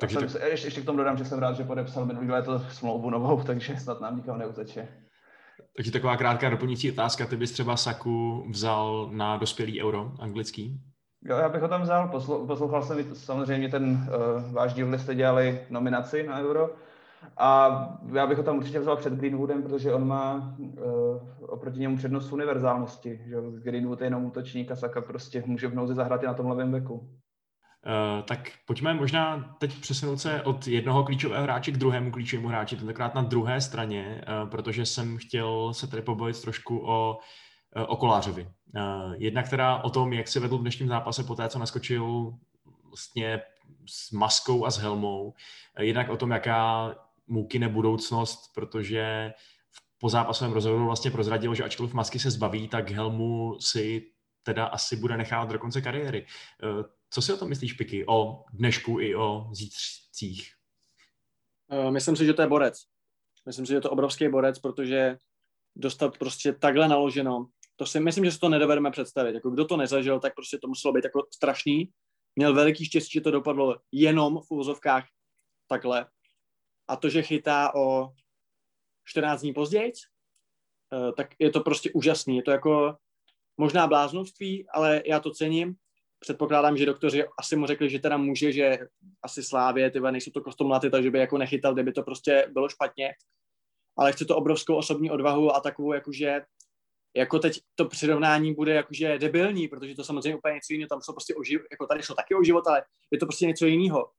Takže 0.00 0.16
jsem, 0.16 0.40
tak... 0.40 0.50
ještě, 0.50 0.66
ještě 0.66 0.80
k 0.80 0.84
tomu 0.84 0.98
dodám, 0.98 1.16
že 1.16 1.24
jsem 1.24 1.38
rád, 1.38 1.56
že 1.56 1.64
podepsal 1.64 2.06
minulý 2.06 2.30
léto 2.30 2.58
smlouvu 2.58 3.10
novou, 3.10 3.42
takže 3.42 3.76
snad 3.76 4.00
nám 4.00 4.16
nikoho 4.16 4.38
neuteče. 4.38 4.88
Takže 5.78 5.92
taková 5.92 6.16
krátká 6.16 6.50
doplňující 6.50 6.92
otázka, 6.92 7.26
ty 7.26 7.36
bys 7.36 7.52
třeba 7.52 7.76
Saku 7.76 8.44
vzal 8.50 9.08
na 9.12 9.36
dospělý 9.36 9.82
euro 9.82 10.12
anglický? 10.18 10.80
Jo, 11.24 11.36
já 11.36 11.48
bych 11.48 11.62
ho 11.62 11.68
tam 11.68 11.82
vzal, 11.82 12.08
poslouchal 12.46 12.82
jsem 12.82 13.14
samozřejmě 13.14 13.68
ten 13.68 13.84
uh, 13.84 14.52
váš 14.52 14.74
díl, 14.74 14.88
kde 14.88 14.98
jste 14.98 15.14
dělali 15.14 15.60
nominaci 15.70 16.26
na 16.26 16.38
euro 16.38 16.70
a 17.36 17.68
já 18.12 18.26
bych 18.26 18.38
ho 18.38 18.44
tam 18.44 18.58
určitě 18.58 18.80
vzal 18.80 18.96
před 18.96 19.12
Greenwoodem, 19.12 19.62
protože 19.62 19.94
on 19.94 20.06
má 20.06 20.56
uh, 20.58 20.76
oproti 21.40 21.80
němu 21.80 21.96
přednost 21.96 22.32
univerzálnosti. 22.32 23.20
Že? 23.26 23.36
Greenwood 23.62 24.00
je 24.00 24.06
jenom 24.06 24.24
útočník 24.24 24.70
a 24.70 24.76
Saka 24.76 25.00
prostě 25.00 25.42
může 25.46 25.68
v 25.68 25.74
nouzi 25.74 25.94
zahrát 25.94 26.22
i 26.22 26.26
na 26.26 26.34
tom 26.34 26.46
levém 26.46 26.72
beku. 26.72 27.10
Uh, 27.86 28.24
tak 28.24 28.50
pojďme 28.66 28.94
možná 28.94 29.56
teď 29.58 29.80
přesunout 29.80 30.16
se 30.16 30.42
od 30.42 30.66
jednoho 30.66 31.04
klíčového 31.04 31.42
hráče 31.42 31.72
k 31.72 31.76
druhému 31.76 32.10
klíčovému 32.10 32.48
hráči, 32.48 32.76
tentokrát 32.76 33.14
na 33.14 33.22
druhé 33.22 33.60
straně, 33.60 34.24
uh, 34.42 34.50
protože 34.50 34.86
jsem 34.86 35.18
chtěl 35.18 35.74
se 35.74 35.86
tady 35.86 36.02
pobavit 36.02 36.42
trošku 36.42 36.78
o, 36.78 37.18
uh, 37.76 37.84
o 37.88 37.96
Kolářovi. 37.96 38.48
Jedna, 39.16 39.42
která 39.42 39.84
o 39.84 39.90
tom, 39.90 40.12
jak 40.12 40.28
se 40.28 40.40
vedl 40.40 40.58
v 40.58 40.60
dnešním 40.60 40.88
zápase 40.88 41.24
po 41.24 41.34
té, 41.34 41.48
co 41.48 41.58
naskočil 41.58 42.34
vlastně 42.84 43.40
s 43.86 44.12
maskou 44.12 44.64
a 44.64 44.70
s 44.70 44.78
helmou. 44.78 45.34
Jednak 45.78 46.08
o 46.08 46.16
tom, 46.16 46.30
jaká 46.30 46.94
mu 47.26 47.46
kine 47.46 47.68
budoucnost, 47.68 48.54
protože 48.54 49.32
v 49.70 49.98
pozápasovém 49.98 50.52
rozhovoru 50.52 50.84
vlastně 50.84 51.10
prozradil, 51.10 51.54
že 51.54 51.64
ačkoliv 51.64 51.94
masky 51.94 52.18
se 52.18 52.30
zbaví, 52.30 52.68
tak 52.68 52.90
helmu 52.90 53.56
si 53.60 54.10
teda 54.42 54.66
asi 54.66 54.96
bude 54.96 55.16
nechávat 55.16 55.48
do 55.48 55.58
konce 55.58 55.80
kariéry. 55.80 56.26
Co 57.10 57.22
si 57.22 57.32
o 57.32 57.36
tom 57.36 57.48
myslíš, 57.48 57.72
Piky, 57.72 58.06
o 58.06 58.44
dnešku 58.52 59.00
i 59.00 59.14
o 59.14 59.50
zítřcích? 59.52 60.52
Eh, 61.70 61.90
myslím 61.90 62.16
si, 62.16 62.26
že 62.26 62.34
to 62.34 62.42
je 62.42 62.48
borec. 62.48 62.84
Myslím 63.46 63.66
si, 63.66 63.70
že 63.70 63.76
je 63.76 63.80
to 63.80 63.90
obrovský 63.90 64.28
borec, 64.28 64.58
protože 64.58 65.16
dostat 65.76 66.18
prostě 66.18 66.52
takhle 66.52 66.88
naloženo 66.88 67.46
to 67.78 67.86
si 67.86 68.00
myslím, 68.00 68.24
že 68.24 68.32
si 68.32 68.38
to 68.38 68.48
nedovedeme 68.48 68.90
představit. 68.90 69.34
Jako 69.34 69.50
kdo 69.50 69.64
to 69.64 69.76
nezažil, 69.76 70.20
tak 70.20 70.34
prostě 70.34 70.58
to 70.58 70.68
muselo 70.68 70.92
být 70.92 71.04
jako 71.04 71.26
strašný. 71.34 71.92
Měl 72.36 72.54
veliký 72.54 72.84
štěstí, 72.84 73.12
že 73.12 73.20
to 73.20 73.30
dopadlo 73.30 73.76
jenom 73.92 74.40
v 74.40 74.50
úvozovkách 74.50 75.04
takhle. 75.66 76.06
A 76.88 76.96
to, 76.96 77.08
že 77.08 77.22
chytá 77.22 77.74
o 77.74 78.12
14 79.04 79.40
dní 79.40 79.52
později, 79.52 79.92
eh, 79.92 81.12
tak 81.12 81.34
je 81.38 81.50
to 81.50 81.60
prostě 81.60 81.90
úžasný. 81.94 82.36
Je 82.36 82.42
to 82.42 82.50
jako 82.50 82.96
možná 83.56 83.86
bláznovství, 83.86 84.68
ale 84.68 85.02
já 85.06 85.20
to 85.20 85.30
cením. 85.30 85.74
Předpokládám, 86.20 86.76
že 86.76 86.86
doktoři 86.86 87.24
asi 87.38 87.56
mu 87.56 87.66
řekli, 87.66 87.90
že 87.90 87.98
teda 87.98 88.16
může, 88.16 88.52
že 88.52 88.78
asi 89.22 89.42
Slávě, 89.42 89.90
ty 89.90 90.00
nejsou 90.00 90.30
to 90.30 90.40
kostomlaty, 90.40 90.90
takže 90.90 91.10
by 91.10 91.18
jako 91.18 91.38
nechytal, 91.38 91.74
kdyby 91.74 91.92
to 91.92 92.02
prostě 92.02 92.48
bylo 92.52 92.68
špatně. 92.68 93.12
Ale 93.98 94.12
chce 94.12 94.24
to 94.24 94.36
obrovskou 94.36 94.76
osobní 94.76 95.10
odvahu 95.10 95.54
a 95.54 95.60
takovou 95.60 95.92
jakože 95.92 96.40
jako 97.16 97.38
teď 97.38 97.60
to 97.74 97.84
přirovnání 97.84 98.54
bude 98.54 98.74
jakože 98.74 99.18
debilní, 99.18 99.68
protože 99.68 99.94
to 99.94 100.04
samozřejmě 100.04 100.36
úplně 100.36 100.54
něco 100.54 100.72
jiného, 100.72 100.88
tam 100.88 101.00
šlo 101.00 101.14
prostě 101.14 101.34
o 101.34 101.42
život, 101.42 101.66
jako 101.70 101.86
tady 101.86 102.02
šlo 102.02 102.14
taky 102.14 102.34
o 102.34 102.44
život, 102.44 102.66
ale 102.66 102.82
je 103.10 103.18
to 103.18 103.26
prostě 103.26 103.46
něco 103.46 103.66
jiného. 103.66 104.10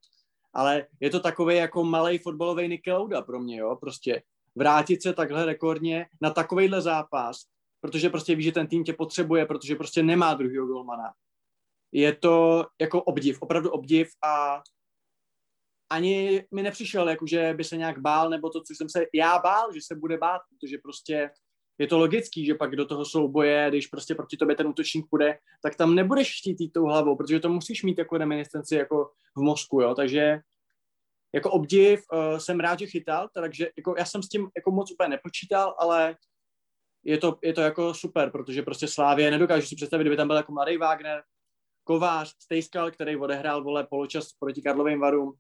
Ale 0.54 0.88
je 1.00 1.10
to 1.10 1.20
takový 1.20 1.56
jako 1.56 1.84
malý 1.84 2.18
fotbalový 2.18 2.68
Nickelouda 2.68 3.22
pro 3.22 3.40
mě, 3.40 3.58
jo, 3.58 3.76
prostě 3.76 4.22
vrátit 4.56 5.04
se 5.04 5.14
takhle 5.14 5.46
rekordně 5.46 6.06
na 6.22 6.30
takovýhle 6.30 6.82
zápas, 6.82 7.46
protože 7.82 8.10
prostě 8.10 8.36
ví, 8.36 8.44
že 8.44 8.52
ten 8.52 8.68
tým 8.68 8.84
tě 8.84 8.94
potřebuje, 8.94 9.46
protože 9.46 9.76
prostě 9.76 10.04
nemá 10.04 10.34
druhého 10.34 10.68
golmana. 10.68 11.14
Je 11.92 12.16
to 12.16 12.66
jako 12.82 13.04
obdiv, 13.04 13.42
opravdu 13.42 13.72
obdiv 13.72 14.10
a 14.24 14.62
ani 15.92 16.46
mi 16.54 16.64
nepřišel, 16.64 17.10
jako 17.10 17.28
že 17.28 17.54
by 17.58 17.64
se 17.64 17.78
nějak 17.78 18.00
bál, 18.00 18.30
nebo 18.30 18.50
to, 18.50 18.62
co 18.62 18.76
jsem 18.76 18.90
se 18.90 19.06
já 19.14 19.40
bál, 19.40 19.74
že 19.74 19.80
se 19.88 19.96
bude 19.96 20.18
bát, 20.18 20.42
protože 20.50 20.78
prostě 20.78 21.30
je 21.78 21.88
to 21.88 21.98
logický, 21.98 22.46
že 22.46 22.56
pak 22.56 22.76
do 22.76 22.86
toho 22.86 23.06
souboje, 23.06 23.66
když 23.70 23.88
prostě 23.88 24.16
proti 24.16 24.38
tobě 24.38 24.56
ten 24.56 24.68
útočník 24.68 25.06
půjde, 25.10 25.38
tak 25.64 25.76
tam 25.76 25.96
nebudeš 25.96 26.40
chtít 26.40 26.72
tou 26.74 26.86
hlavou, 26.86 27.16
protože 27.16 27.40
to 27.40 27.50
musíš 27.50 27.84
mít 27.84 27.98
jako 27.98 28.18
reminiscenci 28.18 28.76
jako 28.76 29.12
v 29.38 29.42
mozku, 29.42 29.82
jo, 29.82 29.96
takže 29.96 30.40
jako 31.34 31.52
obdiv 31.52 32.04
uh, 32.14 32.38
jsem 32.38 32.60
rád, 32.60 32.80
že 32.80 32.88
chytal, 32.88 33.30
takže 33.34 33.70
jako 33.78 33.96
já 33.98 34.06
jsem 34.06 34.24
s 34.24 34.30
tím 34.30 34.50
jako 34.56 34.72
moc 34.72 34.92
úplně 34.92 35.10
nepočítal, 35.10 35.76
ale 35.80 36.16
je 37.04 37.18
to, 37.18 37.40
je 37.44 37.54
to 37.54 37.62
jako 37.62 37.94
super, 37.94 38.32
protože 38.32 38.62
prostě 38.62 38.88
Slávě, 38.88 39.32
nedokážu 39.32 39.68
si 39.68 39.76
představit, 39.76 40.04
kdyby 40.04 40.18
tam 40.18 40.28
byl 40.28 40.38
jako 40.38 40.52
mladý 40.52 40.78
Wagner, 40.78 41.24
Kovář, 41.90 42.36
Stejskal, 42.40 42.92
který 42.92 43.18
odehrál, 43.18 43.64
vole, 43.64 43.88
poločas 43.90 44.34
proti 44.40 44.62
Karlovým 44.62 45.00
varům, 45.00 45.34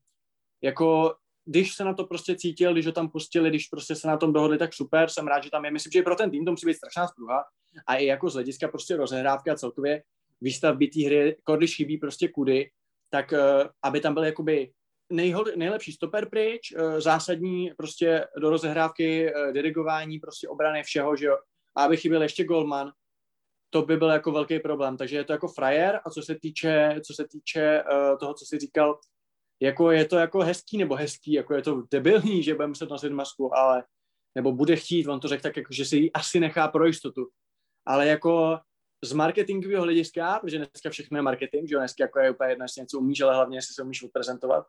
jako 0.63 1.15
když 1.45 1.75
se 1.75 1.83
na 1.83 1.93
to 1.93 2.03
prostě 2.03 2.35
cítil, 2.35 2.73
když 2.73 2.85
ho 2.85 2.91
tam 2.91 3.09
pustili, 3.09 3.49
když 3.49 3.67
prostě 3.67 3.95
se 3.95 4.07
na 4.07 4.17
tom 4.17 4.33
dohodli, 4.33 4.57
tak 4.57 4.73
super, 4.73 5.09
jsem 5.09 5.27
rád, 5.27 5.43
že 5.43 5.49
tam 5.49 5.65
je. 5.65 5.71
Myslím, 5.71 5.91
že 5.91 6.01
pro 6.01 6.15
ten 6.15 6.31
tým 6.31 6.45
to 6.45 6.51
musí 6.51 6.65
být 6.65 6.73
strašná 6.73 7.07
spruha 7.07 7.43
a 7.87 7.95
i 7.95 8.05
jako 8.05 8.29
z 8.29 8.33
hlediska 8.33 8.67
prostě 8.67 8.95
rozehrávka 8.95 9.55
celkově 9.55 10.03
výstavby 10.41 10.87
té 10.87 11.05
hry, 11.05 11.35
když 11.57 11.75
chybí 11.75 11.97
prostě 11.97 12.27
kudy, 12.27 12.69
tak 13.09 13.31
uh, 13.31 13.67
aby 13.83 13.99
tam 13.99 14.13
byl 14.13 14.23
jakoby 14.23 14.71
nejhol, 15.11 15.45
nejlepší 15.55 15.91
stoper 15.91 16.29
pryč, 16.29 16.71
uh, 16.71 16.99
zásadní 16.99 17.71
prostě 17.77 18.27
do 18.37 18.49
rozehrávky, 18.49 19.33
uh, 19.33 19.53
dirigování 19.53 20.19
prostě 20.19 20.47
obrany 20.47 20.83
všeho, 20.83 21.15
že 21.15 21.25
jo, 21.25 21.37
a 21.75 21.83
aby 21.83 21.97
chyběl 21.97 22.21
ještě 22.21 22.43
golman, 22.43 22.91
to 23.69 23.81
by 23.81 23.97
byl 23.97 24.09
jako 24.09 24.31
velký 24.31 24.59
problém, 24.59 24.97
takže 24.97 25.17
je 25.17 25.23
to 25.23 25.33
jako 25.33 25.47
frajer 25.47 25.99
a 26.05 26.09
co 26.09 26.21
se 26.21 26.35
týče, 26.35 26.95
co 27.07 27.13
se 27.13 27.27
týče 27.27 27.83
uh, 27.83 28.17
toho, 28.17 28.33
co 28.33 28.45
jsi 28.45 28.59
říkal, 28.59 28.99
jako 29.59 29.91
je 29.91 30.05
to 30.05 30.17
jako 30.17 30.39
hezký 30.39 30.77
nebo 30.77 30.95
hezký, 30.95 31.33
jako 31.33 31.53
je 31.53 31.61
to 31.61 31.83
debilní, 31.91 32.43
že 32.43 32.55
bude 32.55 32.67
muset 32.67 32.89
nosit 32.89 33.11
masku, 33.11 33.57
ale 33.57 33.83
nebo 34.35 34.51
bude 34.51 34.75
chtít, 34.75 35.07
on 35.07 35.19
to 35.19 35.27
řekl 35.27 35.43
tak, 35.43 35.57
jako, 35.57 35.73
že 35.73 35.85
si 35.85 35.97
ji 35.97 36.11
asi 36.11 36.39
nechá 36.39 36.67
pro 36.67 36.85
jistotu. 36.85 37.27
Ale 37.85 38.07
jako 38.07 38.59
z 39.03 39.13
marketingového 39.13 39.83
hlediska, 39.83 40.39
protože 40.39 40.57
dneska 40.57 40.89
všechno 40.89 41.17
je 41.17 41.21
marketing, 41.21 41.69
že 41.69 41.75
dneska 41.75 42.03
jako 42.03 42.19
je 42.19 42.31
úplně 42.31 42.49
jedno, 42.49 42.65
jestli 42.65 42.81
něco 42.81 42.99
umíš, 42.99 43.21
ale 43.21 43.35
hlavně 43.35 43.57
jestli 43.57 43.73
se 43.73 43.83
umíš 43.83 44.03
odprezentovat, 44.03 44.65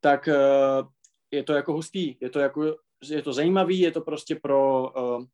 tak 0.00 0.28
uh, 0.28 0.88
je 1.30 1.42
to 1.42 1.52
jako 1.52 1.72
hustý, 1.72 2.16
je 2.20 2.30
to 2.30 2.38
jako, 2.38 2.76
je 3.08 3.22
to 3.22 3.32
zajímavý, 3.32 3.80
je 3.80 3.90
to 3.90 4.00
prostě 4.00 4.34
pro 4.34 4.90
uh, 4.92 5.24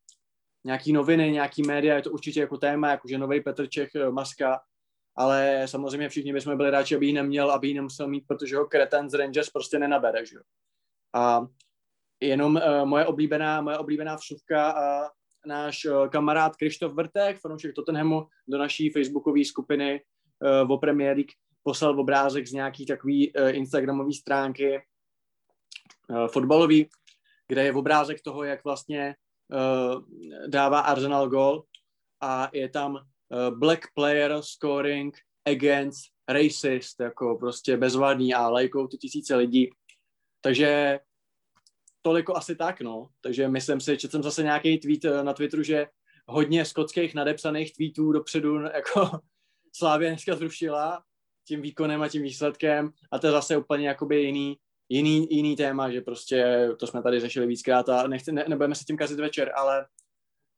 nějaký 0.66 0.92
noviny, 0.92 1.30
nějaký 1.30 1.62
média, 1.62 1.96
je 1.96 2.02
to 2.02 2.10
určitě 2.10 2.40
jako 2.40 2.56
téma, 2.56 2.90
jakože 2.90 3.18
nový 3.18 3.40
Petr 3.40 3.66
Čech, 3.66 3.90
uh, 3.94 4.12
maska, 4.12 4.60
ale 5.16 5.62
samozřejmě 5.66 6.08
všichni 6.08 6.32
bychom 6.32 6.56
byli 6.56 6.70
rádi, 6.70 6.96
aby 6.96 7.06
ji 7.06 7.12
neměl, 7.12 7.50
aby 7.50 7.68
ji 7.68 7.74
nemusel 7.74 8.08
mít, 8.08 8.24
protože 8.26 8.56
ho 8.56 8.66
kreten 8.66 9.10
z 9.10 9.14
Rangers 9.14 9.50
prostě 9.50 9.78
nenabere, 9.78 10.26
že 10.26 10.36
jo. 10.36 10.42
A 11.14 11.46
jenom 12.20 12.56
uh, 12.56 12.84
moje 12.84 13.06
oblíbená, 13.06 13.60
moje 13.60 13.78
oblíbená 13.78 14.16
vsuvka 14.16 14.70
a 14.70 15.10
náš 15.46 15.84
uh, 15.84 16.08
kamarád 16.08 16.56
Krištof 16.56 16.92
Vrtek, 16.92 17.38
fanoušek 17.38 17.74
Tottenhamu, 17.74 18.26
do 18.48 18.58
naší 18.58 18.90
facebookové 18.90 19.44
skupiny 19.44 20.00
uh, 20.64 20.72
o 20.72 20.78
Premier 20.78 21.16
League 21.16 21.32
poslal 21.62 22.00
obrázek 22.00 22.46
z 22.46 22.52
nějaký 22.52 22.86
takový 22.86 23.32
uh, 23.32 23.48
instagramové 23.48 24.12
stránky 24.12 24.82
uh, 26.08 26.26
fotbalový, 26.28 26.88
kde 27.48 27.64
je 27.64 27.72
obrázek 27.72 28.22
toho, 28.22 28.44
jak 28.44 28.64
vlastně 28.64 29.08
uh, 29.08 29.25
dává 30.46 30.80
Arsenal 30.80 31.28
gol 31.28 31.64
a 32.20 32.50
je 32.52 32.68
tam 32.68 32.98
Eh, 33.32 33.50
black 33.50 33.86
player 33.94 34.42
scoring 34.42 35.16
against 35.44 36.04
racist, 36.28 37.00
jako 37.00 37.36
prostě 37.36 37.76
bezvadný 37.76 38.34
a 38.34 38.48
lajkou 38.48 38.86
to 38.86 38.96
tisíce 38.96 39.36
lidí. 39.36 39.70
Takže 40.40 41.00
toliko 42.02 42.36
asi 42.36 42.56
tak, 42.56 42.80
no. 42.80 43.08
Takže 43.20 43.48
myslím 43.48 43.80
si, 43.80 43.98
že 44.00 44.08
jsem 44.08 44.22
zase 44.22 44.42
nějaký 44.42 44.78
tweet 44.78 45.04
eh, 45.04 45.24
na 45.24 45.32
Twitteru, 45.32 45.62
že 45.62 45.86
hodně 46.26 46.64
skotských 46.64 47.14
nadepsaných 47.14 47.72
tweetů 47.72 48.12
dopředu 48.12 48.60
jako 48.74 49.20
Slávě 49.72 50.08
dneska 50.08 50.36
zrušila 50.36 51.02
tím 51.48 51.62
výkonem 51.62 52.02
a 52.02 52.08
tím 52.08 52.22
výsledkem 52.22 52.92
a 53.12 53.18
to 53.18 53.26
je 53.26 53.32
zase 53.32 53.56
úplně 53.56 53.88
jakoby 53.88 54.22
jiný, 54.22 54.58
jiný, 54.88 55.28
jiný 55.30 55.56
téma, 55.56 55.90
že 55.90 56.00
prostě 56.00 56.68
to 56.78 56.86
jsme 56.86 57.02
tady 57.02 57.20
řešili 57.20 57.46
víckrát 57.46 57.88
a 57.88 58.06
nechci, 58.06 58.32
ne, 58.32 58.44
nebudeme 58.48 58.74
se 58.74 58.84
tím 58.84 58.96
kazit 58.96 59.20
večer, 59.20 59.52
ale 59.56 59.86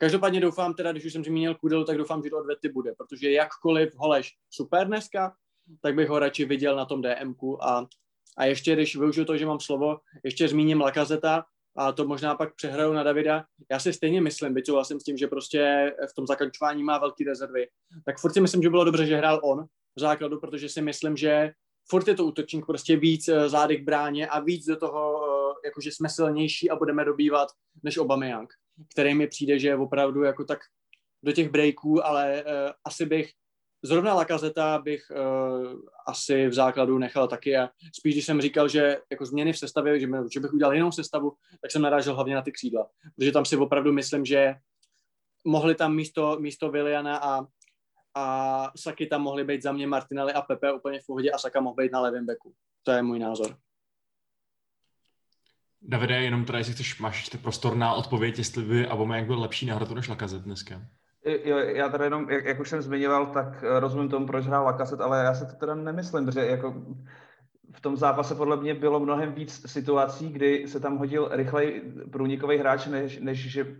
Každopádně 0.01 0.41
doufám 0.41 0.74
teda, 0.74 0.93
když 0.93 1.05
už 1.05 1.12
jsem 1.12 1.24
zmínil 1.24 1.55
Kudelu, 1.55 1.85
tak 1.85 1.99
doufám, 1.99 2.22
že 2.22 2.31
to 2.31 2.39
odvety 2.39 2.68
bude, 2.68 2.95
protože 2.99 3.31
jakkoliv 3.31 3.95
Holeš 3.97 4.35
super 4.51 4.87
dneska, 4.87 5.35
tak 5.83 5.95
bych 5.95 6.09
ho 6.09 6.18
radši 6.18 6.45
viděl 6.45 6.76
na 6.76 6.85
tom 6.85 7.03
DMku 7.03 7.64
a, 7.64 7.89
a 8.37 8.45
ještě, 8.45 8.72
když 8.72 8.97
využiju 8.97 9.26
to, 9.26 9.37
že 9.37 9.47
mám 9.47 9.61
slovo, 9.61 9.99
ještě 10.24 10.49
zmíním 10.49 10.81
Lakazeta 10.81 11.45
a 11.76 11.93
to 11.93 12.05
možná 12.05 12.35
pak 12.35 12.55
přehraju 12.55 12.93
na 12.93 13.03
Davida. 13.03 13.45
Já 13.70 13.79
si 13.79 13.93
stejně 13.93 14.20
myslím, 14.20 14.55
byť 14.55 14.66
souhlasím 14.66 15.01
s 15.01 15.05
tím, 15.05 15.16
že 15.16 15.26
prostě 15.26 15.93
v 16.11 16.14
tom 16.14 16.26
zakončování 16.26 16.83
má 16.83 16.99
velký 16.99 17.24
rezervy, 17.24 17.68
tak 18.05 18.18
furt 18.18 18.33
si 18.33 18.41
myslím, 18.41 18.62
že 18.62 18.70
bylo 18.70 18.85
dobře, 18.85 19.07
že 19.07 19.16
hrál 19.16 19.41
on 19.45 19.64
v 19.97 20.01
základu, 20.01 20.41
protože 20.41 20.68
si 20.68 20.83
myslím, 20.83 21.16
že 21.16 21.53
furt 21.91 22.09
je 22.09 22.14
to 22.14 22.24
útočník 22.24 22.66
prostě 22.66 22.97
víc 22.97 23.28
eh, 23.28 23.49
zádek 23.49 23.84
bráně 23.84 24.28
a 24.28 24.41
víc 24.41 24.66
do 24.66 24.76
toho, 24.76 25.24
eh, 25.24 25.68
jakože 25.68 25.93
jsme 25.93 26.09
silnější 26.09 26.70
a 26.70 26.76
budeme 26.76 27.05
dobývat 27.05 27.49
než 27.82 27.99
Aubameyang 27.99 28.49
který 28.93 29.14
mi 29.14 29.26
přijde, 29.26 29.59
že 29.59 29.68
je 29.68 29.76
opravdu 29.76 30.22
jako 30.22 30.45
tak 30.45 30.59
do 31.22 31.32
těch 31.32 31.51
breaků, 31.51 32.07
ale 32.07 32.45
uh, 32.45 32.51
asi 32.84 33.07
bych 33.07 33.30
zrovna 33.82 34.14
Lakazeta 34.14 34.78
bych 34.78 35.03
uh, 35.11 35.80
asi 36.07 36.49
v 36.49 36.53
základu 36.53 36.99
nechal 36.99 37.28
taky 37.28 37.57
a 37.57 37.70
spíš, 37.99 38.14
když 38.14 38.26
jsem 38.26 38.41
říkal, 38.41 38.68
že 38.68 38.99
jako 39.11 39.26
změny 39.26 39.53
v 39.53 39.59
sestavě, 39.59 40.01
že, 40.01 40.09
že 40.32 40.41
bych 40.41 40.53
udělal 40.53 40.74
jinou 40.74 40.93
sestavu, 40.93 41.32
tak 41.62 41.70
jsem 41.70 41.82
narážel 41.82 42.14
hlavně 42.14 42.34
na 42.34 42.43
ty 42.43 42.53
křídla, 42.53 42.89
protože 43.16 43.32
tam 43.32 43.45
si 43.45 43.57
opravdu 43.57 43.93
myslím, 43.93 44.24
že 44.24 44.55
mohli 45.45 45.74
tam 45.74 45.95
místo, 45.95 46.36
místo 46.41 46.70
Viliana 46.70 47.18
a, 47.18 47.47
a 48.15 48.71
Saky 48.77 49.07
tam 49.07 49.23
mohli 49.23 49.45
být 49.45 49.63
za 49.63 49.73
mě 49.73 49.87
Martinelli 49.87 50.33
a 50.33 50.43
Pepe 50.43 50.73
úplně 50.73 51.01
v 51.01 51.07
pohodě 51.07 51.31
a 51.31 51.39
Saka 51.39 51.61
mohl 51.61 51.77
být 51.77 51.93
na 51.93 52.01
levém 52.01 52.27
beku. 52.27 52.55
To 52.83 52.91
je 52.91 53.03
můj 53.03 53.19
názor. 53.19 53.57
Davide, 55.83 56.23
jenom 56.23 56.45
teda, 56.45 56.59
jestli 56.59 56.75
chceš, 56.75 57.01
máš 57.01 57.29
prostor 57.29 57.77
na 57.77 57.95
odpověď, 57.95 58.39
jestli 58.39 58.65
by 58.65 58.89
Aubameyang 58.89 59.27
byl 59.27 59.41
lepší 59.41 59.67
náhradu 59.67 59.95
než 59.95 60.09
Lakazet 60.09 60.43
dneska. 60.43 60.83
Jo, 61.45 61.59
já 61.59 61.89
tady 61.89 62.05
jenom, 62.05 62.31
jak, 62.31 62.45
jak 62.45 62.61
už 62.61 62.69
jsem 62.69 62.83
zmiňoval, 62.83 63.27
tak 63.27 63.65
eh, 63.65 63.81
rozumím 63.81 64.09
tomu, 64.09 64.27
proč 64.27 64.47
hrál 64.47 64.65
Lakaset, 64.65 65.01
ale 65.01 65.25
já 65.25 65.35
se 65.35 65.47
to 65.47 65.53
teda 65.53 65.75
nemyslím, 65.75 66.27
protože 66.27 66.47
jako 66.47 66.75
v 67.73 67.81
tom 67.81 67.97
zápase 67.97 68.35
podle 68.35 68.57
mě 68.57 68.75
bylo 68.75 69.01
mnohem 69.01 69.33
víc 69.33 69.71
situací, 69.71 70.29
kdy 70.29 70.69
se 70.69 70.81
tam 70.81 70.99
hodil 70.99 71.29
rychlej 71.33 71.83
průnikový 72.13 72.57
hráč, 72.57 72.87
než, 72.87 73.19
než 73.19 73.39
že 73.39 73.77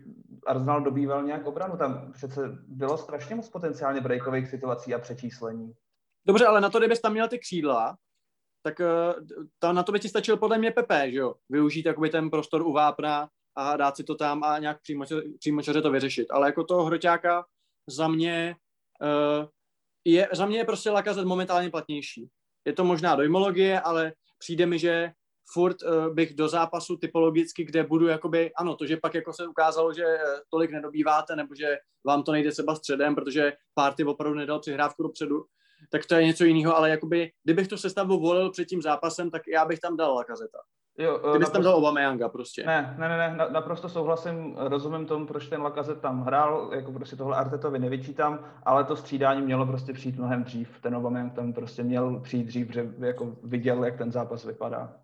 Arsenal 0.49 0.81
dobýval 0.81 1.23
nějak 1.23 1.47
obranu. 1.47 1.77
Tam 1.77 2.13
přece 2.13 2.59
bylo 2.69 2.99
strašně 2.99 3.35
moc 3.35 3.49
potenciálně 3.49 4.01
breakových 4.01 4.49
situací 4.49 4.95
a 4.95 4.99
přečíslení. 4.99 5.75
Dobře, 6.27 6.47
ale 6.47 6.61
na 6.61 6.71
to, 6.71 6.79
kdybys 6.79 7.01
tam 7.01 7.13
měl 7.13 7.29
ty 7.29 7.39
křídla, 7.39 7.97
tak 8.63 8.81
eh, 8.81 9.15
ta, 9.59 9.73
na 9.73 9.83
to 9.83 9.93
by 9.93 10.01
ti 10.01 10.09
stačil 10.09 10.37
podle 10.37 10.59
mě 10.59 10.71
Pepe, 10.71 11.11
že 11.11 11.19
jo? 11.19 11.35
Využít 11.49 11.87
jakoby 11.87 12.11
ten 12.11 12.31
prostor 12.31 12.63
u 12.63 12.73
vápna 12.73 13.29
a 13.57 13.77
dát 13.77 13.97
si 13.97 14.05
to 14.05 14.15
tam 14.15 14.45
a 14.45 14.59
nějak 14.59 14.83
přímo, 14.83 15.05
přímočaře 15.39 15.83
to 15.83 15.91
vyřešit. 15.91 16.31
Ale 16.31 16.49
jako 16.49 16.65
toho 16.65 16.85
hroťáka 16.85 17.45
za 17.87 18.09
mě 18.09 18.57
uh, 19.03 19.47
je, 20.05 20.29
za 20.33 20.47
mě 20.47 20.59
je 20.59 20.65
prostě 20.65 20.91
Lakazet 20.91 21.27
momentálně 21.27 21.71
platnější. 21.71 22.29
Je 22.65 22.73
to 22.73 22.85
možná 22.85 23.17
dojmologie, 23.17 23.81
ale 23.81 24.13
přijde 24.39 24.67
mi, 24.67 24.79
že 24.79 25.13
furt 25.53 25.77
uh, 25.83 26.15
bych 26.15 26.35
do 26.35 26.49
zápasu 26.49 26.97
typologicky, 26.97 27.65
kde 27.65 27.83
budu 27.83 28.07
jakoby, 28.07 28.53
ano, 28.55 28.77
to, 28.77 28.87
že 28.87 28.97
pak 28.97 29.15
jako 29.15 29.33
se 29.33 29.47
ukázalo, 29.47 29.93
že 29.93 30.05
uh, 30.05 30.21
tolik 30.51 30.71
nedobýváte, 30.71 31.37
nebo 31.37 31.55
že 31.55 31.77
vám 32.07 32.23
to 32.23 32.33
nejde 32.33 32.51
třeba 32.51 32.75
středem, 32.75 33.15
protože 33.15 33.53
party 33.75 34.05
opravdu 34.05 34.39
nedal 34.39 34.59
přihrávku 34.59 35.03
dopředu, 35.03 35.45
tak 35.91 36.07
to 36.07 36.15
je 36.15 36.27
něco 36.27 36.45
jiného, 36.45 36.77
ale 36.77 36.91
jakoby, 36.91 37.31
kdybych 37.45 37.69
to 37.69 37.79
sestavu 37.79 38.21
volil 38.21 38.51
před 38.51 38.65
tím 38.65 38.83
zápasem, 38.83 39.31
tak 39.31 39.43
já 39.49 39.65
bych 39.65 39.81
tam 39.81 39.97
dal 39.97 40.15
Lakazeta. 40.15 40.59
Jo, 40.99 41.33
Ty 41.33 41.39
bys 41.39 41.51
tam 41.51 41.63
dal 41.63 41.75
Obameyanga 41.75 42.29
prostě. 42.29 42.67
Ne, 42.67 42.95
ne, 42.99 43.09
ne, 43.09 43.37
ne, 43.37 43.47
naprosto 43.51 43.89
souhlasím, 43.89 44.55
rozumím 44.59 45.07
tomu, 45.07 45.27
proč 45.27 45.47
ten 45.47 45.63
Lakazet 45.63 46.01
tam 46.01 46.23
hrál, 46.23 46.71
jako 46.75 46.93
prostě 46.93 47.17
tohle 47.17 47.37
Artetovi 47.37 47.79
nevyčítám, 47.79 48.45
ale 48.63 48.85
to 48.85 48.97
střídání 48.97 49.43
mělo 49.43 49.67
prostě 49.67 49.93
přijít 49.93 50.19
mnohem 50.19 50.45
dřív. 50.45 50.81
Ten 50.81 50.97
Obameyang 50.97 51.33
tam 51.33 51.53
prostě 51.53 51.83
měl 51.83 52.21
přijít 52.21 52.47
dřív, 52.47 52.71
že 52.71 52.95
jako 52.99 53.37
viděl, 53.43 53.85
jak 53.85 53.99
ten 53.99 54.13
zápas 54.13 54.45
vypadá. 54.45 54.97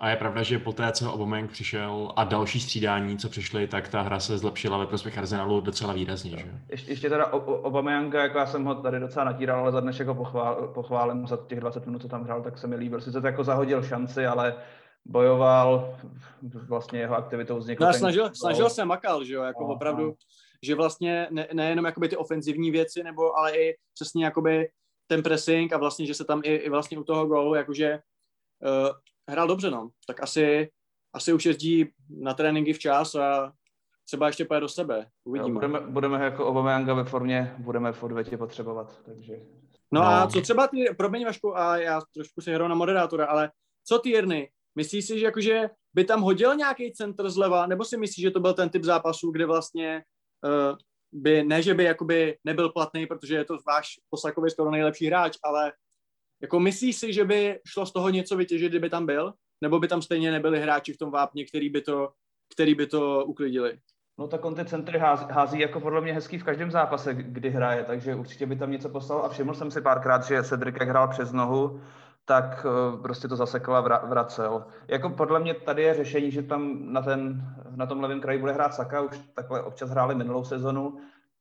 A 0.00 0.10
je 0.10 0.16
pravda, 0.16 0.42
že 0.42 0.58
po 0.58 0.72
té, 0.72 0.92
co 0.92 1.12
Aubameyang 1.12 1.50
přišel 1.50 2.12
a 2.16 2.24
další 2.24 2.60
střídání, 2.60 3.18
co 3.18 3.28
přišly, 3.28 3.66
tak 3.66 3.88
ta 3.88 4.02
hra 4.02 4.20
se 4.20 4.38
zlepšila 4.38 4.78
ve 4.78 4.86
prospěch 4.86 5.18
Arsenalu 5.18 5.60
docela 5.60 5.92
výrazně. 5.92 6.30
Že? 6.30 6.46
Ještě, 6.68 6.92
ještě 6.92 7.08
teda 7.08 7.32
Aubameyanga, 7.32 8.22
jako 8.22 8.38
já 8.38 8.46
jsem 8.46 8.64
ho 8.64 8.74
tady 8.74 9.00
docela 9.00 9.24
natíral, 9.24 9.60
ale 9.60 9.72
za 9.72 9.80
dnešek 9.80 10.06
ho 10.06 10.14
pochvál, 10.14 10.68
pochválím 10.74 11.26
za 11.26 11.38
těch 11.46 11.60
20 11.60 11.86
minut, 11.86 12.02
co 12.02 12.08
tam 12.08 12.24
hrál, 12.24 12.42
tak 12.42 12.58
se 12.58 12.66
mi 12.66 12.76
líbil. 12.76 13.00
Sice 13.00 13.20
to 13.20 13.26
jako 13.26 13.44
zahodil 13.44 13.82
šanci, 13.82 14.26
ale 14.26 14.54
bojoval, 15.04 15.98
vlastně 16.68 17.00
jeho 17.00 17.16
aktivitou 17.16 17.58
vznikl. 17.58 17.84
No, 17.84 17.92
snažil, 17.92 18.30
snažil 18.34 18.70
se 18.70 18.84
makal, 18.84 19.24
že 19.24 19.34
jo, 19.34 19.42
jako 19.42 19.62
no, 19.62 19.68
opravdu, 19.68 20.06
no. 20.06 20.14
že 20.62 20.74
vlastně 20.74 21.26
ne, 21.30 21.48
nejenom 21.52 21.84
jakoby 21.84 22.08
ty 22.08 22.16
ofenzivní 22.16 22.70
věci, 22.70 23.02
nebo 23.02 23.38
ale 23.38 23.56
i 23.56 23.76
přesně 23.94 24.24
jakoby 24.24 24.68
ten 25.06 25.22
pressing 25.22 25.72
a 25.72 25.78
vlastně, 25.78 26.06
že 26.06 26.14
se 26.14 26.24
tam 26.24 26.40
i, 26.44 26.54
i 26.54 26.70
vlastně 26.70 26.98
u 26.98 27.04
toho 27.04 27.26
gólu, 27.26 27.54
jakože 27.54 27.98
uh, 28.62 28.90
hrál 29.30 29.46
dobře, 29.46 29.70
no. 29.70 29.90
Tak 30.06 30.22
asi, 30.22 30.70
asi 31.12 31.32
už 31.32 31.46
jezdí 31.46 31.92
na 32.08 32.34
tréninky 32.34 32.72
včas 32.72 33.14
a 33.14 33.52
třeba 34.06 34.26
ještě 34.26 34.44
pojede 34.44 34.60
do 34.60 34.68
sebe. 34.68 35.06
Uvidíme. 35.24 35.48
No, 35.48 35.54
budeme, 35.54 35.80
budeme 35.80 36.24
jako 36.24 36.46
Obameyanga 36.46 36.94
ve 36.94 37.04
formě, 37.04 37.54
budeme 37.58 37.92
v 37.92 38.02
odvětě 38.02 38.36
potřebovat, 38.36 39.02
takže... 39.04 39.34
No, 39.92 40.00
no, 40.00 40.06
a 40.06 40.26
co 40.26 40.40
třeba 40.40 40.66
ty, 40.66 40.84
promiň 40.96 41.24
Vašku, 41.24 41.58
a 41.58 41.76
já 41.76 42.00
trošku 42.14 42.40
si 42.40 42.52
hraju 42.52 42.68
na 42.68 42.74
moderátora, 42.74 43.26
ale 43.26 43.50
co 43.84 43.98
ty 43.98 44.10
Jirny? 44.10 44.50
Myslíš 44.74 45.06
si, 45.06 45.18
že 45.18 45.24
jakože 45.24 45.70
by 45.94 46.04
tam 46.04 46.22
hodil 46.22 46.54
nějaký 46.54 46.92
centr 46.92 47.30
zleva, 47.30 47.66
nebo 47.66 47.84
si 47.84 47.96
myslíš, 47.96 48.22
že 48.22 48.30
to 48.30 48.40
byl 48.40 48.54
ten 48.54 48.68
typ 48.68 48.84
zápasů, 48.84 49.30
kde 49.30 49.46
vlastně 49.46 50.04
uh, 50.44 50.78
by, 51.12 51.44
ne, 51.44 51.62
že 51.62 51.74
by 51.74 51.84
jakoby 51.84 52.38
nebyl 52.44 52.68
platný, 52.68 53.06
protože 53.06 53.34
je 53.34 53.44
to 53.44 53.56
váš 53.66 53.86
poslakový 54.10 54.50
skoro 54.50 54.70
nejlepší 54.70 55.06
hráč, 55.06 55.38
ale 55.44 55.72
jako 56.42 56.60
myslíš 56.60 56.96
si, 56.96 57.12
že 57.12 57.24
by 57.24 57.60
šlo 57.66 57.86
z 57.86 57.92
toho 57.92 58.10
něco 58.10 58.36
vytěžit, 58.36 58.72
kdyby 58.72 58.90
tam 58.90 59.06
byl? 59.06 59.32
Nebo 59.60 59.78
by 59.78 59.88
tam 59.88 60.02
stejně 60.02 60.30
nebyli 60.30 60.60
hráči 60.60 60.92
v 60.92 60.98
tom 60.98 61.10
vápně, 61.10 61.44
který 61.44 61.68
by 61.68 61.80
to, 61.80 62.12
který 62.54 62.74
by 62.74 62.86
to 62.86 63.24
uklidili? 63.24 63.78
No 64.18 64.28
tak 64.28 64.44
on 64.44 64.54
ty 64.54 64.64
centry 64.64 64.98
hází, 64.98 65.26
hází 65.30 65.60
jako 65.60 65.80
podle 65.80 66.00
mě 66.00 66.12
hezký 66.12 66.38
v 66.38 66.44
každém 66.44 66.70
zápase, 66.70 67.14
kdy 67.14 67.50
hraje, 67.50 67.84
takže 67.84 68.14
určitě 68.14 68.46
by 68.46 68.56
tam 68.56 68.70
něco 68.70 68.88
poslal 68.88 69.24
a 69.24 69.28
všiml 69.28 69.54
jsem 69.54 69.70
si 69.70 69.80
párkrát, 69.80 70.24
že 70.24 70.42
Cedric 70.42 70.76
jak 70.80 70.88
hrál 70.88 71.08
přes 71.08 71.32
nohu, 71.32 71.80
tak 72.24 72.66
eh, 72.66 73.02
prostě 73.02 73.28
to 73.28 73.36
zasekl 73.36 73.74
a 73.74 73.80
vracel. 74.06 74.64
Jako 74.88 75.10
podle 75.10 75.40
mě 75.40 75.54
tady 75.54 75.82
je 75.82 75.94
řešení, 75.94 76.30
že 76.30 76.42
tam 76.42 76.92
na, 76.92 77.02
ten, 77.02 77.42
na 77.76 77.86
tom 77.86 78.00
levém 78.00 78.20
kraji 78.20 78.38
bude 78.38 78.52
hrát 78.52 78.74
Saka, 78.74 79.00
už 79.00 79.20
takhle 79.34 79.62
občas 79.62 79.90
hráli 79.90 80.14
minulou 80.14 80.44
sezonu, 80.44 81.00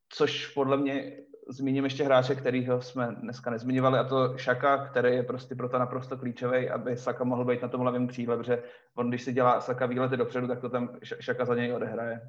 což 0.10 0.48
podle 0.48 0.78
mě 0.78 1.12
zmíním 1.50 1.84
ještě 1.84 2.04
hráče, 2.04 2.36
kterýho 2.36 2.82
jsme 2.82 3.16
dneska 3.22 3.52
nezmiňovali, 3.52 4.00
a 4.00 4.04
to 4.04 4.38
Šaka, 4.38 4.86
který 4.86 5.16
je 5.16 5.24
prostě 5.24 5.56
proto 5.56 5.80
naprosto 5.80 6.18
klíčový, 6.18 6.70
aby 6.70 6.98
Saka 6.98 7.24
mohl 7.24 7.46
být 7.46 7.62
na 7.62 7.68
tom 7.68 7.82
hlavním 7.82 8.08
křídle, 8.08 8.38
protože 8.38 8.64
on, 8.96 9.10
když 9.10 9.22
si 9.22 9.34
dělá 9.34 9.62
Saka 9.62 9.86
výlety 9.86 10.18
dopředu, 10.18 10.48
tak 10.48 10.60
to 10.60 10.70
tam 10.70 10.90
Šaka 11.04 11.46
za 11.46 11.56
něj 11.56 11.74
odehraje. 11.74 12.22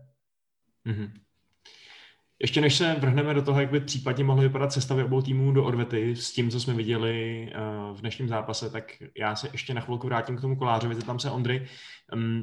Mm-hmm. 0.87 1.11
Ještě 2.43 2.61
než 2.61 2.77
se 2.77 2.95
vrhneme 2.95 3.35
do 3.35 3.43
toho, 3.43 3.61
jak 3.61 3.71
by 3.71 3.81
případně 3.81 4.25
mohly 4.25 4.49
vypadat 4.49 4.73
sestavy 4.73 5.05
obou 5.05 5.23
týmů 5.23 5.53
do 5.53 5.64
odvety 5.64 6.16
s 6.16 6.33
tím, 6.33 6.51
co 6.51 6.61
jsme 6.61 6.75
viděli 6.75 7.49
eh, 7.53 7.61
v 7.93 8.01
dnešním 8.01 8.29
zápase, 8.29 8.71
tak 8.71 8.93
já 9.18 9.37
se 9.37 9.49
ještě 9.53 9.75
na 9.75 9.81
chvilku 9.81 10.07
vrátím 10.07 10.37
k 10.37 10.41
tomu 10.41 10.57
kolářovi. 10.57 10.95
Tam 10.95 11.18
se 11.18 11.31
Ondry. 11.31 11.66
Mm, 12.14 12.43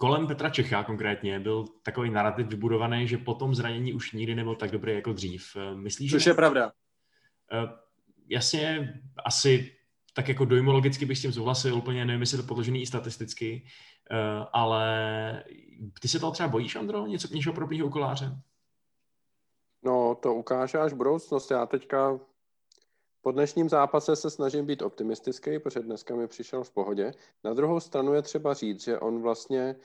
kolem 0.00 0.26
Petra 0.26 0.50
Čecha 0.50 0.84
konkrétně 0.84 1.40
byl 1.40 1.64
takový 1.82 2.10
narrativ 2.10 2.46
vybudovaný, 2.46 3.08
že 3.08 3.18
po 3.18 3.34
tom 3.34 3.54
zranění 3.54 3.92
už 3.92 4.12
nikdy 4.12 4.34
nebyl 4.34 4.54
tak 4.54 4.70
dobrý 4.70 4.94
jako 4.94 5.12
dřív. 5.12 5.56
Eh, 5.56 5.74
myslíš, 5.74 6.10
Což 6.10 6.24
že... 6.24 6.30
je 6.30 6.34
pravda. 6.34 6.72
Uh, 7.52 7.70
jasně, 8.28 8.94
asi 9.24 9.76
tak 10.14 10.28
jako 10.28 10.44
dojmologicky 10.44 11.04
bych 11.06 11.18
s 11.18 11.22
tím 11.22 11.32
souhlasil, 11.32 11.76
úplně 11.76 12.04
nevím, 12.04 12.20
jestli 12.20 12.38
to 12.38 12.44
podložený 12.44 12.82
i 12.82 12.86
statisticky, 12.86 13.64
uh, 14.10 14.46
ale 14.52 15.44
ty 16.00 16.08
se 16.08 16.18
toho 16.18 16.32
třeba 16.32 16.48
bojíš, 16.48 16.76
Andro, 16.76 17.06
něco 17.06 17.34
něčeho 17.34 17.54
podobného 17.54 17.86
u 17.86 17.90
koláře? 17.90 18.36
No, 19.82 20.14
to 20.22 20.34
ukáže 20.34 20.78
až 20.78 20.92
budoucnost. 20.92 21.50
Já 21.50 21.66
teďka 21.66 22.20
po 23.22 23.32
dnešním 23.32 23.68
zápase 23.68 24.16
se 24.16 24.30
snažím 24.30 24.66
být 24.66 24.82
optimistický, 24.82 25.58
protože 25.58 25.80
dneska 25.80 26.14
mi 26.14 26.28
přišel 26.28 26.64
v 26.64 26.70
pohodě. 26.70 27.12
Na 27.44 27.54
druhou 27.54 27.80
stranu 27.80 28.14
je 28.14 28.22
třeba 28.22 28.54
říct, 28.54 28.82
že 28.82 28.98
on 28.98 29.22
vlastně 29.22 29.76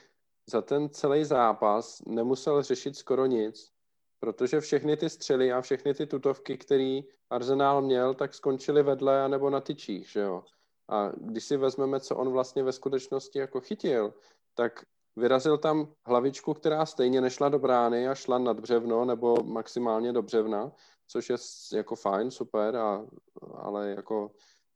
za 0.49 0.61
ten 0.61 0.89
celý 0.89 1.25
zápas 1.25 2.01
nemusel 2.07 2.63
řešit 2.63 2.97
skoro 2.97 3.25
nic, 3.25 3.71
protože 4.19 4.61
všechny 4.61 4.97
ty 4.97 5.09
střely 5.09 5.53
a 5.53 5.61
všechny 5.61 5.93
ty 5.93 6.05
tutovky, 6.05 6.57
který 6.57 7.03
Arsenal 7.29 7.81
měl, 7.81 8.13
tak 8.13 8.33
skončily 8.33 8.83
vedle 8.83 9.29
nebo 9.29 9.49
na 9.49 9.61
tyčích, 9.61 10.09
že 10.09 10.19
jo. 10.19 10.43
A 10.89 11.11
když 11.17 11.43
si 11.43 11.57
vezmeme, 11.57 11.99
co 11.99 12.15
on 12.15 12.29
vlastně 12.29 12.63
ve 12.63 12.71
skutečnosti 12.71 13.39
jako 13.39 13.61
chytil, 13.61 14.13
tak 14.53 14.85
vyrazil 15.15 15.57
tam 15.57 15.93
hlavičku, 16.05 16.53
která 16.53 16.85
stejně 16.85 17.21
nešla 17.21 17.49
do 17.49 17.59
brány 17.59 18.07
a 18.07 18.15
šla 18.15 18.37
nad 18.37 18.59
břevno 18.59 19.05
nebo 19.05 19.35
maximálně 19.43 20.13
do 20.13 20.21
břevna 20.21 20.71
což 21.07 21.29
je 21.29 21.35
jako 21.77 21.95
fajn, 21.95 22.31
super, 22.31 22.75
a, 22.75 23.05
ale 23.53 23.89
jako 23.89 24.31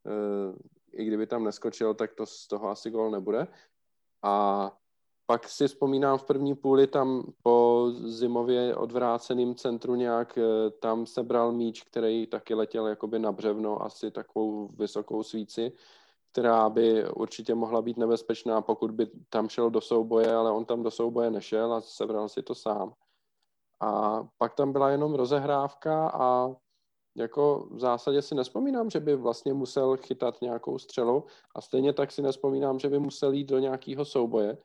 e, 0.06 0.70
i 0.92 1.06
kdyby 1.06 1.28
tam 1.28 1.44
neskočil, 1.44 1.94
tak 1.94 2.14
to 2.14 2.26
z 2.26 2.48
toho 2.48 2.70
asi 2.70 2.92
gol 2.92 3.12
nebude. 3.12 3.48
A 4.24 4.72
pak 5.26 5.50
si 5.50 5.68
vzpomínám 5.68 6.18
v 6.18 6.24
první 6.24 6.56
půli 6.56 6.88
tam 6.88 7.34
po 7.44 7.88
zimově 7.92 8.76
odvráceným 8.76 9.56
centru 9.56 9.96
nějak 9.96 10.38
e, 10.38 10.70
tam 10.70 11.06
sebral 11.06 11.52
míč, 11.52 11.84
který 11.84 12.28
taky 12.28 12.54
letěl 12.54 12.88
jakoby 12.88 13.20
na 13.20 13.32
břevno, 13.32 13.84
asi 13.84 14.12
takovou 14.12 14.68
vysokou 14.68 15.24
svíci, 15.24 15.72
která 16.32 16.70
by 16.70 17.10
určitě 17.10 17.56
mohla 17.56 17.82
být 17.82 17.98
nebezpečná, 17.98 18.62
pokud 18.62 18.92
by 18.92 19.08
tam 19.30 19.50
šel 19.50 19.70
do 19.70 19.82
souboje, 19.82 20.34
ale 20.34 20.52
on 20.52 20.66
tam 20.66 20.84
do 20.84 20.92
souboje 20.92 21.32
nešel 21.32 21.74
a 21.74 21.82
sebral 21.82 22.30
si 22.30 22.44
to 22.44 22.56
sám. 22.56 22.94
A 23.82 24.24
pak 24.38 24.54
tam 24.54 24.72
byla 24.72 24.90
jenom 24.90 25.16
rozehrávka 25.16 26.10
a 26.10 26.56
jako 27.16 27.68
v 27.72 27.80
zásadě 27.80 28.22
si 28.22 28.36
nespomínám, 28.36 28.90
že 28.90 29.00
by 29.00 29.16
vlastně 29.16 29.54
musel 29.54 29.98
chytat 29.98 30.42
nějakou 30.42 30.80
střelu 30.80 31.26
a 31.56 31.62
stejně 31.62 31.94
tak 31.94 32.12
si 32.12 32.22
nespomínám, 32.22 32.80
že 32.80 32.90
by 32.90 33.00
musel 33.00 33.32
jít 33.32 33.46
do 33.46 33.60
nějakého 33.60 34.06
souboje. 34.06 34.58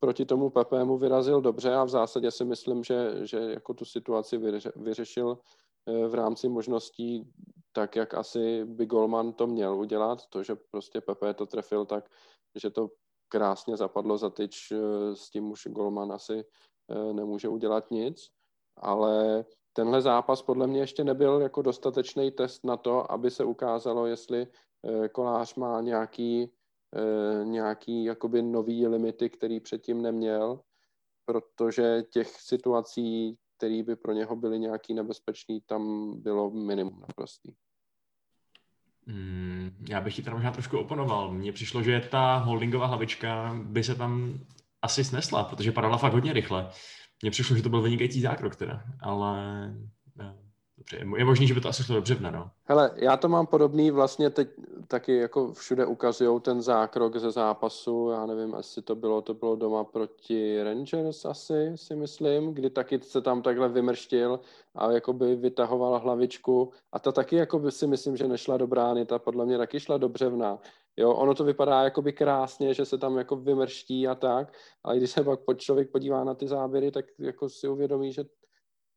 Proti 0.00 0.24
tomu 0.24 0.50
Pepe 0.50 0.84
mu 0.84 0.98
vyrazil 0.98 1.40
dobře 1.40 1.74
a 1.74 1.84
v 1.84 1.88
zásadě 1.88 2.30
si 2.30 2.44
myslím, 2.44 2.84
že, 2.84 3.26
že 3.26 3.38
jako 3.38 3.74
tu 3.74 3.84
situaci 3.84 4.38
vyře, 4.38 4.72
vyřešil 4.76 5.38
eh, 5.86 6.08
v 6.08 6.14
rámci 6.14 6.48
možností 6.48 7.32
tak, 7.72 7.96
jak 7.96 8.14
asi 8.14 8.64
by 8.64 8.86
Golman 8.86 9.32
to 9.32 9.46
měl 9.46 9.74
udělat, 9.74 10.26
to, 10.26 10.42
že 10.42 10.56
prostě 10.70 11.00
Pepe 11.00 11.34
to 11.34 11.46
trefil 11.46 11.84
tak, 11.86 12.10
že 12.54 12.70
to 12.70 12.88
krásně 13.28 13.76
zapadlo 13.76 14.18
za 14.18 14.30
tyč, 14.30 14.72
eh, 14.72 15.16
s 15.16 15.30
tím 15.30 15.50
už 15.50 15.66
Golman 15.66 16.12
asi 16.12 16.44
eh, 16.90 17.12
nemůže 17.12 17.48
udělat 17.48 17.90
nic 17.90 18.32
ale 18.76 19.44
tenhle 19.72 20.02
zápas 20.02 20.42
podle 20.42 20.66
mě 20.66 20.80
ještě 20.80 21.04
nebyl 21.04 21.40
jako 21.40 21.62
dostatečný 21.62 22.30
test 22.30 22.64
na 22.64 22.76
to, 22.76 23.12
aby 23.12 23.30
se 23.30 23.44
ukázalo, 23.44 24.06
jestli 24.06 24.46
eh, 24.46 25.08
kolář 25.08 25.54
má 25.54 25.80
nějaký, 25.80 26.50
eh, 26.96 27.44
nějaký 27.44 28.04
jakoby 28.04 28.42
nový 28.42 28.86
limity, 28.86 29.30
který 29.30 29.60
předtím 29.60 30.02
neměl, 30.02 30.60
protože 31.24 32.02
těch 32.10 32.28
situací, 32.28 33.36
které 33.56 33.82
by 33.82 33.96
pro 33.96 34.12
něho 34.12 34.36
byly 34.36 34.58
nějaký 34.58 34.94
nebezpečný, 34.94 35.60
tam 35.60 36.12
bylo 36.20 36.50
minimum 36.50 37.00
naprostý. 37.00 37.52
Hmm, 39.06 39.70
já 39.88 40.00
bych 40.00 40.16
ti 40.16 40.22
tam 40.22 40.34
možná 40.34 40.50
trošku 40.50 40.78
oponoval. 40.78 41.32
Mně 41.32 41.52
přišlo, 41.52 41.82
že 41.82 42.08
ta 42.10 42.36
holdingová 42.36 42.86
hlavička 42.86 43.56
by 43.62 43.84
se 43.84 43.94
tam 43.94 44.40
asi 44.82 45.04
snesla, 45.04 45.44
protože 45.44 45.72
padala 45.72 45.98
fakt 45.98 46.12
hodně 46.12 46.32
rychle 46.32 46.70
mně 47.22 47.30
přišlo, 47.30 47.56
že 47.56 47.62
to 47.62 47.68
byl 47.68 47.82
vynikající 47.82 48.20
zákrok 48.20 48.56
teda, 48.56 48.82
ale 49.00 49.36
ne, 50.16 50.36
dobře, 50.78 50.96
je 51.16 51.24
možný, 51.24 51.46
že 51.46 51.54
by 51.54 51.60
to 51.60 51.68
asi 51.68 51.84
šlo 51.84 51.94
dobře 51.94 52.14
v 52.14 52.20
no. 52.20 52.50
Hele, 52.64 52.90
já 52.96 53.16
to 53.16 53.28
mám 53.28 53.46
podobný 53.46 53.90
vlastně 53.90 54.30
teď 54.30 54.48
taky 54.88 55.16
jako 55.16 55.52
všude 55.52 55.86
ukazují 55.86 56.40
ten 56.40 56.62
zákrok 56.62 57.16
ze 57.16 57.30
zápasu, 57.30 58.08
já 58.10 58.26
nevím, 58.26 58.54
asi 58.54 58.82
to 58.82 58.94
bylo, 58.94 59.22
to 59.22 59.34
bylo 59.34 59.56
doma 59.56 59.84
proti 59.84 60.62
Rangers 60.62 61.24
asi, 61.24 61.72
si 61.74 61.96
myslím, 61.96 62.54
kdy 62.54 62.70
taky 62.70 63.00
se 63.02 63.20
tam 63.20 63.42
takhle 63.42 63.68
vymrštil 63.68 64.40
a 64.74 64.90
jakoby 64.90 65.36
vytahoval 65.36 65.98
hlavičku 65.98 66.72
a 66.92 66.98
ta 66.98 67.12
taky 67.12 67.36
jakoby 67.36 67.72
si 67.72 67.86
myslím, 67.86 68.16
že 68.16 68.28
nešla 68.28 68.56
do 68.56 68.66
brány, 68.66 69.06
ta 69.06 69.18
podle 69.18 69.46
mě 69.46 69.58
taky 69.58 69.80
šla 69.80 69.98
do 69.98 70.08
břevna. 70.08 70.58
Jo, 70.96 71.14
ono 71.14 71.34
to 71.34 71.44
vypadá 71.44 71.82
jakoby 71.82 72.12
krásně, 72.12 72.74
že 72.74 72.84
se 72.84 72.98
tam 72.98 73.18
jako 73.18 73.36
vymrští 73.36 74.08
a 74.08 74.14
tak, 74.14 74.52
ale 74.84 74.96
když 74.96 75.10
se 75.10 75.24
pak 75.24 75.40
člověk 75.56 75.90
podívá 75.90 76.24
na 76.24 76.34
ty 76.34 76.48
záběry, 76.48 76.90
tak 76.90 77.04
jako 77.18 77.48
si 77.48 77.68
uvědomí, 77.68 78.12
že 78.12 78.24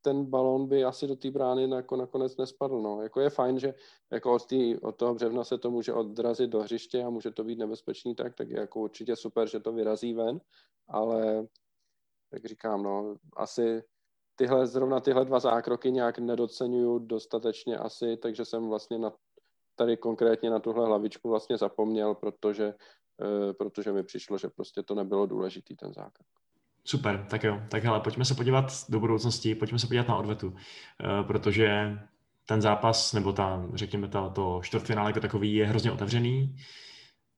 ten 0.01 0.25
balón 0.25 0.67
by 0.67 0.83
asi 0.83 1.07
do 1.07 1.15
té 1.15 1.31
brány 1.31 1.69
jako 1.75 1.95
nakonec 1.95 2.37
nespadl. 2.37 2.81
No. 2.81 3.01
Jako 3.01 3.21
je 3.21 3.29
fajn, 3.29 3.59
že 3.59 3.73
jako 4.11 4.33
od, 4.33 4.45
tý, 4.45 4.77
od 4.77 4.95
toho 4.95 5.15
břevna 5.15 5.43
se 5.43 5.57
to 5.57 5.71
může 5.71 5.93
odrazit 5.93 6.49
do 6.49 6.61
hřiště 6.61 7.03
a 7.03 7.09
může 7.09 7.31
to 7.31 7.43
být 7.43 7.59
nebezpečný 7.59 8.15
tak, 8.15 8.35
tak 8.35 8.49
je 8.49 8.59
jako 8.59 8.79
určitě 8.79 9.15
super, 9.15 9.49
že 9.49 9.59
to 9.59 9.71
vyrazí 9.71 10.13
ven, 10.13 10.41
ale 10.87 11.47
jak 12.33 12.45
říkám, 12.45 12.83
no, 12.83 13.15
asi 13.37 13.83
tyhle, 14.35 14.67
zrovna 14.67 14.99
tyhle 14.99 15.25
dva 15.25 15.39
zákroky 15.39 15.91
nějak 15.91 16.19
nedocenuju 16.19 16.99
dostatečně 16.99 17.77
asi, 17.77 18.17
takže 18.17 18.45
jsem 18.45 18.69
vlastně 18.69 18.97
na, 18.97 19.13
tady 19.75 19.97
konkrétně 19.97 20.49
na 20.49 20.59
tuhle 20.59 20.85
hlavičku 20.85 21.29
vlastně 21.29 21.57
zapomněl, 21.57 22.15
protože, 22.15 22.73
e, 23.21 23.53
protože 23.53 23.91
mi 23.91 24.03
přišlo, 24.03 24.37
že 24.37 24.49
prostě 24.49 24.83
to 24.83 24.95
nebylo 24.95 25.25
důležitý 25.25 25.75
ten 25.75 25.93
zákrok. 25.93 26.27
Super, 26.87 27.25
tak 27.29 27.43
jo. 27.43 27.61
Tak 27.69 27.83
hele, 27.83 27.99
pojďme 27.99 28.25
se 28.25 28.35
podívat 28.35 28.65
do 28.89 28.99
budoucnosti, 28.99 29.55
pojďme 29.55 29.79
se 29.79 29.87
podívat 29.87 30.07
na 30.07 30.17
odvetu, 30.17 30.47
uh, 30.47 30.57
protože 31.27 31.99
ten 32.45 32.61
zápas, 32.61 33.13
nebo 33.13 33.33
ta, 33.33 33.65
řekněme, 33.73 34.07
ta, 34.07 34.29
to 34.29 34.59
čtvrtfinále 34.63 35.09
jako 35.09 35.19
takový 35.19 35.55
je 35.55 35.65
hrozně 35.65 35.91
otevřený. 35.91 36.55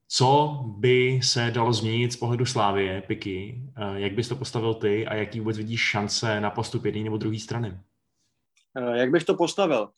Co 0.08 0.60
by 0.66 1.20
se 1.22 1.50
dalo 1.50 1.72
změnit 1.72 2.12
z 2.12 2.16
pohledu 2.16 2.46
Slávie, 2.46 3.02
Piky? 3.02 3.62
Uh, 3.78 3.96
jak 3.96 4.12
bys 4.12 4.28
to 4.28 4.36
postavil 4.36 4.74
ty 4.74 5.06
a 5.06 5.14
jaký 5.14 5.40
vůbec 5.40 5.56
vidíš 5.56 5.80
šance 5.80 6.40
na 6.40 6.50
postup 6.50 6.84
jedné 6.84 7.02
nebo 7.02 7.16
druhé 7.16 7.38
strany? 7.38 7.80
Jak 8.94 9.10
bych 9.10 9.24
to 9.24 9.34
postavil? 9.34 9.90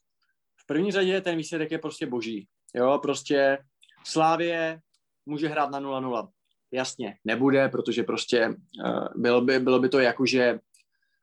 První 0.70 0.92
řadě 0.92 1.20
ten 1.20 1.36
výsledek 1.36 1.70
je 1.70 1.78
prostě 1.78 2.06
boží. 2.06 2.48
Jo, 2.74 2.98
prostě 3.02 3.58
Slávie 4.04 4.80
může 5.26 5.48
hrát 5.48 5.70
na 5.70 5.80
0-0 5.80 6.28
jasně, 6.72 7.18
nebude, 7.24 7.68
protože 7.68 8.02
prostě 8.02 8.48
uh, 8.48 9.08
bylo, 9.16 9.40
by, 9.40 9.58
bylo 9.58 9.78
by 9.78 9.88
to 9.88 9.98
jako, 9.98 10.26
že 10.26 10.60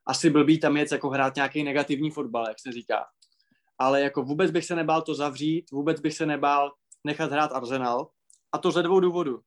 asi 0.06 0.30
blbý 0.30 0.60
tam 0.60 0.76
je 0.76 0.86
jako 0.92 1.08
hrát 1.10 1.36
nějaký 1.36 1.62
negativní 1.62 2.10
fotbal, 2.10 2.48
jak 2.48 2.60
se 2.60 2.72
říká. 2.72 3.06
Ale 3.78 4.00
jako 4.00 4.22
vůbec 4.22 4.50
bych 4.50 4.64
se 4.64 4.74
nebál 4.76 5.02
to 5.02 5.14
zavřít, 5.14 5.70
vůbec 5.70 6.00
bych 6.00 6.14
se 6.14 6.26
nebál 6.26 6.72
nechat 7.04 7.32
hrát 7.32 7.52
Arsenal. 7.52 8.10
A 8.52 8.58
to 8.58 8.70
ze 8.70 8.82
dvou 8.82 9.00
důvodů. 9.00 9.40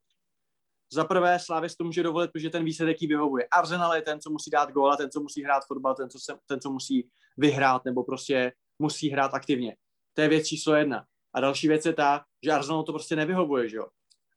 Za 0.93 1.05
prvé, 1.05 1.39
Slávěs 1.39 1.75
to 1.75 1.83
může 1.83 2.03
dovolit, 2.03 2.31
protože 2.31 2.49
ten 2.49 2.63
výsledek 2.63 3.01
jí 3.01 3.07
vyhovuje. 3.07 3.47
Arsenal 3.51 3.95
je 3.95 4.01
ten, 4.01 4.19
co 4.21 4.29
musí 4.29 4.49
dát 4.49 4.71
gól 4.71 4.91
a 4.91 4.97
ten, 4.97 5.11
co 5.11 5.21
musí 5.21 5.43
hrát 5.43 5.63
fotbal, 5.67 5.95
ten, 5.95 6.09
co, 6.09 6.19
se, 6.19 6.33
ten, 6.45 6.59
co 6.59 6.71
musí 6.71 7.09
vyhrát 7.37 7.85
nebo 7.85 8.03
prostě 8.03 8.51
musí 8.79 9.09
hrát 9.09 9.33
aktivně. 9.33 9.75
To 10.13 10.21
je 10.21 10.27
věc 10.27 10.47
číslo 10.47 10.75
jedna. 10.75 11.05
A 11.33 11.39
další 11.39 11.67
věc 11.67 11.85
je 11.85 11.93
ta, 11.93 12.25
že 12.43 12.51
Arsenal 12.51 12.83
to 12.83 12.93
prostě 12.93 13.15
nevyhovuje, 13.15 13.69
že 13.69 13.77
jo. 13.77 13.87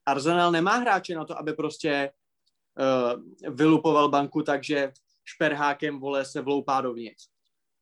Arsenal 0.07 0.53
nemá 0.53 0.77
hráče 0.77 1.14
na 1.14 1.25
to, 1.25 1.39
aby 1.39 1.53
prostě 1.53 2.12
uh, 2.79 3.55
vylupoval 3.55 4.09
banku 4.09 4.43
takže 4.43 4.93
šperhákem 5.25 6.01
vole 6.01 6.25
se 6.25 6.41
vloupá 6.41 6.81
dovnitř. 6.81 7.29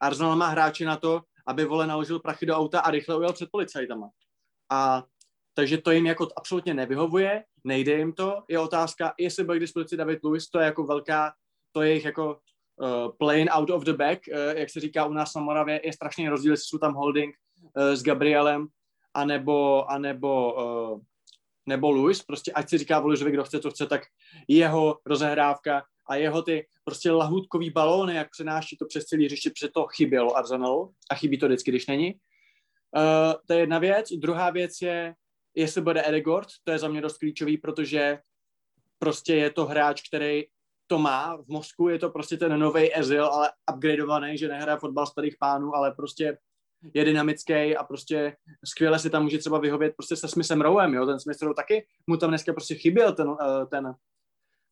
Arsenal 0.00 0.36
má 0.36 0.46
hráče 0.46 0.84
na 0.84 0.96
to, 0.96 1.22
aby 1.46 1.64
vole 1.64 1.86
naložil 1.86 2.20
prachy 2.20 2.46
do 2.46 2.56
auta 2.56 2.80
a 2.80 2.90
rychle 2.90 3.16
ujel 3.16 3.32
před 3.32 3.48
policajtama. 3.52 4.10
A 4.70 5.04
takže 5.54 5.78
to 5.78 5.90
jim 5.90 6.06
jako 6.06 6.28
absolutně 6.36 6.74
nevyhovuje, 6.74 7.44
nejde 7.64 7.98
jim 7.98 8.12
to. 8.12 8.42
Je 8.48 8.58
otázka, 8.58 9.14
jestli 9.18 9.44
byl 9.44 9.56
k 9.56 9.60
dispozici 9.60 9.96
David 9.96 10.24
Lewis, 10.24 10.48
to 10.48 10.58
je 10.58 10.64
jako 10.64 10.84
velká, 10.84 11.32
to 11.72 11.82
je 11.82 11.88
jejich 11.88 12.04
jako 12.04 12.38
uh, 12.76 13.16
playing 13.18 13.50
out 13.52 13.70
of 13.70 13.84
the 13.84 13.92
back, 13.92 14.20
uh, 14.28 14.58
jak 14.58 14.70
se 14.70 14.80
říká 14.80 15.04
u 15.04 15.12
nás 15.12 15.34
na 15.34 15.42
Moravě, 15.42 15.80
je 15.84 15.92
strašný 15.92 16.28
rozdíl, 16.28 16.52
jestli 16.52 16.64
jsou 16.64 16.78
tam 16.78 16.94
holding 16.94 17.34
s 17.76 18.02
Gabrielem, 18.02 18.66
anebo, 19.14 19.90
anebo 19.90 20.54
uh, 20.54 21.00
nebo 21.66 21.90
Luis, 21.90 22.22
prostě 22.22 22.52
ať 22.52 22.68
si 22.68 22.78
říká 22.78 23.00
Voližovi, 23.00 23.30
kdo 23.30 23.44
chce, 23.44 23.60
co 23.60 23.70
chce, 23.70 23.86
tak 23.86 24.02
jeho 24.48 24.98
rozehrávka 25.06 25.84
a 26.08 26.16
jeho 26.16 26.42
ty 26.42 26.66
prostě 26.84 27.10
lahůdkový 27.10 27.70
balóny, 27.70 28.14
jak 28.14 28.30
přenáší 28.30 28.76
to 28.76 28.86
přes 28.86 29.04
celý 29.04 29.26
hřiště, 29.26 29.50
protože 29.50 29.68
to 29.68 29.86
chybělo 29.86 30.36
Arsenalu 30.36 30.92
a 31.10 31.14
chybí 31.14 31.38
to 31.38 31.46
vždycky, 31.46 31.70
když 31.70 31.86
není. 31.86 32.14
Uh, 32.96 33.34
to 33.46 33.52
je 33.52 33.58
jedna 33.58 33.78
věc. 33.78 34.08
Druhá 34.12 34.50
věc 34.50 34.80
je, 34.82 35.14
jestli 35.54 35.80
bude 35.82 36.08
Edegord, 36.08 36.48
to 36.64 36.72
je 36.72 36.78
za 36.78 36.88
mě 36.88 37.00
dost 37.00 37.18
klíčový, 37.18 37.58
protože 37.58 38.18
prostě 38.98 39.34
je 39.34 39.50
to 39.50 39.66
hráč, 39.66 40.08
který 40.08 40.44
to 40.86 40.98
má 40.98 41.36
v 41.36 41.48
mozku, 41.48 41.88
je 41.88 41.98
to 41.98 42.10
prostě 42.10 42.36
ten 42.36 42.60
nový 42.60 42.94
Ezil, 42.94 43.24
ale 43.24 43.50
upgradeovaný, 43.74 44.38
že 44.38 44.48
nehraje 44.48 44.78
fotbal 44.78 45.06
starých 45.06 45.36
pánů, 45.40 45.74
ale 45.74 45.92
prostě 45.92 46.38
je 46.94 47.04
dynamický 47.04 47.76
a 47.76 47.84
prostě 47.84 48.36
skvěle 48.64 48.98
si 48.98 49.10
tam 49.10 49.22
může 49.22 49.38
třeba 49.38 49.58
vyhovět 49.58 49.94
prostě 49.96 50.16
se 50.16 50.28
Smithem 50.28 50.60
Rowem, 50.60 50.94
jo, 50.94 51.06
ten 51.06 51.20
Smith 51.20 51.42
Rowe 51.42 51.54
taky 51.54 51.86
mu 52.06 52.16
tam 52.16 52.30
dneska 52.30 52.52
prostě 52.52 52.74
chyběl 52.74 53.12
ten, 53.12 53.36
eh, 53.40 53.66
ten, 53.66 53.94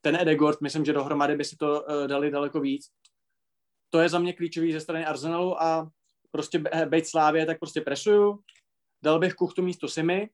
ten 0.01 0.17
Edegord, 0.17 0.61
myslím, 0.61 0.85
že 0.85 0.93
dohromady 0.93 1.37
by 1.37 1.45
si 1.45 1.57
to 1.57 1.83
uh, 1.83 2.07
dali 2.07 2.31
daleko 2.31 2.61
víc. 2.61 2.91
To 3.91 4.01
je 4.01 4.09
za 4.09 4.19
mě 4.19 4.33
klíčový 4.33 4.73
ze 4.73 4.81
strany 4.81 5.07
Arsenalu 5.07 5.63
a 5.63 5.91
prostě 6.31 6.63
být 6.87 7.07
Slávě, 7.07 7.47
tak 7.47 7.59
prostě 7.59 7.81
presuju. 7.81 8.43
Dal 9.03 9.19
bych 9.19 9.35
Kuchtu 9.35 9.63
místo 9.63 9.89
Simy. 9.89 10.31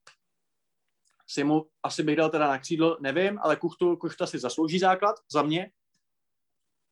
Simu 1.27 1.67
asi 1.83 2.03
bych 2.03 2.17
dal 2.17 2.31
teda 2.31 2.49
na 2.49 2.59
křídlo, 2.59 2.97
nevím, 3.01 3.39
ale 3.43 3.57
Kuchtu, 3.57 3.97
Kuchta 3.97 4.27
si 4.27 4.39
zaslouží 4.39 4.79
základ 4.79 5.17
za 5.33 5.43
mě. 5.43 5.71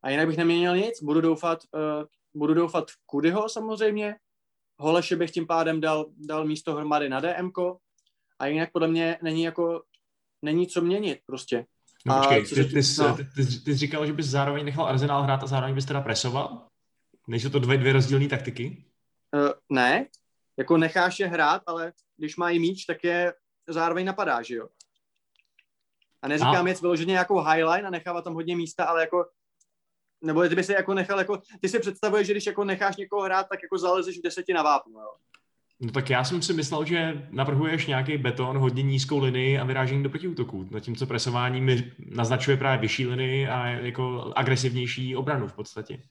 A 0.03 0.11
jinak 0.11 0.27
bych 0.27 0.37
neměnil 0.37 0.77
nic. 0.77 1.03
Budu 1.03 1.21
doufat, 1.21 1.65
uh, 1.73 2.07
budu 2.35 2.55
doufat 2.55 2.91
v 2.91 2.97
Kudyho 3.07 3.49
samozřejmě, 3.49 4.17
Holeše 4.79 5.17
bych 5.17 5.31
tím 5.31 5.47
pádem 5.47 5.81
dal, 5.81 6.07
dal 6.17 6.45
místo 6.45 6.75
hromady 6.75 7.09
na 7.09 7.21
DMK 7.21 7.59
a 8.39 8.47
jinak 8.47 8.73
podle 8.73 8.89
mě 8.89 9.19
není 9.23 9.43
jako, 9.43 9.83
není 10.43 10.67
co 10.67 10.81
měnit 10.81 11.21
prostě. 11.27 11.67
No 12.07 12.19
počkej, 12.19 12.43
ty, 12.47 12.55
ty, 12.55 12.65
ty, 12.65 12.81
no. 12.99 13.17
ty, 13.17 13.25
ty, 13.25 13.47
ty 13.47 13.73
jsi 13.73 13.75
říkal, 13.75 14.07
že 14.07 14.13
bys 14.13 14.27
zároveň 14.27 14.65
nechal 14.65 14.87
Arsenal 14.87 15.23
hrát 15.23 15.43
a 15.43 15.47
zároveň 15.47 15.75
bys 15.75 15.85
teda 15.85 16.01
presoval? 16.01 16.67
Nejsou 17.29 17.51
to 17.51 17.59
dvě, 17.59 17.79
dvě 17.79 17.93
rozdílné 17.93 18.29
taktiky? 18.29 18.85
Uh, 19.35 19.51
ne, 19.71 20.07
jako 20.57 20.77
necháš 20.77 21.21
je 21.21 21.27
hrát, 21.27 21.63
ale 21.67 21.93
když 22.17 22.37
mají 22.37 22.59
míč, 22.59 22.85
tak 22.85 23.05
je 23.05 23.35
zároveň 23.69 24.07
napadá, 24.07 24.43
že 24.43 24.55
jo? 24.55 24.69
A 26.23 26.29
neříkám 26.29 26.57
a... 26.57 26.63
věc 26.63 26.81
vyloženě 26.81 27.13
nějakou 27.13 27.41
highline 27.41 27.89
a 27.89 27.91
nechávat 27.91 28.25
tam 28.25 28.35
hodně 28.35 28.57
místa, 28.57 28.85
ale 28.85 29.01
jako 29.01 29.27
nebo 30.25 30.49
ty 30.49 30.55
by 30.55 30.65
si 30.65 30.73
jako 30.73 30.95
nechal, 30.95 31.19
jako, 31.19 31.43
ty 31.61 31.69
si 31.69 31.79
představuješ, 31.79 32.27
že 32.27 32.33
když 32.33 32.47
jako 32.47 32.65
necháš 32.65 32.97
někoho 32.97 33.23
hrát, 33.23 33.47
tak 33.49 33.63
jako 33.63 33.79
zalezeš 33.79 34.19
v 34.19 34.23
deseti 34.23 34.53
na 34.53 34.63
vápnu, 34.63 34.93
jo? 34.93 35.11
No 35.81 35.93
tak 35.93 36.11
já 36.11 36.25
jsem 36.25 36.43
si 36.43 36.53
myslel, 36.53 36.85
že 36.85 37.27
navrhuješ 37.31 37.87
nějaký 37.87 38.19
beton, 38.19 38.59
hodně 38.59 38.83
nízkou 38.83 39.19
linii 39.19 39.59
a 39.59 39.65
vyrážení 39.65 40.03
do 40.03 40.11
protiútoku. 40.11 40.69
Zatímco 40.73 41.07
presování 41.07 41.61
mi 41.61 41.93
naznačuje 41.99 42.57
právě 42.57 42.81
vyšší 42.81 43.07
linii 43.07 43.49
a 43.49 43.67
jako 43.67 44.33
agresivnější 44.37 45.17
obranu 45.17 45.49
v 45.49 45.53
podstatě. 45.53 46.03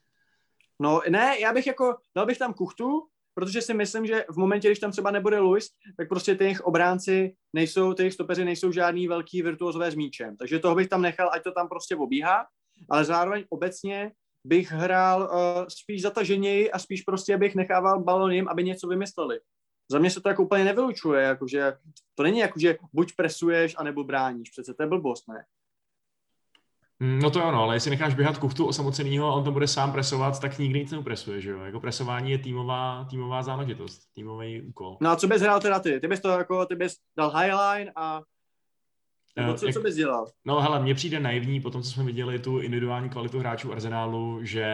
No 0.79 1.01
ne, 1.09 1.39
já 1.39 1.53
bych 1.53 1.67
jako, 1.67 1.95
dal 2.15 2.25
bych 2.25 2.37
tam 2.37 2.53
kuchtu, 2.53 3.07
protože 3.33 3.61
si 3.61 3.73
myslím, 3.73 4.05
že 4.05 4.25
v 4.29 4.37
momentě, 4.37 4.67
když 4.67 4.79
tam 4.79 4.91
třeba 4.91 5.11
nebude 5.11 5.39
Luis, 5.39 5.69
tak 5.97 6.09
prostě 6.09 6.35
ty 6.35 6.43
jejich 6.43 6.61
obránci 6.61 7.35
nejsou, 7.53 7.93
ty 7.93 8.03
jejich 8.03 8.13
stopeři 8.13 8.45
nejsou 8.45 8.71
žádný 8.71 9.07
velký 9.07 9.41
virtuozové 9.41 9.91
s 9.91 9.95
míčem. 9.95 10.37
Takže 10.37 10.59
toho 10.59 10.75
bych 10.75 10.87
tam 10.87 11.01
nechal, 11.01 11.29
ať 11.33 11.43
to 11.43 11.51
tam 11.51 11.69
prostě 11.69 11.95
obíhá 11.95 12.45
ale 12.89 13.05
zároveň 13.05 13.43
obecně 13.49 14.11
bych 14.43 14.71
hrál 14.71 15.21
uh, 15.21 15.65
spíš 15.67 16.01
zataženěji 16.01 16.71
a 16.71 16.79
spíš 16.79 17.01
prostě 17.01 17.37
bych 17.37 17.55
nechával 17.55 18.03
balon 18.03 18.31
jim, 18.31 18.47
aby 18.47 18.63
něco 18.63 18.87
vymysleli. 18.87 19.39
Za 19.91 19.99
mě 19.99 20.09
se 20.09 20.21
to 20.21 20.29
jako 20.29 20.43
úplně 20.43 20.63
nevylučuje, 20.63 21.23
jakože 21.23 21.73
to 22.15 22.23
není 22.23 22.39
jako, 22.39 22.59
že 22.59 22.77
buď 22.93 23.15
presuješ, 23.15 23.75
anebo 23.77 24.03
bráníš, 24.03 24.49
přece 24.49 24.73
to 24.73 24.83
je 24.83 24.87
blbost, 24.87 25.27
ne? 25.27 25.45
Mm, 26.99 27.19
no 27.19 27.31
to 27.31 27.39
je 27.39 27.45
ono, 27.45 27.63
ale 27.63 27.75
jestli 27.75 27.91
necháš 27.91 28.15
běhat 28.15 28.37
kuchtu 28.37 28.65
osamocenýho 28.65 29.27
a 29.27 29.33
on 29.33 29.43
to 29.43 29.51
bude 29.51 29.67
sám 29.67 29.91
presovat, 29.91 30.39
tak 30.39 30.59
nikdy 30.59 30.79
nic 30.79 30.91
neupresuje, 30.91 31.41
že 31.41 31.49
jo? 31.49 31.59
Jako 31.59 31.79
presování 31.79 32.31
je 32.31 32.37
týmová, 32.37 33.07
týmová 33.09 33.43
záležitost, 33.43 34.01
týmový 34.13 34.61
úkol. 34.61 34.97
No 35.01 35.09
a 35.09 35.15
co 35.15 35.27
bys 35.27 35.41
hrál 35.41 35.59
teda 35.59 35.79
ty? 35.79 35.99
Ty 35.99 36.07
bys 36.07 36.19
to 36.19 36.29
jako, 36.29 36.65
ty 36.65 36.75
bys 36.75 36.95
dal 37.17 37.37
highline 37.37 37.91
a 37.95 38.21
nebo 39.35 39.53
co, 39.53 39.67
co 39.73 39.79
bys 39.79 39.95
dělal? 39.95 40.27
No 40.45 40.61
hele, 40.61 40.79
mně 40.79 40.95
přijde 40.95 41.19
naivní 41.19 41.61
po 41.61 41.69
tom, 41.69 41.81
co 41.81 41.89
jsme 41.89 42.03
viděli 42.03 42.39
tu 42.39 42.59
individuální 42.59 43.09
kvalitu 43.09 43.39
hráčů 43.39 43.71
Arsenálu, 43.71 44.39
že 44.43 44.65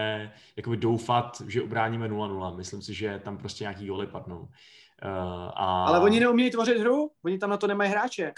jakoby 0.55 0.77
doufat, 0.77 1.41
že 1.47 1.61
ubráníme 1.61 2.07
0-0. 2.07 2.57
Myslím 2.57 2.81
si, 2.81 2.93
že 2.93 3.21
tam 3.23 3.37
prostě 3.37 3.63
nějaký 3.63 3.87
goly 3.87 4.07
padnou. 4.07 4.39
Uh, 4.39 4.47
a... 5.55 5.85
Ale 5.85 5.99
oni 5.99 6.19
neumějí 6.19 6.51
tvořit 6.51 6.77
hru, 6.77 7.11
oni 7.25 7.37
tam 7.37 7.49
na 7.49 7.57
to 7.57 7.67
nemají 7.67 7.91
hráče. 7.91 8.33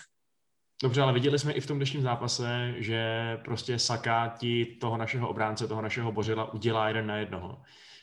Dobře, 0.83 1.01
ale 1.01 1.13
viděli 1.13 1.39
jsme 1.39 1.53
i 1.53 1.61
v 1.61 1.67
tom 1.67 1.77
dnešním 1.77 2.01
zápase, 2.01 2.73
že 2.77 3.37
prostě 3.45 3.79
Saka 3.79 4.35
ti 4.39 4.65
toho 4.65 4.97
našeho 4.97 5.29
obránce, 5.29 5.67
toho 5.67 5.81
našeho 5.81 6.11
Bořila 6.11 6.53
udělá 6.53 6.87
jeden 6.87 7.07
na 7.07 7.17
jednoho. 7.17 7.61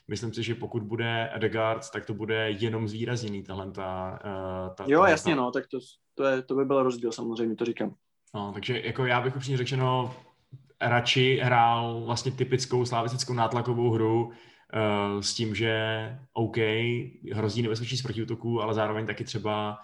myslím 0.09 0.35
si, 0.35 0.43
že 0.43 0.55
pokud 0.55 0.83
bude 0.83 1.31
Edegard, 1.35 1.91
tak 1.91 2.05
to 2.05 2.15
bude 2.15 2.51
jenom 2.51 2.89
zvýrazněný 2.89 3.43
tahle 3.43 3.71
ta, 3.71 4.19
uh, 4.25 4.75
ta 4.75 4.85
Jo, 4.87 5.05
jasně, 5.05 5.37
no, 5.37 5.51
tak 5.51 5.65
to, 5.67 5.79
to, 6.15 6.25
je, 6.25 6.43
to 6.43 6.55
by 6.55 6.65
byl 6.65 6.83
rozdíl, 6.83 7.13
samozřejmě, 7.13 7.57
to 7.57 7.65
říkám. 7.65 7.95
No, 8.35 8.53
takže 8.53 8.81
jako 8.85 9.07
já 9.07 9.21
bych 9.21 9.37
upřímně 9.37 9.59
řečeno 9.59 10.15
radši 10.81 11.41
hrál 11.43 12.01
vlastně 12.05 12.33
typickou 12.33 12.85
slavistickou 12.85 13.33
nátlakovou 13.33 13.91
hru 13.91 14.27
uh, 14.27 15.21
s 15.21 15.35
tím, 15.35 15.55
že 15.55 15.73
OK, 16.33 16.57
hrozí 17.33 17.63
nebezpečí 17.63 17.97
z 17.97 18.03
protiútoků, 18.03 18.63
ale 18.63 18.75
zároveň 18.75 19.07
taky 19.07 19.25
třeba 19.25 19.79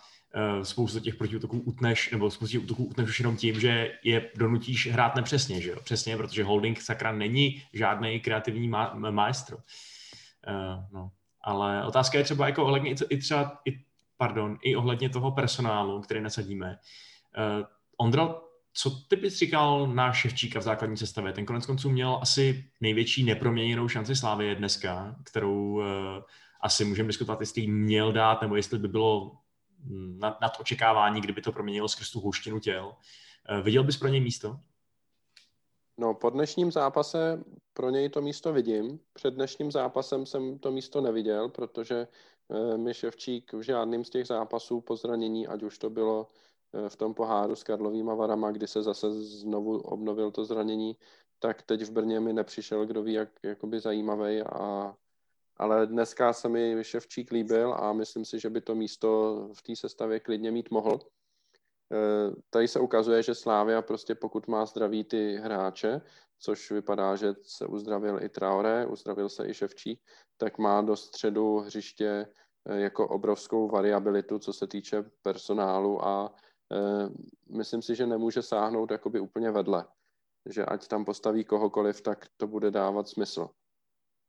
uh, 0.57 0.63
spoustu 0.63 1.01
těch 1.01 1.15
protiútoků 1.15 1.61
utneš, 1.61 2.11
nebo 2.11 2.31
spoustu 2.31 2.61
útoků 2.61 2.85
utneš 2.85 3.09
už 3.09 3.21
jenom 3.21 3.37
tím, 3.37 3.61
že 3.61 3.93
je 4.05 4.31
donutíš 4.37 4.93
hrát 4.93 5.17
nepřesně, 5.17 5.61
že 5.61 5.71
jo? 5.71 5.77
Přesně, 5.85 6.17
protože 6.17 6.45
holding 6.45 6.81
sakra 6.81 7.13
není 7.13 7.63
žádný 7.73 8.21
kreativní 8.21 8.69
má- 8.69 8.95
maestro. 9.11 9.57
Uh, 9.57 10.85
no. 10.93 11.11
Ale 11.41 11.87
otázka 11.87 12.19
je 12.19 12.25
třeba 12.25 12.47
jako 12.47 12.65
ohledně 12.65 12.95
i 13.09 13.19
třeba, 13.19 13.61
i, 13.65 13.81
pardon, 14.17 14.59
i 14.63 14.77
ohledně 14.77 15.09
toho 15.09 15.31
personálu, 15.33 16.01
který 16.01 16.21
nasadíme. 16.21 16.79
Uh, 17.59 17.67
Ondra, 17.97 18.41
co 18.77 18.91
ty 19.09 19.17
bys 19.17 19.39
říkal 19.39 19.87
na 19.87 20.13
Ševčíka 20.13 20.61
v 20.61 20.63
základní 20.63 20.97
sestavě? 20.97 21.33
Ten 21.33 21.47
konec 21.47 21.67
konců 21.67 21.91
měl 21.91 22.19
asi 22.23 22.65
největší 22.81 23.25
neproměněnou 23.25 23.89
šanci 23.89 24.17
Slávy 24.17 24.55
dneska, 24.55 25.17
kterou 25.25 25.73
uh, 25.73 25.83
asi 26.61 26.85
můžeme 26.85 27.07
diskutovat, 27.07 27.41
jestli 27.41 27.67
měl 27.67 28.13
dát, 28.13 28.43
nebo 28.43 28.57
jestli 28.57 28.79
by 28.79 28.89
bylo 28.89 29.33
nad, 30.19 30.41
nad 30.41 30.53
očekávání, 30.61 31.21
kdyby 31.21 31.43
to 31.43 31.53
proměnilo 31.53 31.89
skrz 31.89 32.11
tu 32.11 32.21
houštinu 32.21 32.61
těl. 32.61 32.87
Uh, 33.51 33.65
viděl 33.65 33.85
bys 33.85 33.97
pro 33.97 34.09
něj 34.09 34.21
místo? 34.21 34.57
No, 35.99 36.15
po 36.15 36.31
dnešním 36.31 36.73
zápase 36.73 37.45
pro 37.73 37.91
něj 37.91 38.09
to 38.09 38.21
místo 38.21 38.53
vidím. 38.53 39.01
Před 39.13 39.35
dnešním 39.35 39.71
zápasem 39.71 40.27
jsem 40.27 40.59
to 40.59 40.71
místo 40.71 41.01
neviděl, 41.01 41.49
protože 41.49 42.09
uh, 42.49 42.79
mi 42.79 42.95
Ševčík 42.95 43.53
v 43.53 43.61
žádným 43.61 44.05
z 44.05 44.11
těch 44.11 44.27
zápasů 44.27 44.81
po 44.81 44.97
zranění, 44.97 45.47
ať 45.47 45.63
už 45.63 45.79
to 45.79 45.91
bylo 45.91 46.27
Eh, 46.27 46.29
v 46.89 46.97
tom 46.97 47.15
poháru 47.15 47.57
s 47.57 47.63
Karlovýma 47.63 48.15
Varama, 48.15 48.51
kdy 48.51 48.67
se 48.67 48.83
zase 48.83 49.13
znovu 49.23 49.79
obnovil 49.79 50.31
to 50.31 50.45
zranění, 50.45 50.97
tak 51.39 51.63
teď 51.63 51.83
v 51.83 51.91
Brně 51.91 52.21
mi 52.21 52.33
nepřišel, 52.33 52.87
kdo 52.87 53.03
ví, 53.03 53.13
jak 53.13 53.29
jakoby 53.43 53.81
zajímavý 53.81 54.43
a 54.43 54.95
ale 55.57 55.87
dneska 55.87 56.33
se 56.33 56.49
mi 56.49 56.85
Ševčík 56.85 57.31
líbil 57.31 57.75
a 57.75 57.93
myslím 57.93 58.25
si, 58.25 58.41
že 58.41 58.51
by 58.51 58.61
to 58.61 58.75
místo 58.75 59.09
v 59.53 59.63
té 59.63 59.77
sestavě 59.77 60.21
klidně 60.21 60.51
mít 60.51 60.71
mohl. 60.71 60.99
Eh, 61.93 62.33
tady 62.51 62.69
se 62.69 62.81
ukazuje, 62.81 63.23
že 63.23 63.35
Slávia 63.35 63.83
prostě 63.83 64.15
pokud 64.15 64.49
má 64.49 64.67
zdraví 64.67 65.05
ty 65.05 65.37
hráče, 65.37 66.01
což 66.39 66.71
vypadá, 66.71 67.17
že 67.17 67.35
se 67.43 67.67
uzdravil 67.67 68.23
i 68.23 68.29
Traore, 68.29 68.87
uzdravil 68.87 69.29
se 69.29 69.49
i 69.49 69.55
Ševčík, 69.55 70.01
tak 70.37 70.59
má 70.59 70.83
do 70.83 70.97
středu 70.97 71.59
hřiště 71.59 72.27
eh, 72.67 72.81
jako 72.81 73.09
obrovskou 73.09 73.69
variabilitu, 73.69 74.39
co 74.39 74.53
se 74.53 74.67
týče 74.67 75.05
personálu 75.23 76.05
a 76.05 76.35
Eh, 76.35 76.44
myslím 77.51 77.83
si, 77.83 77.95
že 77.95 78.07
nemůže 78.07 78.43
sáhnout 78.43 78.91
jakoby 78.91 79.21
úplně 79.21 79.51
vedle. 79.51 79.87
Že 80.47 80.65
ať 80.65 80.89
tam 80.89 81.05
postaví 81.05 81.45
kohokoliv, 81.45 82.01
tak 82.01 82.27
to 82.37 82.47
bude 82.47 82.71
dávat 82.71 83.09
smysl. 83.09 83.49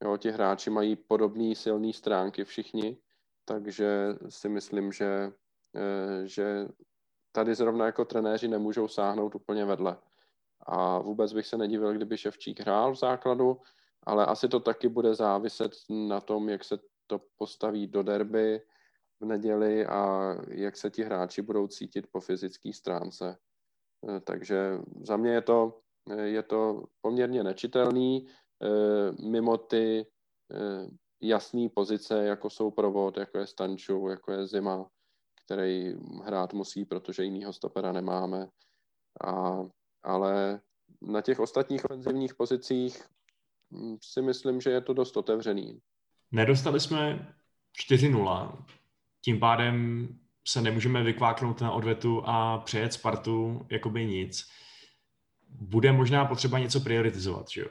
Jo, 0.04 0.18
ti 0.18 0.32
hráči 0.32 0.70
mají 0.70 0.96
podobné 0.96 1.56
silné 1.56 1.94
stránky 1.94 2.44
všichni, 2.44 2.98
takže 3.46 4.16
si 4.30 4.50
myslím, 4.50 4.92
že, 4.92 5.32
eh, 5.76 6.28
že 6.28 6.68
tady 7.32 7.56
zrovna 7.56 7.86
jako 7.86 8.06
trenéři 8.06 8.48
nemůžou 8.48 8.88
sáhnout 8.88 9.36
úplně 9.36 9.66
vedle. 9.66 9.98
A 10.60 11.00
vůbec 11.00 11.34
bych 11.34 11.48
se 11.48 11.58
nedivil, 11.58 11.94
kdyby 11.94 12.18
Ševčík 12.18 12.60
hrál 12.60 12.92
v 12.92 13.00
základu, 13.00 13.62
ale 14.04 14.26
asi 14.26 14.48
to 14.48 14.60
taky 14.60 14.90
bude 14.90 15.16
záviset 15.16 15.72
na 15.90 16.22
tom, 16.22 16.50
jak 16.50 16.64
se 16.64 16.80
to 17.08 17.22
postaví 17.38 17.88
do 17.88 18.04
derby, 18.04 18.62
neděli 19.26 19.86
a 19.86 20.34
jak 20.48 20.78
se 20.78 20.90
ti 20.90 21.04
hráči 21.04 21.42
budou 21.42 21.68
cítit 21.68 22.08
po 22.12 22.20
fyzické 22.20 22.74
stránce. 22.74 23.38
Eh, 24.10 24.20
takže 24.20 24.80
za 25.02 25.18
mě 25.18 25.32
je 25.32 25.42
to, 25.42 25.80
eh, 26.12 26.22
je 26.22 26.44
to 26.44 26.84
poměrně 27.02 27.44
nečitelný 27.44 28.28
eh, 28.64 29.12
mimo 29.30 29.58
ty 29.58 30.06
jasné 31.22 31.70
pozice, 31.70 32.26
jako 32.26 32.50
jsou 32.50 32.72
provod, 32.72 33.18
jako 33.18 33.38
je 33.38 33.48
Stanču, 33.48 34.08
jako 34.08 34.32
je 34.32 34.48
Zima, 34.48 34.90
který 35.46 35.96
hrát 36.24 36.54
musí, 36.54 36.86
protože 36.86 37.24
jinýho 37.24 37.54
stopera 37.54 37.92
nemáme. 37.92 38.48
A, 39.26 39.64
ale 40.04 40.62
na 41.02 41.22
těch 41.22 41.40
ostatních 41.40 41.86
ofenzivních 41.86 42.36
pozicích 42.36 43.04
hm, 43.72 43.98
si 44.02 44.22
myslím, 44.22 44.62
že 44.62 44.70
je 44.70 44.82
to 44.82 44.94
dost 44.94 45.18
otevřený. 45.18 45.82
Nedostali 46.32 46.80
jsme 46.80 47.34
4-0 47.90 48.66
tím 49.26 49.40
pádem 49.40 50.08
se 50.48 50.62
nemůžeme 50.62 51.04
vykváknout 51.04 51.62
na 51.62 51.72
odvetu 51.72 52.24
a 52.26 52.58
přejet 52.58 52.94
Spartu 52.94 53.66
jakoby 53.72 54.06
nic. 54.06 54.50
Bude 55.50 55.92
možná 55.92 56.26
potřeba 56.26 56.60
něco 56.60 56.80
prioritizovat, 56.80 57.50
že 57.50 57.62
jo? 57.62 57.68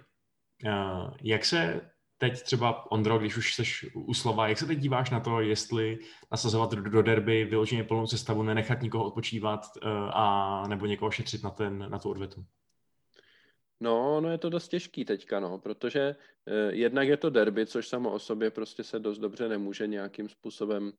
Jak 1.23 1.45
se 1.45 1.91
teď 2.19 2.43
třeba, 2.43 2.93
Ondro, 2.93 3.19
když 3.19 3.37
už 3.37 3.55
jsi 3.55 3.91
u 3.95 4.15
slova, 4.15 4.49
jak 4.49 4.59
se 4.59 4.67
teď 4.67 4.79
díváš 4.79 5.11
na 5.11 5.21
to, 5.21 5.41
jestli 5.41 5.99
nasazovat 6.31 6.71
do 6.71 7.03
derby 7.03 7.45
vyloženě 7.45 7.85
plnou 7.85 8.07
sestavu, 8.07 8.43
nenechat 8.43 8.83
nikoho 8.83 9.05
odpočívat 9.05 9.67
e, 9.67 9.89
a 10.11 10.63
nebo 10.69 10.87
někoho 10.87 11.11
šetřit 11.11 11.43
na, 11.43 11.51
ten, 11.51 11.91
na 11.91 11.99
tu 11.99 12.11
odvetu? 12.11 12.45
No, 13.81 14.21
no 14.21 14.31
je 14.31 14.39
to 14.39 14.51
dost 14.51 14.69
těžký 14.69 15.05
teďka, 15.05 15.41
no, 15.41 15.59
protože 15.59 16.17
eh, 16.47 16.73
jednak 16.73 17.09
je 17.09 17.17
to 17.17 17.31
derby, 17.31 17.67
což 17.67 17.89
samo 17.89 18.13
o 18.13 18.19
sobě 18.19 18.51
prostě 18.51 18.85
se 18.85 18.99
dost 18.99 19.19
dobře 19.19 19.49
nemůže 19.49 19.87
nějakým 19.87 20.29
způsobem 20.29 20.93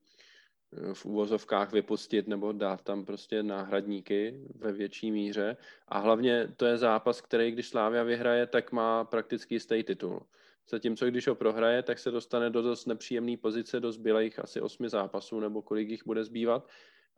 v 0.93 1.05
úvozovkách 1.05 1.71
vypustit 1.71 2.28
nebo 2.28 2.51
dát 2.51 2.82
tam 2.82 3.05
prostě 3.05 3.43
náhradníky 3.43 4.39
ve 4.55 4.71
větší 4.71 5.11
míře. 5.11 5.57
A 5.88 5.99
hlavně 5.99 6.53
to 6.57 6.65
je 6.65 6.78
zápas, 6.78 7.21
který 7.21 7.51
když 7.51 7.67
Slávia 7.67 8.03
vyhraje, 8.03 8.47
tak 8.47 8.71
má 8.71 9.03
prakticky 9.03 9.55
jistý 9.55 9.84
titul. 9.84 10.26
Zatímco 10.69 11.05
když 11.05 11.28
ho 11.28 11.36
prohraje, 11.36 11.84
tak 11.84 11.99
se 11.99 12.11
dostane 12.11 12.49
do 12.49 12.61
dost 12.61 12.86
nepříjemné 12.86 13.38
pozice 13.38 13.80
do 13.80 13.91
zbylých 13.91 14.39
asi 14.39 14.61
osmi 14.61 14.89
zápasů, 14.89 15.39
nebo 15.39 15.61
kolik 15.61 15.89
jich 15.89 16.05
bude 16.05 16.23
zbývat. 16.23 16.69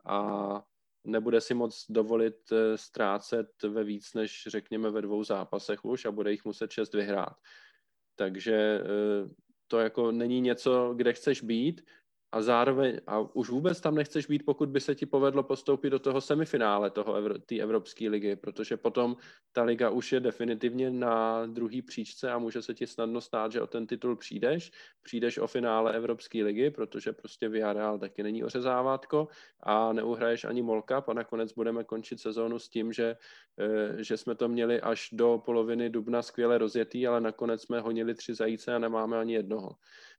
A 0.06 0.64
nebude 1.04 1.42
si 1.42 1.54
moc 1.54 1.86
dovolit 1.90 2.52
eh, 2.52 2.78
ztrácet 2.78 3.64
ve 3.64 3.84
víc 3.84 4.14
než 4.14 4.48
řekněme 4.48 4.90
ve 4.90 5.02
dvou 5.02 5.24
zápasech 5.24 5.86
už 5.86 6.06
a 6.06 6.12
bude 6.12 6.32
jich 6.32 6.46
muset 6.46 6.72
šest 6.72 6.94
vyhrát. 6.94 7.36
Takže 8.16 8.56
eh, 8.56 9.30
to 9.68 9.80
jako 9.80 10.12
není 10.12 10.42
něco, 10.42 10.94
kde 10.96 11.14
chceš 11.14 11.44
být 11.44 11.82
a 12.32 12.42
zároveň, 12.42 13.00
a 13.08 13.20
už 13.20 13.50
vůbec 13.50 13.82
tam 13.82 13.96
nechceš 13.96 14.26
být, 14.26 14.46
pokud 14.46 14.70
by 14.70 14.82
se 14.82 14.96
ti 14.96 15.06
povedlo 15.06 15.44
postoupit 15.44 15.90
do 15.90 16.00
toho 16.00 16.22
semifinále 16.22 16.90
toho 16.90 17.14
Evro, 17.16 17.40
té 17.40 17.56
Evropské 17.60 18.10
ligy, 18.10 18.36
protože 18.36 18.78
potom 18.78 19.16
ta 19.52 19.64
liga 19.64 19.90
už 19.90 20.12
je 20.12 20.20
definitivně 20.20 20.90
na 20.92 21.46
druhý 21.46 21.82
příčce 21.82 22.32
a 22.32 22.38
může 22.38 22.62
se 22.62 22.74
ti 22.74 22.88
snadno 22.88 23.22
stát, 23.22 23.52
že 23.52 23.62
o 23.62 23.68
ten 23.68 23.88
titul 23.88 24.16
přijdeš, 24.16 24.72
přijdeš 25.02 25.38
o 25.38 25.48
finále 25.48 25.96
Evropské 25.96 26.44
ligy, 26.44 26.72
protože 26.72 27.14
prostě 27.14 27.50
Villarreal 27.50 28.00
taky 28.00 28.24
není 28.24 28.44
ořezávátko 28.44 29.28
a 29.64 29.94
neuhraješ 29.94 30.44
ani 30.46 30.62
Molkap 30.62 31.10
a 31.10 31.14
nakonec 31.14 31.54
budeme 31.54 31.84
končit 31.84 32.20
sezónu 32.20 32.60
s 32.60 32.70
tím, 32.70 32.94
že, 32.94 33.16
eh, 33.60 34.04
že 34.04 34.18
jsme 34.18 34.36
to 34.36 34.48
měli 34.48 34.82
až 34.82 35.10
do 35.12 35.42
poloviny 35.46 35.90
dubna 35.90 36.22
skvěle 36.22 36.58
rozjetý, 36.58 37.08
ale 37.08 37.22
nakonec 37.22 37.62
jsme 37.62 37.80
honili 37.80 38.14
tři 38.14 38.34
zajíce 38.36 38.76
a 38.76 38.80
nemáme 38.80 39.20
ani 39.20 39.34
jednoho. 39.34 39.70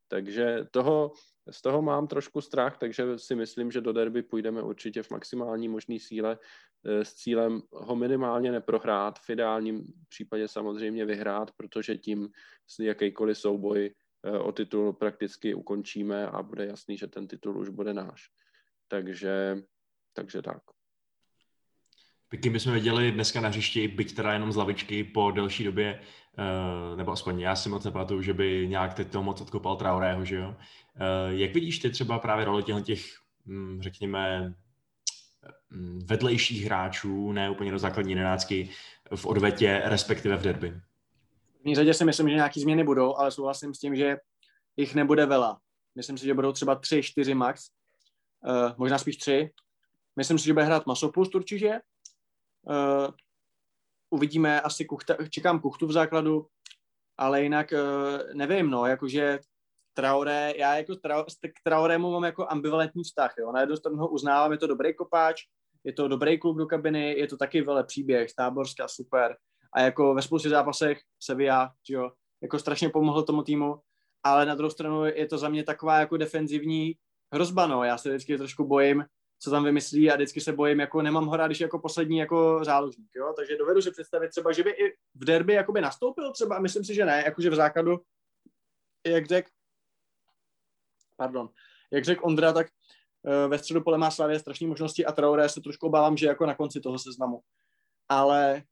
Takže 0.09 0.67
toho, 0.71 1.13
z 1.51 1.63
toho 1.63 1.83
mám 1.83 2.07
trošku 2.07 2.41
strach, 2.41 2.79
takže 2.79 3.19
si 3.19 3.35
myslím, 3.35 3.71
že 3.71 3.81
do 3.81 3.93
derby 3.93 4.23
půjdeme 4.23 4.63
určitě 4.63 5.03
v 5.03 5.11
maximální 5.11 5.69
možné 5.69 5.99
síle 5.99 6.39
eh, 6.85 7.05
s 7.05 7.15
cílem 7.15 7.63
ho 7.73 7.97
minimálně 7.97 8.53
neprohrát, 8.53 9.19
v 9.19 9.31
ideálním 9.31 9.87
případě 10.09 10.49
samozřejmě 10.49 11.05
vyhrát, 11.05 11.51
protože 11.57 11.97
tím 11.97 12.29
jakýkoliv 12.81 13.39
souboj 13.39 13.95
eh, 14.25 14.39
o 14.39 14.53
titul 14.53 14.93
prakticky 14.93 15.55
ukončíme 15.55 16.27
a 16.27 16.43
bude 16.43 16.67
jasný, 16.67 16.97
že 16.97 17.07
ten 17.07 17.29
titul 17.29 17.59
už 17.59 17.69
bude 17.69 17.95
náš. 17.95 18.31
Takže, 18.89 19.63
takže 20.13 20.43
tak. 20.43 20.78
Pěkně 22.29 22.51
bychom 22.51 22.73
viděli 22.73 23.13
dneska 23.13 23.41
na 23.41 23.49
hřišti, 23.49 23.89
byť 23.89 24.17
teda 24.17 24.33
jenom 24.33 24.53
z 24.53 24.57
lavičky 24.57 25.05
po 25.05 25.31
delší 25.31 25.65
době, 25.65 26.01
uh, 26.39 26.97
nebo 26.97 27.13
aspoň 27.13 27.41
já 27.41 27.57
si 27.57 27.69
moc 27.69 27.85
nepamatuju, 27.85 28.23
že 28.23 28.35
by 28.35 28.67
nějak 28.69 28.95
teď 28.95 29.11
to 29.11 29.23
moc 29.23 29.41
odkopal 29.41 29.77
Traorého, 29.77 30.25
že 30.25 30.37
jo. 30.37 30.49
Uh, 30.49 30.55
jak 31.29 31.55
vidíš 31.55 31.79
ty 31.79 31.91
třeba 31.91 32.19
právě 32.19 32.45
roli 32.45 32.63
těchto 32.63 32.81
těch, 32.81 33.05
hm, 33.47 33.79
řekněme, 33.83 34.55
hm, 35.71 36.01
vedlejších 36.05 36.65
hráčů, 36.65 37.33
ne 37.33 37.51
úplně 37.51 37.71
do 37.71 37.79
základní 37.79 38.13
jedenáctky, 38.13 38.71
v 39.15 39.27
odvetě, 39.27 39.83
respektive 39.85 40.37
v 40.37 40.43
derby? 40.43 40.71
V 40.71 41.63
první 41.63 41.75
řadě 41.75 41.95
si 41.95 42.05
myslím, 42.05 42.29
že 42.29 42.35
nějaký 42.35 42.61
změny 42.61 42.85
budou, 42.85 43.17
ale 43.17 43.31
souhlasím 43.31 43.75
s 43.75 43.79
tím, 43.79 43.97
že 43.97 44.17
jich 44.77 44.95
nebude 44.95 45.27
vela. 45.27 45.61
Myslím 45.95 46.19
si, 46.19 46.27
že 46.27 46.35
budou 46.35 46.53
třeba 46.53 46.75
tři, 46.75 47.03
čtyři 47.03 47.35
max, 47.35 47.71
uh, 48.49 48.73
možná 48.77 48.99
spíš 48.99 49.17
tři. 49.17 49.51
Myslím 50.17 50.39
si, 50.39 50.45
že 50.45 50.53
bude 50.53 50.65
hrát 50.65 50.87
Masopust 50.87 51.35
určitě, 51.35 51.81
Uh, 52.69 53.15
uvidíme 54.11 54.61
asi 54.61 54.85
kuchta, 54.85 55.17
čekám 55.31 55.61
kuchtu 55.61 55.87
v 55.87 55.93
základu, 55.93 56.47
ale 57.17 57.43
jinak 57.43 57.73
uh, 57.73 58.35
nevím, 58.35 58.71
no, 58.71 58.87
jakože 58.87 59.39
Traoré, 59.95 60.53
já 60.57 60.77
jako 60.77 60.97
trau, 60.97 61.25
k 61.25 61.63
Traorému 61.65 62.11
mám 62.11 62.25
jako 62.25 62.47
ambivalentní 62.49 63.05
vztah, 63.05 63.35
jo. 63.39 63.53
Na 63.53 63.61
jednu 63.61 63.77
stranu 63.77 63.99
ho 63.99 64.09
uznávám, 64.09 64.53
je 64.53 64.59
to 64.59 64.67
dobrý 64.67 64.95
kopáč, 64.95 65.43
je 65.85 65.93
to 65.93 66.09
dobrý 66.09 66.39
klub 66.39 66.57
do 66.57 66.67
kabiny, 66.67 67.19
je 67.19 67.27
to 67.27 67.37
taky 67.37 67.63
vele 67.63 67.85
příběh, 67.85 68.35
táborská, 68.35 68.89
super. 68.89 69.37
A 69.73 69.81
jako 69.81 70.15
ve 70.15 70.23
spoustě 70.23 70.49
zápasech 70.49 71.01
Sevilla, 71.21 71.73
jo, 71.89 72.11
jako 72.43 72.59
strašně 72.59 72.89
pomohl 72.89 73.23
tomu 73.23 73.43
týmu, 73.43 73.81
ale 74.23 74.47
na 74.47 74.55
druhou 74.55 74.71
stranu 74.71 75.05
je 75.05 75.27
to 75.27 75.39
za 75.39 75.49
mě 75.49 75.65
taková 75.65 75.99
jako 75.99 76.17
defenzivní 76.17 76.95
hrozba, 77.33 77.67
no. 77.67 77.85
Já 77.85 77.99
se 77.99 78.09
vždycky 78.09 78.39
trošku 78.39 78.65
bojím, 78.65 79.05
co 79.39 79.51
tam 79.51 79.65
vymyslí 79.65 80.11
a 80.11 80.15
vždycky 80.15 80.41
se 80.41 80.53
bojím, 80.53 80.81
jako 80.81 81.03
nemám 81.03 81.27
ho 81.27 81.37
rád, 81.37 81.47
když 81.47 81.61
jako 81.61 81.79
poslední 81.79 82.19
jako 82.19 82.61
záložník, 82.65 83.11
jo, 83.15 83.33
takže 83.37 83.57
dovedu 83.57 83.83
si 83.83 83.91
představit 83.91 84.29
třeba, 84.29 84.53
že 84.53 84.63
by 84.63 84.71
i 84.71 84.97
v 85.15 85.25
derby 85.25 85.53
jakoby 85.53 85.81
nastoupil 85.81 86.33
třeba, 86.33 86.59
myslím 86.59 86.85
si, 86.85 86.95
že 86.95 87.05
ne, 87.05 87.23
jakože 87.27 87.51
v 87.51 87.55
základu, 87.55 88.01
jak 89.07 89.27
řekl, 89.27 89.51
pardon, 91.17 91.49
jak 91.91 92.05
řekl 92.05 92.27
Ondra, 92.27 92.53
tak 92.53 92.67
uh, 93.23 93.51
ve 93.51 93.59
středu 93.59 93.81
pole 93.81 93.99
má 93.99 94.11
Slavě 94.11 94.39
strašné 94.39 94.67
možnosti 94.67 95.07
a 95.07 95.13
Traoré 95.13 95.49
se 95.49 95.61
trošku 95.61 95.87
obávám, 95.87 96.17
že 96.17 96.27
jako 96.27 96.47
na 96.47 96.55
konci 96.55 96.81
toho 96.81 96.99
seznamu. 96.99 97.41
Ale 98.09 98.63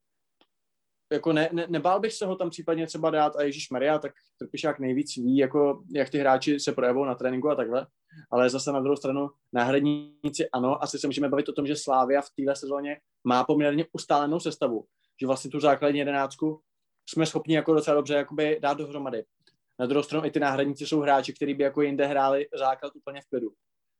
jako 1.12 1.32
ne, 1.32 1.48
ne, 1.52 1.66
nebál 1.68 2.00
bych 2.00 2.12
se 2.12 2.26
ho 2.26 2.36
tam 2.36 2.50
případně 2.50 2.86
třeba 2.86 3.11
dát 3.11 3.36
a 3.36 3.42
Ježíš 3.42 3.70
Maria, 3.70 3.98
tak 3.98 4.12
jak 4.64 4.78
nejvíc 4.78 5.16
ví, 5.16 5.36
jako 5.36 5.82
jak 5.94 6.11
ty 6.11 6.18
hráči 6.18 6.61
se 6.61 6.72
projevují 6.72 7.07
na 7.07 7.14
tréninku 7.14 7.50
a 7.50 7.54
takhle, 7.54 7.86
ale 8.30 8.50
zase 8.50 8.72
na 8.72 8.80
druhou 8.80 8.96
stranu 8.96 9.30
náhradníci 9.52 10.48
ano, 10.52 10.82
asi 10.82 10.98
se 10.98 11.07
můžeme 11.07 11.28
bavit 11.28 11.48
o 11.48 11.52
tom, 11.52 11.66
že 11.66 11.76
Slávia 11.76 12.22
v 12.22 12.30
téhle 12.36 12.57
sezóně 12.57 13.00
má 13.24 13.44
poměrně 13.44 13.86
ustálenou 13.92 14.40
sestavu, 14.40 14.84
že 15.20 15.26
vlastně 15.26 15.50
tu 15.50 15.61
základní 15.61 15.98
jedenáctku 15.98 16.61
jsme 17.09 17.26
schopni 17.26 17.54
jako 17.54 17.74
docela 17.74 17.94
dobře 17.94 18.14
jakoby 18.14 18.59
dát 18.62 18.78
dohromady. 18.78 19.24
Na 19.78 19.86
druhou 19.86 20.02
stranu 20.02 20.26
i 20.26 20.30
ty 20.30 20.40
náhradníci 20.40 20.86
jsou 20.86 21.00
hráči, 21.00 21.32
kteří 21.32 21.54
by 21.54 21.64
jako 21.64 21.82
jinde 21.82 22.07
hráli 22.07 22.48
základ 22.59 22.96
úplně 22.96 23.20
v 23.20 23.26
klidu. 23.26 23.50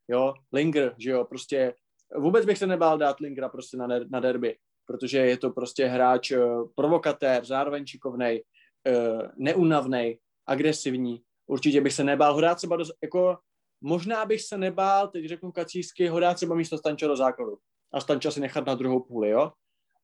Jo, 0.09 0.35
Linger, 0.53 0.95
že 0.99 1.11
jo, 1.11 1.25
prostě 1.25 1.75
vůbec 2.17 2.47
bych 2.47 2.59
se 2.59 2.67
nebál 2.67 2.99
dát 2.99 3.21
Lingera 3.21 3.49
prostě 3.49 3.77
na, 3.77 3.87
na 4.11 4.21
derby 4.21 4.57
protože 4.87 5.19
je 5.19 5.37
to 5.37 5.51
prostě 5.51 5.87
hráč 5.87 6.31
eh, 6.31 6.41
provokatér, 6.75 7.45
zároveň 7.45 7.87
šikovnej, 7.87 8.45
eh, 8.87 9.31
neunavnej, 9.37 10.19
agresivní. 10.47 11.23
Určitě 11.47 11.81
bych 11.81 11.93
se 11.93 12.05
nebál 12.05 12.35
ho 12.35 12.41
dát 12.41 12.55
třeba 12.55 12.77
do, 12.77 12.85
jako, 13.03 13.39
možná 13.81 14.25
bych 14.25 14.43
se 14.43 14.59
nebál, 14.59 15.09
teď 15.09 15.25
řeknu 15.25 15.53
kacísky, 15.53 16.09
ho 16.09 16.21
dát 16.21 16.35
třeba 16.35 16.55
místo 16.55 16.79
Stanča 16.79 17.07
do 17.07 17.17
základu 17.17 17.59
a 17.93 18.01
Stanča 18.01 18.31
si 18.31 18.41
nechat 18.41 18.67
na 18.67 18.75
druhou 18.75 19.01
půli, 19.01 19.31
jo. 19.31 19.53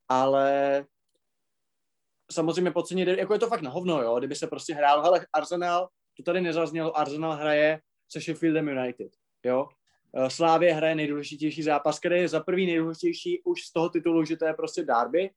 Ale 0.09 0.85
samozřejmě 2.33 2.71
podcenit, 2.71 3.09
jako 3.09 3.33
je 3.33 3.39
to 3.39 3.49
fakt 3.49 3.63
na 3.63 3.71
hovno, 3.71 4.03
jo, 4.03 4.19
kdyby 4.19 4.35
se 4.35 4.47
prostě 4.47 4.75
hrál, 4.75 5.03
hele, 5.03 5.27
Arsenal, 5.33 5.89
to 6.17 6.23
tady 6.23 6.41
nezaznělo, 6.41 6.99
Arsenal 6.99 7.33
hraje 7.33 7.81
se 8.09 8.21
Sheffieldem 8.21 8.69
United, 8.69 9.13
jo, 9.45 9.69
Slávě 10.29 10.75
hraje 10.75 10.95
nejdůležitější 10.95 11.63
zápas, 11.63 11.99
který 11.99 12.17
je 12.17 12.29
za 12.29 12.41
prvý 12.41 12.67
nejdůležitější 12.67 13.43
už 13.45 13.63
z 13.63 13.73
toho 13.73 13.89
titulu, 13.89 14.25
že 14.25 14.37
to 14.37 14.45
je 14.45 14.55
prostě 14.55 14.83
derby. 14.83 15.31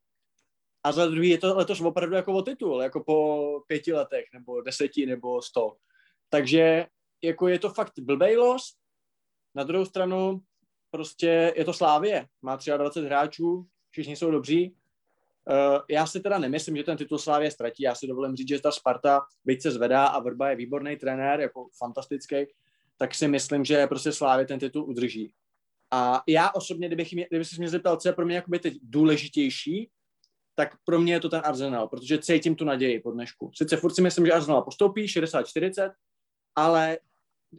A 0.83 0.91
za 0.91 1.07
druhý 1.07 1.29
je 1.29 1.37
to 1.37 1.57
letos 1.57 1.81
opravdu 1.81 2.15
jako 2.15 2.33
o 2.33 2.41
titul, 2.41 2.81
jako 2.81 3.03
po 3.03 3.59
pěti 3.67 3.93
letech, 3.93 4.25
nebo 4.33 4.61
deseti, 4.61 5.05
nebo 5.05 5.41
sto. 5.41 5.77
Takže 6.29 6.85
jako 7.21 7.47
je 7.47 7.59
to 7.59 7.69
fakt 7.69 7.99
blbej 7.99 8.37
los. 8.37 8.75
Na 9.55 9.63
druhou 9.63 9.85
stranu 9.85 10.41
prostě 10.91 11.53
je 11.55 11.65
to 11.65 11.73
Slávě. 11.73 12.27
Má 12.41 12.57
23 12.77 13.05
hráčů, 13.05 13.67
všichni 13.89 14.15
jsou 14.15 14.31
dobří. 14.31 14.75
Uh, 15.49 15.79
já 15.89 16.07
si 16.07 16.19
teda 16.19 16.37
nemyslím, 16.37 16.77
že 16.77 16.83
ten 16.83 16.97
titul 16.97 17.17
Slávě 17.17 17.51
ztratí. 17.51 17.83
Já 17.83 17.95
si 17.95 18.07
dovolím 18.07 18.35
říct, 18.35 18.49
že 18.49 18.61
ta 18.61 18.71
Sparta, 18.71 19.21
byť 19.45 19.61
se 19.61 19.71
zvedá 19.71 20.05
a 20.05 20.19
Vrba 20.19 20.49
je 20.49 20.55
výborný 20.55 20.97
trenér, 20.97 21.39
jako 21.39 21.67
fantastický, 21.77 22.35
tak 22.97 23.15
si 23.15 23.27
myslím, 23.27 23.65
že 23.65 23.87
prostě 23.87 24.11
Slávě 24.11 24.45
ten 24.45 24.59
titul 24.59 24.83
udrží. 24.83 25.33
A 25.91 26.23
já 26.27 26.51
osobně, 26.51 26.87
kdybych, 26.87 27.13
mě, 27.13 27.27
kdyby 27.29 27.45
se 27.45 27.55
mě 27.57 27.69
zeptal, 27.69 27.97
co 27.97 28.09
je 28.09 28.13
pro 28.13 28.25
mě 28.25 28.35
jakoby 28.35 28.59
teď 28.59 28.77
důležitější, 28.81 29.89
tak 30.55 30.75
pro 30.85 30.99
mě 30.99 31.13
je 31.13 31.19
to 31.19 31.29
ten 31.29 31.41
Arsenal, 31.43 31.87
protože 31.87 32.17
cítím 32.17 32.55
tu 32.55 32.65
naději 32.65 32.99
po 32.99 33.11
dnešku. 33.11 33.51
Sice 33.55 33.77
furt 33.77 33.93
si 33.93 34.01
myslím, 34.01 34.25
že 34.25 34.31
Arsenal 34.31 34.61
postoupí 34.61 35.05
60-40, 35.05 35.91
ale 36.55 36.97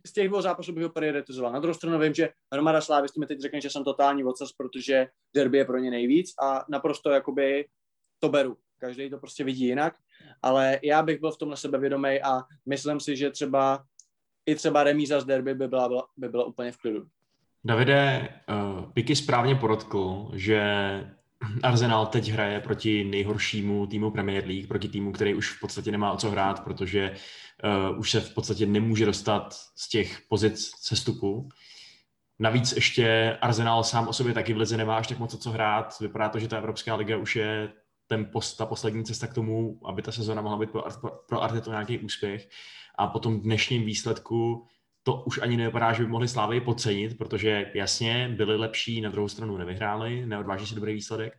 z 0.06 0.12
těch 0.12 0.28
dvou 0.28 0.42
zápasů 0.42 0.72
bych 0.72 0.84
ho 0.84 0.90
prioritizoval. 0.90 1.52
Na 1.52 1.60
druhou 1.60 1.74
stranu 1.74 1.98
vím, 1.98 2.14
že 2.14 2.28
Romara 2.52 2.80
Slávy 2.80 3.08
mi 3.18 3.26
teď 3.26 3.40
řekne, 3.40 3.60
že 3.60 3.70
jsem 3.70 3.84
totální 3.84 4.22
vocas, 4.22 4.52
protože 4.52 5.06
derby 5.34 5.58
je 5.58 5.64
pro 5.64 5.78
ně 5.78 5.90
nejvíc 5.90 6.34
a 6.42 6.64
naprosto 6.68 7.10
jakoby 7.10 7.68
to 8.18 8.28
beru. 8.28 8.56
Každý 8.78 9.10
to 9.10 9.18
prostě 9.18 9.44
vidí 9.44 9.64
jinak, 9.64 9.94
ale 10.42 10.80
já 10.82 11.02
bych 11.02 11.20
byl 11.20 11.32
v 11.32 11.38
tomhle 11.38 11.56
sebevědomý 11.56 12.22
a 12.22 12.42
myslím 12.66 13.00
si, 13.00 13.16
že 13.16 13.30
třeba 13.30 13.84
i 14.46 14.54
třeba 14.54 14.84
remíza 14.84 15.20
z 15.20 15.24
derby 15.24 15.54
by 15.54 15.68
byla, 15.68 16.08
by 16.16 16.28
byla 16.28 16.44
úplně 16.44 16.72
v 16.72 16.76
klidu. 16.76 17.06
Davide, 17.64 18.28
uh, 18.48 18.92
Piky 18.92 19.16
správně 19.16 19.54
podotkl, 19.54 20.30
že 20.34 20.60
Arsenal 21.62 22.06
teď 22.06 22.28
hraje 22.28 22.60
proti 22.60 23.04
nejhoršímu 23.04 23.86
týmu 23.86 24.10
Premier 24.10 24.46
League, 24.46 24.68
proti 24.68 24.88
týmu, 24.88 25.12
který 25.12 25.34
už 25.34 25.50
v 25.50 25.60
podstatě 25.60 25.90
nemá 25.90 26.12
o 26.12 26.16
co 26.16 26.30
hrát, 26.30 26.64
protože 26.64 27.14
uh, 27.90 27.98
už 27.98 28.10
se 28.10 28.20
v 28.20 28.34
podstatě 28.34 28.66
nemůže 28.66 29.06
dostat 29.06 29.54
z 29.76 29.88
těch 29.88 30.20
pozic 30.28 30.70
sestupu. 30.80 31.48
Navíc 32.38 32.72
ještě 32.72 33.38
Arsenal 33.40 33.84
sám 33.84 34.08
o 34.08 34.12
sobě 34.12 34.34
taky 34.34 34.52
v 34.54 34.56
lize 34.56 34.76
nemá 34.76 34.96
až 34.96 35.06
tak 35.06 35.18
moc 35.18 35.34
o 35.34 35.38
co 35.38 35.50
hrát. 35.50 36.00
Vypadá 36.00 36.28
to, 36.28 36.38
že 36.38 36.48
ta 36.48 36.58
Evropská 36.58 36.94
liga 36.94 37.16
už 37.16 37.36
je 37.36 37.72
ten 38.06 38.24
post, 38.32 38.56
ta 38.56 38.66
poslední 38.66 39.04
cesta 39.04 39.26
k 39.26 39.34
tomu, 39.34 39.80
aby 39.84 40.02
ta 40.02 40.12
sezona 40.12 40.42
mohla 40.42 40.58
být 40.58 40.70
pro, 40.70 40.82
pro 41.28 41.42
Artetu 41.42 41.70
nějaký 41.70 41.98
úspěch 41.98 42.48
a 42.98 43.06
po 43.06 43.18
tom 43.18 43.40
dnešním 43.40 43.84
výsledku 43.84 44.66
to 45.02 45.22
už 45.26 45.38
ani 45.42 45.56
nevypadá, 45.56 45.92
že 45.92 46.02
by 46.02 46.08
mohli 46.08 46.28
Slávy 46.28 46.60
podcenit, 46.60 47.18
protože 47.18 47.70
jasně 47.74 48.28
byli 48.28 48.56
lepší, 48.56 49.00
na 49.00 49.10
druhou 49.10 49.28
stranu 49.28 49.56
nevyhráli, 49.56 50.26
neodváží 50.26 50.66
si 50.66 50.74
dobrý 50.74 50.94
výsledek. 50.94 51.38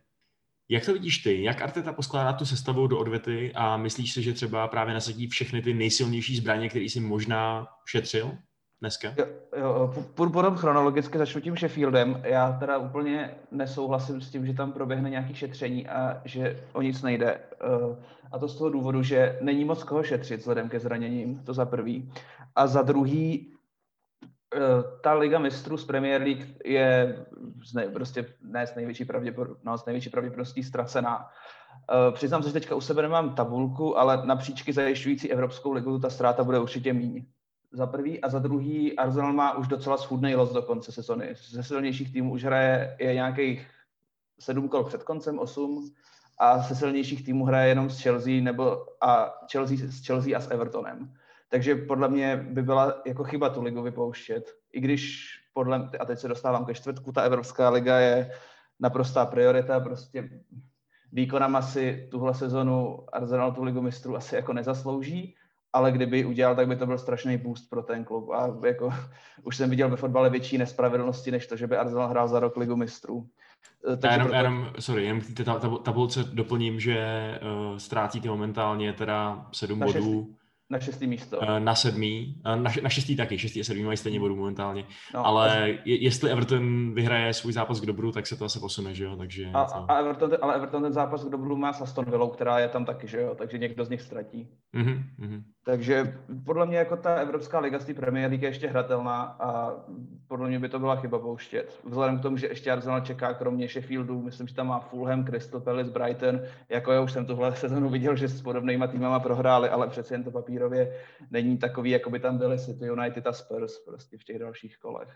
Jak 0.70 0.84
to 0.84 0.92
vidíš 0.92 1.18
ty? 1.18 1.42
Jak 1.42 1.62
Arteta 1.62 1.92
poskládá 1.92 2.32
tu 2.32 2.46
sestavu 2.46 2.86
do 2.86 2.98
odvety 2.98 3.52
a 3.54 3.76
myslíš 3.76 4.12
si, 4.12 4.22
že 4.22 4.32
třeba 4.32 4.68
právě 4.68 4.94
nasadí 4.94 5.26
všechny 5.26 5.62
ty 5.62 5.74
nejsilnější 5.74 6.36
zbraně, 6.36 6.68
které 6.68 6.88
si 6.88 7.00
možná 7.00 7.66
šetřil 7.86 8.38
dneska? 8.80 9.14
Jo, 9.18 9.26
jo, 9.56 9.94
potom 10.14 10.56
chronologicky 10.56 11.18
začnu 11.18 11.40
tím 11.40 11.56
Sheffieldem. 11.56 12.22
Já 12.24 12.52
teda 12.52 12.78
úplně 12.78 13.34
nesouhlasím 13.50 14.20
s 14.20 14.30
tím, 14.30 14.46
že 14.46 14.54
tam 14.54 14.72
proběhne 14.72 15.10
nějaké 15.10 15.34
šetření 15.34 15.88
a 15.88 16.22
že 16.24 16.64
o 16.72 16.82
nic 16.82 17.02
nejde. 17.02 17.30
Eh, 17.30 17.96
a 18.32 18.38
to 18.38 18.48
z 18.48 18.58
toho 18.58 18.70
důvodu, 18.70 19.02
že 19.02 19.38
není 19.40 19.64
moc 19.64 19.84
koho 19.84 20.02
šetřit 20.02 20.40
vzhledem 20.40 20.68
ke 20.68 20.80
zraněním, 20.80 21.42
to 21.44 21.54
za 21.54 21.66
prvý. 21.66 22.12
A 22.56 22.66
za 22.66 22.82
druhý, 22.82 23.52
eh, 24.54 24.58
ta 25.02 25.14
Liga 25.14 25.38
mistrů 25.38 25.76
z 25.76 25.84
Premier 25.84 26.22
League 26.22 26.46
je 26.64 27.16
ne, 27.74 27.88
prostě 27.88 28.26
ne 28.42 28.66
s 28.66 28.74
největší, 28.74 29.06
no, 29.64 29.78
s 29.78 29.86
největší 29.86 30.10
pravděpodobností 30.10 30.62
ztracená. 30.62 31.28
Eh, 31.90 32.12
přiznám 32.12 32.42
se, 32.42 32.48
že 32.48 32.52
teďka 32.52 32.74
u 32.74 32.80
sebe 32.80 33.02
nemám 33.02 33.34
tabulku, 33.34 33.98
ale 33.98 34.26
na 34.26 34.36
příčky 34.36 34.72
zajišťující 34.72 35.32
Evropskou 35.32 35.72
ligu 35.72 35.98
ta 35.98 36.10
ztráta 36.10 36.44
bude 36.44 36.58
určitě 36.58 36.92
míň. 36.92 37.26
Za 37.72 37.86
prvý 37.86 38.20
a 38.20 38.28
za 38.28 38.38
druhý 38.38 38.96
Arsenal 38.96 39.32
má 39.32 39.56
už 39.56 39.68
docela 39.68 39.96
schůdný 39.96 40.34
los 40.34 40.52
do 40.52 40.62
konce 40.62 40.92
sezony. 40.92 41.34
Ze 41.48 41.62
silnějších 41.62 42.12
týmů 42.12 42.32
už 42.32 42.44
hraje 42.44 42.96
je 42.98 43.14
nějakých 43.14 43.66
sedm 44.40 44.68
kol 44.68 44.84
před 44.84 45.02
koncem, 45.02 45.38
osm 45.38 45.94
a 46.38 46.62
se 46.62 46.74
silnějších 46.74 47.24
týmů 47.24 47.44
hraje 47.44 47.68
jenom 47.68 47.90
s 47.90 48.00
Chelsea 48.02 48.42
nebo 48.42 48.86
a 49.00 49.34
Chelsea, 49.52 49.76
s 49.76 50.06
Chelsea 50.06 50.36
a 50.36 50.40
s 50.40 50.50
Evertonem. 50.50 51.14
Takže 51.48 51.74
podle 51.74 52.08
mě 52.08 52.36
by 52.36 52.62
byla 52.62 53.02
jako 53.06 53.24
chyba 53.24 53.48
tu 53.48 53.62
ligu 53.62 53.82
vypouštět. 53.82 54.54
I 54.72 54.80
když 54.80 55.28
podle, 55.52 55.90
a 56.00 56.04
teď 56.04 56.18
se 56.18 56.28
dostávám 56.28 56.64
ke 56.64 56.74
čtvrtku, 56.74 57.12
ta 57.12 57.22
Evropská 57.22 57.70
liga 57.70 57.98
je 57.98 58.30
naprostá 58.80 59.26
priorita, 59.26 59.80
prostě 59.80 60.30
výkonem 61.12 61.56
asi 61.56 62.08
tuhle 62.10 62.34
sezonu 62.34 63.06
Arsenal 63.12 63.52
tu 63.52 63.62
ligu 63.62 63.82
mistrů 63.82 64.16
asi 64.16 64.34
jako 64.34 64.52
nezaslouží, 64.52 65.36
ale 65.78 65.92
kdyby 65.92 66.24
udělal, 66.24 66.56
tak 66.56 66.68
by 66.68 66.76
to 66.76 66.86
byl 66.86 66.98
strašný 66.98 67.36
boost 67.36 67.70
pro 67.70 67.82
ten 67.82 68.04
klub. 68.04 68.30
A 68.30 68.66
jako, 68.66 68.90
už 69.42 69.56
jsem 69.56 69.70
viděl 69.70 69.88
ve 69.88 69.96
fotbale 69.96 70.30
větší 70.30 70.58
nespravedlnosti, 70.58 71.30
než 71.30 71.46
to, 71.46 71.56
že 71.56 71.66
by 71.66 71.76
Arsenal 71.76 72.08
hrál 72.08 72.28
za 72.28 72.40
rok 72.40 72.56
ligu 72.56 72.76
mistrů. 72.76 73.26
Eh, 73.92 73.96
takže 73.96 74.14
jenom, 74.14 74.28
proto... 74.28 74.36
jenom, 74.36 74.72
sorry, 74.78 75.04
jenom 75.04 75.20
k 75.20 75.36
té 75.36 75.44
tabulce 75.82 76.24
doplním, 76.24 76.80
že 76.80 76.98
uh, 77.42 77.76
ztrácíte 77.76 78.28
momentálně 78.28 78.92
teda 78.92 79.46
sedm 79.52 79.78
bodů. 79.78 80.36
Na 80.70 80.78
šestý 80.80 81.06
místo. 81.06 81.38
Uh, 81.38 81.58
na 81.58 81.74
sedmý. 81.74 82.34
Uh, 82.46 82.62
na, 82.62 82.70
na 82.82 82.88
šestý 82.88 83.16
taky. 83.16 83.38
Šestý 83.38 83.60
a 83.60 83.64
sedmý 83.64 83.82
mají 83.82 83.96
stejně 83.96 84.20
bodů 84.20 84.36
momentálně. 84.36 84.84
No, 85.14 85.26
ale 85.26 85.78
je, 85.84 86.04
jestli 86.04 86.30
Everton 86.30 86.94
vyhraje 86.94 87.34
svůj 87.34 87.52
zápas 87.52 87.80
k 87.80 87.86
dobru, 87.86 88.12
tak 88.12 88.26
se 88.26 88.36
to 88.36 88.44
asi 88.44 88.60
posune, 88.60 88.94
že 88.94 89.04
jo? 89.04 89.16
Takže 89.16 89.50
a, 89.54 89.64
to... 89.64 89.90
a 89.90 89.98
Everton, 89.98 90.30
ale 90.42 90.54
Everton 90.54 90.82
ten 90.82 90.92
zápas 90.92 91.24
k 91.24 91.30
dobru 91.30 91.56
má 91.56 91.72
s 91.72 91.80
Aston 91.80 92.04
Villou, 92.04 92.28
která 92.28 92.58
je 92.58 92.68
tam 92.68 92.84
taky, 92.84 93.06
že 93.06 93.20
jo? 93.20 93.34
Takže 93.34 93.58
někdo 93.58 93.84
z 93.84 93.88
nich 93.88 94.02
ztratí. 94.02 94.48
Mm-hmm, 94.74 95.02
mm-hmm. 95.20 95.42
Takže 95.64 96.18
podle 96.44 96.66
mě 96.66 96.78
jako 96.78 96.96
ta 96.96 97.14
Evropská 97.14 97.58
liga 97.58 97.78
z 97.78 97.84
té 97.84 97.94
Premier 97.94 98.30
League 98.30 98.42
je 98.42 98.48
ještě 98.48 98.68
hratelná 98.68 99.22
a 99.22 99.72
podle 100.28 100.48
mě 100.48 100.58
by 100.58 100.68
to 100.68 100.78
byla 100.78 100.96
chyba 100.96 101.18
pouštět. 101.18 101.80
Vzhledem 101.84 102.18
k 102.18 102.22
tomu, 102.22 102.36
že 102.36 102.46
ještě 102.46 102.70
Arsenal 102.70 103.00
čeká 103.00 103.34
kromě 103.34 103.68
Sheffieldu, 103.68 104.22
myslím, 104.22 104.48
že 104.48 104.54
tam 104.54 104.66
má 104.66 104.80
Fulham, 104.80 105.24
Crystal 105.24 105.60
Palace, 105.60 105.90
Brighton. 105.90 106.40
Jako 106.68 106.92
já 106.92 107.00
už 107.00 107.12
jsem 107.12 107.26
tuhle 107.26 107.56
sezonu 107.56 107.88
viděl, 107.88 108.16
že 108.16 108.28
s 108.28 108.42
podobnýma 108.42 108.86
týmama 108.86 109.20
prohráli, 109.20 109.68
ale 109.68 109.88
přeci 109.88 110.14
jen 110.14 110.24
to 110.24 110.30
papír 110.30 110.57
papírově 110.58 111.04
není 111.30 111.58
takový, 111.58 111.90
jako 111.90 112.10
by 112.10 112.20
tam 112.20 112.38
byly 112.38 112.58
City 112.58 112.86
United 112.86 113.26
a 113.26 113.32
Spurs 113.32 113.78
prostě 113.78 114.18
v 114.18 114.24
těch 114.24 114.38
dalších 114.38 114.78
kolech. 114.78 115.08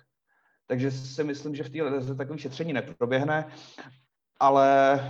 Takže 0.66 0.90
si 0.90 1.24
myslím, 1.24 1.54
že 1.54 1.64
v 1.64 1.70
té 1.70 1.82
lize 1.82 2.14
takový 2.14 2.38
šetření 2.38 2.72
neproběhne, 2.72 3.46
ale, 4.40 5.00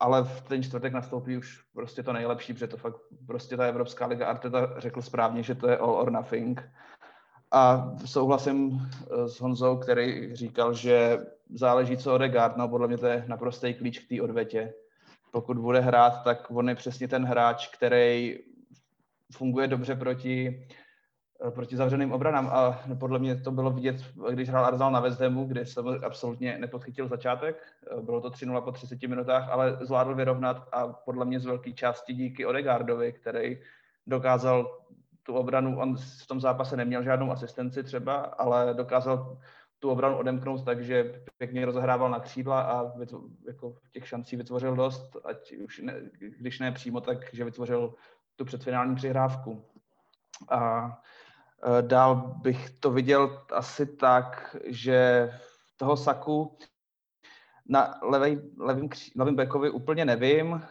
ale 0.00 0.24
v 0.24 0.40
ten 0.40 0.62
čtvrtek 0.62 0.92
nastoupí 0.92 1.36
už 1.36 1.62
prostě 1.72 2.02
to 2.02 2.12
nejlepší, 2.12 2.52
protože 2.52 2.66
to 2.66 2.76
fakt 2.76 2.96
prostě 3.26 3.56
ta 3.56 3.66
Evropská 3.66 4.06
liga 4.06 4.26
Arteta 4.26 4.74
řekl 4.78 5.02
správně, 5.02 5.42
že 5.42 5.54
to 5.54 5.68
je 5.68 5.78
all 5.78 5.94
or 5.94 6.10
nothing. 6.10 6.62
A 7.52 7.92
souhlasím 8.04 8.80
eh, 8.80 9.28
s 9.28 9.40
Honzou, 9.40 9.76
který 9.76 10.36
říkal, 10.36 10.74
že 10.74 11.18
záleží, 11.54 11.96
co 11.96 12.14
Odegaard, 12.14 12.56
no 12.56 12.68
podle 12.68 12.88
mě 12.88 12.98
to 12.98 13.06
je 13.06 13.24
naprostý 13.28 13.74
klíč 13.74 13.98
k 13.98 14.08
té 14.08 14.22
odvetě. 14.22 14.74
Pokud 15.30 15.58
bude 15.58 15.80
hrát, 15.80 16.24
tak 16.24 16.50
on 16.50 16.68
je 16.68 16.74
přesně 16.74 17.08
ten 17.08 17.24
hráč, 17.24 17.66
který 17.66 18.38
funguje 19.36 19.68
dobře 19.68 19.94
proti 19.94 20.66
Eh, 21.42 21.50
proti 21.50 21.76
zavřeným 21.76 22.12
obranám 22.12 22.46
a 22.52 22.80
podle 23.00 23.18
mě 23.18 23.40
to 23.40 23.50
bylo 23.50 23.70
vidět, 23.70 23.96
když 24.30 24.48
hrál 24.48 24.64
Arsenal 24.64 24.92
na 24.92 25.02
Hamu, 25.20 25.44
kdy 25.44 25.66
jsem 25.66 25.88
absolutně 26.06 26.58
nepodchytil 26.58 27.08
začátek. 27.08 27.62
Eh, 27.98 28.02
bylo 28.02 28.20
to 28.20 28.30
3-0 28.30 28.60
po 28.60 28.72
30 28.72 29.08
minutách, 29.08 29.48
ale 29.48 29.78
zvládl 29.80 30.14
vyrovnat 30.14 30.68
a 30.72 30.88
podle 30.88 31.24
mě 31.24 31.40
z 31.40 31.44
velké 31.44 31.72
části 31.72 32.14
díky 32.14 32.46
Odegaardovi, 32.46 33.12
který 33.12 33.58
dokázal 34.06 34.78
tu 35.22 35.34
obranu, 35.34 35.80
on 35.80 35.96
v 35.96 36.26
tom 36.26 36.40
zápase 36.40 36.76
neměl 36.76 37.02
žádnou 37.02 37.30
asistenci 37.30 37.82
třeba, 37.82 38.16
ale 38.16 38.74
dokázal 38.74 39.38
tu 39.78 39.90
obranu 39.90 40.16
odemknout 40.16 40.64
tak, 40.64 40.84
že 40.84 41.22
pěkně 41.38 41.64
rozehrával 41.64 42.10
na 42.10 42.20
křídla 42.20 42.60
a 42.62 42.92
jako 43.46 43.76
těch 43.92 44.08
šancí 44.08 44.36
vytvořil 44.36 44.76
dost, 44.76 45.16
ať 45.24 45.52
už 45.52 45.78
ne, 45.78 45.94
když 46.38 46.58
ne 46.58 46.72
přímo, 46.72 47.00
tak 47.00 47.34
že 47.34 47.44
vytvořil 47.44 47.94
tu 48.36 48.44
předfinální 48.44 48.94
přihrávku. 48.94 49.64
A 50.48 50.90
Eh, 51.66 51.82
dál 51.82 52.16
bych 52.16 52.70
to 52.70 52.90
viděl 52.90 53.46
asi 53.52 53.96
tak, 53.96 54.56
že 54.66 55.30
toho 55.76 55.96
Saku 55.96 56.58
na 57.68 57.98
levý, 58.02 58.52
levým, 58.58 58.88
levým 59.16 59.36
backovi 59.36 59.70
úplně 59.70 60.04
nevím. 60.04 60.62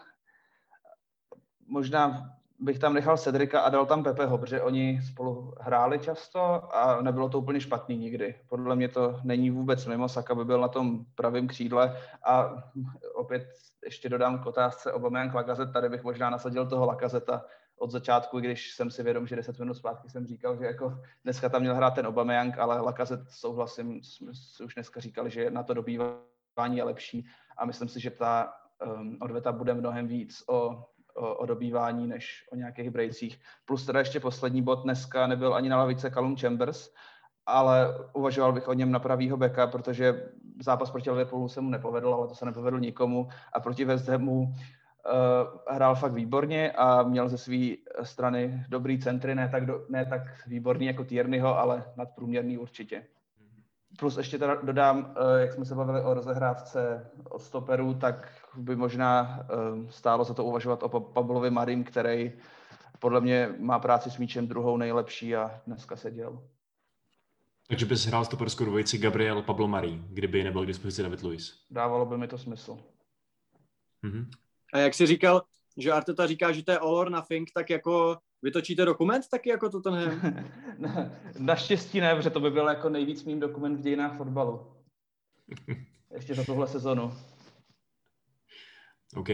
Možná 1.67 2.29
bych 2.63 2.79
tam 2.79 2.93
nechal 2.93 3.17
Cedrika 3.17 3.59
a 3.59 3.69
dal 3.69 3.85
tam 3.85 4.03
Pepeho, 4.03 4.37
protože 4.37 4.61
oni 4.61 5.01
spolu 5.01 5.53
hráli 5.59 5.99
často 5.99 6.39
a 6.75 7.01
nebylo 7.01 7.29
to 7.29 7.39
úplně 7.39 7.61
špatný 7.61 7.97
nikdy. 7.97 8.35
Podle 8.49 8.75
mě 8.75 8.87
to 8.87 9.19
není 9.23 9.49
vůbec 9.49 9.85
mimo, 9.85 10.09
Saka 10.09 10.35
by 10.35 10.45
byl 10.45 10.61
na 10.61 10.67
tom 10.67 11.05
pravém 11.15 11.47
křídle. 11.47 11.97
A 12.25 12.63
opět 13.13 13.47
ještě 13.85 14.09
dodám 14.09 14.39
k 14.39 14.45
otázce 14.45 14.93
Aubameyang 14.93 15.33
Lacazette, 15.33 15.73
tady 15.73 15.89
bych 15.89 16.03
možná 16.03 16.29
nasadil 16.29 16.65
toho 16.69 16.85
Lacazeta, 16.85 17.45
od 17.77 17.91
začátku, 17.91 18.39
když 18.39 18.71
jsem 18.71 18.91
si 18.91 19.03
vědom, 19.03 19.27
že 19.27 19.35
10 19.35 19.59
minut 19.59 19.73
zpátky 19.73 20.09
jsem 20.09 20.27
říkal, 20.27 20.57
že 20.57 20.65
jako 20.65 21.01
dneska 21.23 21.49
tam 21.49 21.61
měl 21.61 21.75
hrát 21.75 21.95
ten 21.95 22.07
Aubameyang, 22.07 22.59
ale 22.59 22.81
Lacazette 22.81 23.31
souhlasím, 23.31 24.03
jsme 24.03 24.31
už 24.65 24.73
dneska 24.73 24.99
říkali, 24.99 25.29
že 25.29 25.51
na 25.51 25.63
to 25.63 25.73
dobývání 25.73 26.77
je 26.77 26.83
lepší. 26.83 27.27
A 27.57 27.65
myslím 27.65 27.89
si, 27.89 27.99
že 27.99 28.11
ta 28.11 28.53
um, 28.85 29.17
odveta 29.21 29.51
bude 29.51 29.73
mnohem 29.73 30.07
víc 30.07 30.43
o, 30.47 30.85
o, 31.13 31.35
o 31.35 31.45
dobývání 31.45 32.07
než 32.07 32.47
o 32.51 32.55
nějakých 32.55 32.89
brejcích. 32.89 33.39
Plus 33.65 33.85
teda 33.85 33.99
ještě 33.99 34.19
poslední 34.19 34.61
bod, 34.61 34.83
dneska 34.83 35.27
nebyl 35.27 35.53
ani 35.53 35.69
na 35.69 35.77
lavice 35.77 36.11
Callum 36.11 36.37
Chambers, 36.37 36.89
ale 37.45 37.97
uvažoval 38.13 38.53
bych 38.53 38.67
o 38.67 38.73
něm 38.73 38.91
na 38.91 38.99
pravýho 38.99 39.37
beka, 39.37 39.67
protože 39.67 40.29
zápas 40.63 40.91
proti 40.91 41.09
Liverpoolu 41.09 41.49
se 41.49 41.61
mu 41.61 41.69
nepovedl, 41.69 42.13
ale 42.13 42.27
to 42.27 42.35
se 42.35 42.45
nepovedl 42.45 42.79
nikomu 42.79 43.29
a 43.53 43.59
proti 43.59 43.85
West 43.85 44.07
Hamu 44.07 44.41
uh, 44.41 44.53
hrál 45.67 45.95
fakt 45.95 46.13
výborně 46.13 46.71
a 46.71 47.03
měl 47.03 47.29
ze 47.29 47.37
své 47.37 47.75
strany 48.03 48.65
dobrý 48.69 48.99
centry, 48.99 49.35
ne 49.35 49.49
tak, 49.49 49.65
do, 49.65 49.85
ne 49.89 50.05
tak 50.05 50.21
výborný 50.47 50.85
jako 50.85 51.03
Tierneyho, 51.03 51.57
ale 51.59 51.83
nadprůměrný 51.95 52.57
určitě. 52.57 53.05
Plus 53.99 54.17
ještě 54.17 54.37
teda 54.37 54.55
dodám, 54.55 54.97
uh, 54.97 55.39
jak 55.39 55.53
jsme 55.53 55.65
se 55.65 55.75
bavili 55.75 56.01
o 56.01 56.13
rozehrávce 56.13 57.11
od 57.29 57.41
stoperů, 57.41 57.93
tak 57.93 58.43
by 58.55 58.75
možná 58.75 59.39
uh, 59.81 59.89
stálo 59.89 60.23
za 60.23 60.33
to 60.33 60.43
uvažovat 60.43 60.83
o 60.83 60.89
Pablovi 60.99 61.49
Marim, 61.49 61.83
který 61.83 62.33
podle 62.99 63.21
mě 63.21 63.55
má 63.59 63.79
práci 63.79 64.11
s 64.11 64.17
míčem 64.17 64.47
druhou 64.47 64.77
nejlepší 64.77 65.35
a 65.35 65.61
dneska 65.67 65.95
seděl. 65.95 66.43
Takže 67.67 67.85
bys 67.85 68.05
hrál 68.05 68.25
stoperskou 68.25 68.65
dvojici 68.65 68.97
Gabriel 68.97 69.41
Pablo 69.41 69.67
Marí, 69.67 70.03
kdyby 70.09 70.43
nebyl 70.43 70.63
k 70.63 70.67
dispozici 70.67 71.03
David 71.03 71.23
Luiz. 71.23 71.65
Dávalo 71.69 72.05
by 72.05 72.17
mi 72.17 72.27
to 72.27 72.37
smysl. 72.37 72.77
Mm-hmm. 74.03 74.29
A 74.73 74.77
jak 74.77 74.93
jsi 74.93 75.05
říkal, 75.05 75.41
že 75.77 75.91
Arteta 75.91 76.27
říká, 76.27 76.51
že 76.51 76.63
to 76.63 76.71
je 76.71 76.79
all 76.79 76.95
or 76.95 77.09
nothing, 77.09 77.51
tak 77.53 77.69
jako 77.69 78.17
vytočíte 78.43 78.85
dokument 78.85 79.29
taky 79.31 79.49
jako 79.49 79.69
to 79.69 79.81
ten 79.81 80.21
Naštěstí 81.39 81.99
ne, 81.99 82.15
protože 82.15 82.29
to 82.29 82.39
by 82.39 82.51
byl 82.51 82.67
jako 82.67 82.89
nejvíc 82.89 83.23
mým 83.23 83.39
dokument 83.39 83.77
v 83.77 83.81
dějinách 83.81 84.17
fotbalu. 84.17 84.73
Ještě 86.13 86.35
za 86.35 86.43
tuhle 86.43 86.67
sezonu. 86.67 87.13
OK. 89.15 89.29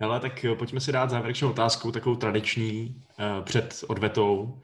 Hele, 0.00 0.20
tak 0.20 0.44
pojďme 0.58 0.80
si 0.80 0.92
dát 0.92 1.10
závěrečnou 1.10 1.50
otázku, 1.50 1.92
takovou 1.92 2.16
tradiční, 2.16 3.04
uh, 3.18 3.44
před 3.44 3.84
odvetou. 3.88 4.60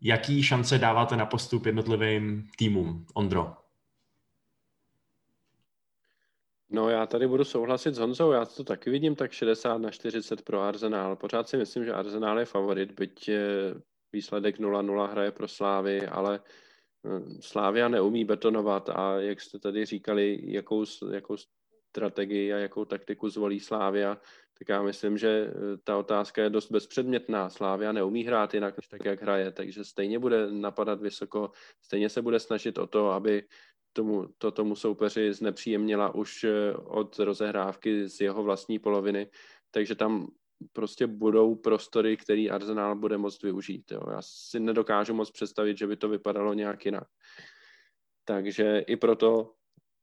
Jaký 0.00 0.42
šance 0.42 0.78
dáváte 0.78 1.16
na 1.16 1.26
postup 1.26 1.66
jednotlivým 1.66 2.48
týmům, 2.58 3.06
Ondro? 3.14 3.56
No 6.72 6.90
já 6.90 7.06
tady 7.06 7.26
budu 7.26 7.44
souhlasit 7.44 7.94
s 7.94 7.98
Honzou, 7.98 8.30
já 8.30 8.44
to 8.44 8.64
taky 8.64 8.90
vidím 8.90 9.16
tak 9.16 9.32
60 9.32 9.78
na 9.78 9.90
40 9.90 10.42
pro 10.42 10.60
Arsenal. 10.60 11.16
Pořád 11.16 11.48
si 11.48 11.56
myslím, 11.56 11.84
že 11.84 11.92
Arsenal 11.92 12.38
je 12.38 12.44
favorit, 12.44 12.92
byť 12.92 13.30
výsledek 14.12 14.58
0-0 14.58 15.10
hraje 15.10 15.30
pro 15.30 15.48
Slávy, 15.48 16.06
ale 16.06 16.40
hm, 17.06 17.38
Slávia 17.40 17.88
neumí 17.88 18.24
betonovat 18.24 18.88
a 18.88 19.20
jak 19.20 19.40
jste 19.40 19.58
tady 19.58 19.84
říkali, 19.86 20.40
jakou, 20.42 20.84
jakou 21.12 21.36
strategii 21.90 22.52
a 22.52 22.58
jakou 22.58 22.84
taktiku 22.84 23.28
zvolí 23.28 23.60
Slávia, 23.60 24.18
tak 24.58 24.68
já 24.68 24.82
myslím, 24.82 25.18
že 25.18 25.28
eh, 25.28 25.76
ta 25.84 25.96
otázka 25.96 26.42
je 26.42 26.50
dost 26.50 26.70
bezpředmětná. 26.70 27.50
Slávia 27.50 27.92
neumí 27.92 28.24
hrát 28.24 28.54
jinak, 28.54 28.76
než 28.76 28.88
tak, 28.88 29.04
jak 29.04 29.22
hraje, 29.22 29.52
takže 29.52 29.84
stejně 29.84 30.18
bude 30.18 30.52
napadat 30.52 31.00
vysoko, 31.00 31.50
stejně 31.82 32.08
se 32.08 32.22
bude 32.22 32.40
snažit 32.40 32.78
o 32.78 32.86
to, 32.86 33.10
aby 33.10 33.42
tomu, 33.92 34.26
to 34.38 34.50
tomu 34.50 34.76
soupeři 34.76 35.32
znepříjemnila 35.32 36.14
už 36.14 36.44
eh, 36.44 36.74
od 36.74 37.18
rozehrávky 37.18 38.08
z 38.08 38.20
jeho 38.20 38.42
vlastní 38.42 38.78
poloviny, 38.78 39.30
takže 39.70 39.94
tam 39.94 40.28
prostě 40.72 41.06
budou 41.06 41.54
prostory, 41.54 42.16
který 42.16 42.50
Arsenal 42.50 42.96
bude 42.96 43.18
moct 43.18 43.42
využít. 43.42 43.92
Jo. 43.92 44.02
Já 44.10 44.18
si 44.22 44.60
nedokážu 44.60 45.14
moc 45.14 45.30
představit, 45.30 45.78
že 45.78 45.86
by 45.86 45.96
to 45.96 46.08
vypadalo 46.08 46.54
nějak 46.54 46.84
jinak. 46.84 47.08
Takže 48.24 48.78
i 48.78 48.96
proto 48.96 49.54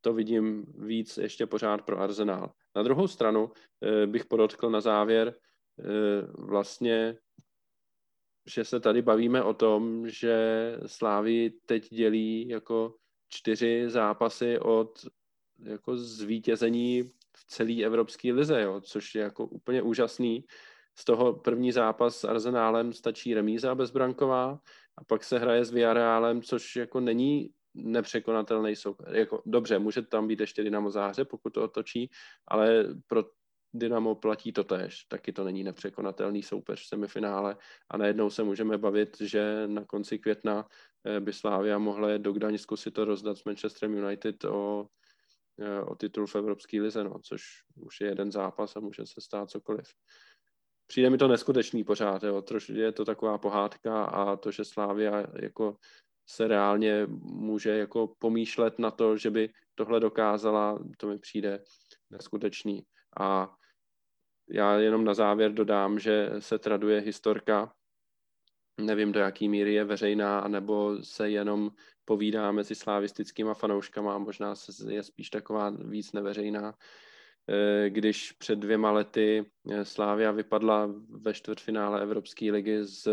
to 0.02 0.14
vidím 0.14 0.66
víc 0.78 1.18
ještě 1.18 1.46
pořád 1.46 1.82
pro 1.82 2.00
Arsenal. 2.00 2.52
Na 2.76 2.84
druhou 2.84 3.08
stranu 3.08 3.52
eh, 3.82 4.08
bych 4.08 4.26
podotkl 4.26 4.70
na 4.70 4.82
závěr 4.82 5.36
eh, 5.80 5.84
vlastně, 6.38 7.18
že 8.48 8.66
se 8.66 8.80
tady 8.80 9.02
bavíme 9.02 9.44
o 9.44 9.54
tom, 9.54 10.10
že 10.10 10.38
Slávy 10.86 11.54
teď 11.66 11.90
dělí 11.90 12.48
jako 12.48 12.96
čtyři 13.30 13.90
zápasy 13.90 14.60
od 14.60 15.06
jako 15.60 15.98
zvítězení 15.98 17.04
v 17.38 17.46
celé 17.48 17.84
evropské 17.84 18.34
lize, 18.34 18.62
jo, 18.62 18.82
což 18.82 19.16
je 19.16 19.22
jako 19.22 19.46
úplně 19.46 19.82
úžasný. 19.82 20.46
Z 20.96 21.06
toho 21.06 21.34
první 21.34 21.72
zápas 21.72 22.18
s 22.18 22.24
Arsenálem 22.24 22.94
stačí 22.94 23.34
remíza 23.34 23.76
bezbranková 23.76 24.60
a 24.98 25.04
pak 25.04 25.24
se 25.24 25.40
hraje 25.40 25.66
s 25.66 25.72
Villarrealem, 25.72 26.42
což 26.42 26.76
jako 26.76 27.00
není 27.00 27.50
nepřekonatelný 27.74 28.76
soupeř. 28.76 29.08
Jako, 29.12 29.42
dobře, 29.46 29.80
může 29.80 30.02
tam 30.02 30.28
být 30.28 30.40
ještě 30.40 30.64
Dynamo 30.64 30.92
Záře, 30.92 31.26
pokud 31.26 31.54
to 31.54 31.64
otočí, 31.64 32.10
ale 32.48 32.86
pro 33.08 33.24
Dynamo 33.74 34.16
platí 34.16 34.54
to 34.54 34.64
tež, 34.64 35.04
taky 35.04 35.34
to 35.34 35.44
není 35.44 35.64
nepřekonatelný 35.64 36.44
soupeř 36.44 36.82
v 36.82 36.88
semifinále 36.88 37.58
a 37.90 37.98
najednou 37.98 38.30
se 38.30 38.44
můžeme 38.44 38.78
bavit, 38.78 39.18
že 39.22 39.68
na 39.68 39.86
konci 39.86 40.20
května 40.20 40.68
eh, 41.06 41.20
by 41.20 41.34
Slávia 41.34 41.78
mohla 41.78 42.18
do 42.18 42.34
Gdaňsku 42.34 42.78
si 42.78 42.92
to 42.92 43.06
rozdat 43.06 43.38
s 43.38 43.44
Manchesterem 43.44 43.98
United 43.98 44.46
o, 44.46 44.88
eh, 45.60 45.82
o 45.82 45.96
titul 45.96 46.28
v 46.28 46.36
Evropské 46.36 46.82
lize, 46.82 47.04
no, 47.04 47.20
což 47.20 47.42
už 47.76 48.02
je 48.02 48.08
jeden 48.08 48.32
zápas 48.32 48.76
a 48.76 48.80
může 48.80 49.06
se 49.06 49.22
stát 49.22 49.50
cokoliv. 49.50 49.88
Přijde 50.88 51.10
mi 51.10 51.18
to 51.18 51.28
neskutečný 51.28 51.84
pořád, 51.84 52.24
jo. 52.24 52.42
Troš, 52.42 52.70
je 52.70 52.92
to 52.92 53.06
taková 53.06 53.38
pohádka 53.38 54.04
a 54.04 54.36
to, 54.36 54.52
že 54.52 54.66
Slávia 54.66 55.26
jako 55.42 55.76
se 56.30 56.48
reálně 56.48 57.06
může 57.22 57.70
jako 57.70 58.16
pomýšlet 58.20 58.80
na 58.80 58.92
to, 58.92 59.18
že 59.18 59.32
by 59.32 59.50
tohle 59.76 60.00
dokázala, 60.00 60.80
to 60.98 61.08
mi 61.08 61.20
přijde 61.20 61.64
neskutečný. 62.10 62.84
A 63.20 63.56
já 64.50 64.74
jenom 64.74 65.06
na 65.06 65.14
závěr 65.14 65.54
dodám, 65.54 66.00
že 66.00 66.30
se 66.40 66.60
traduje 66.60 67.02
historka, 67.02 67.74
nevím 68.82 69.12
do 69.12 69.20
jaký 69.20 69.50
míry 69.50 69.74
je 69.74 69.84
veřejná, 69.84 70.48
nebo 70.48 71.04
se 71.04 71.30
jenom 71.30 71.72
povídá 72.06 72.52
mezi 72.52 72.76
slavistickými 72.76 73.50
fanouškama, 73.54 74.18
možná 74.18 74.54
je 74.88 75.04
spíš 75.04 75.30
taková 75.30 75.70
víc 75.70 76.12
neveřejná, 76.12 76.74
eh, 77.50 77.90
když 77.90 78.32
před 78.32 78.60
dvěma 78.60 78.92
lety 78.92 79.46
Slávia 79.84 80.32
vypadla 80.32 80.90
ve 81.10 81.34
čtvrtfinále 81.34 82.02
Evropské 82.02 82.52
ligy 82.52 82.84
z, 82.84 83.08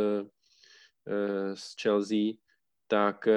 z 1.55 1.75
Chelsea, 1.83 2.33
tak 2.87 3.29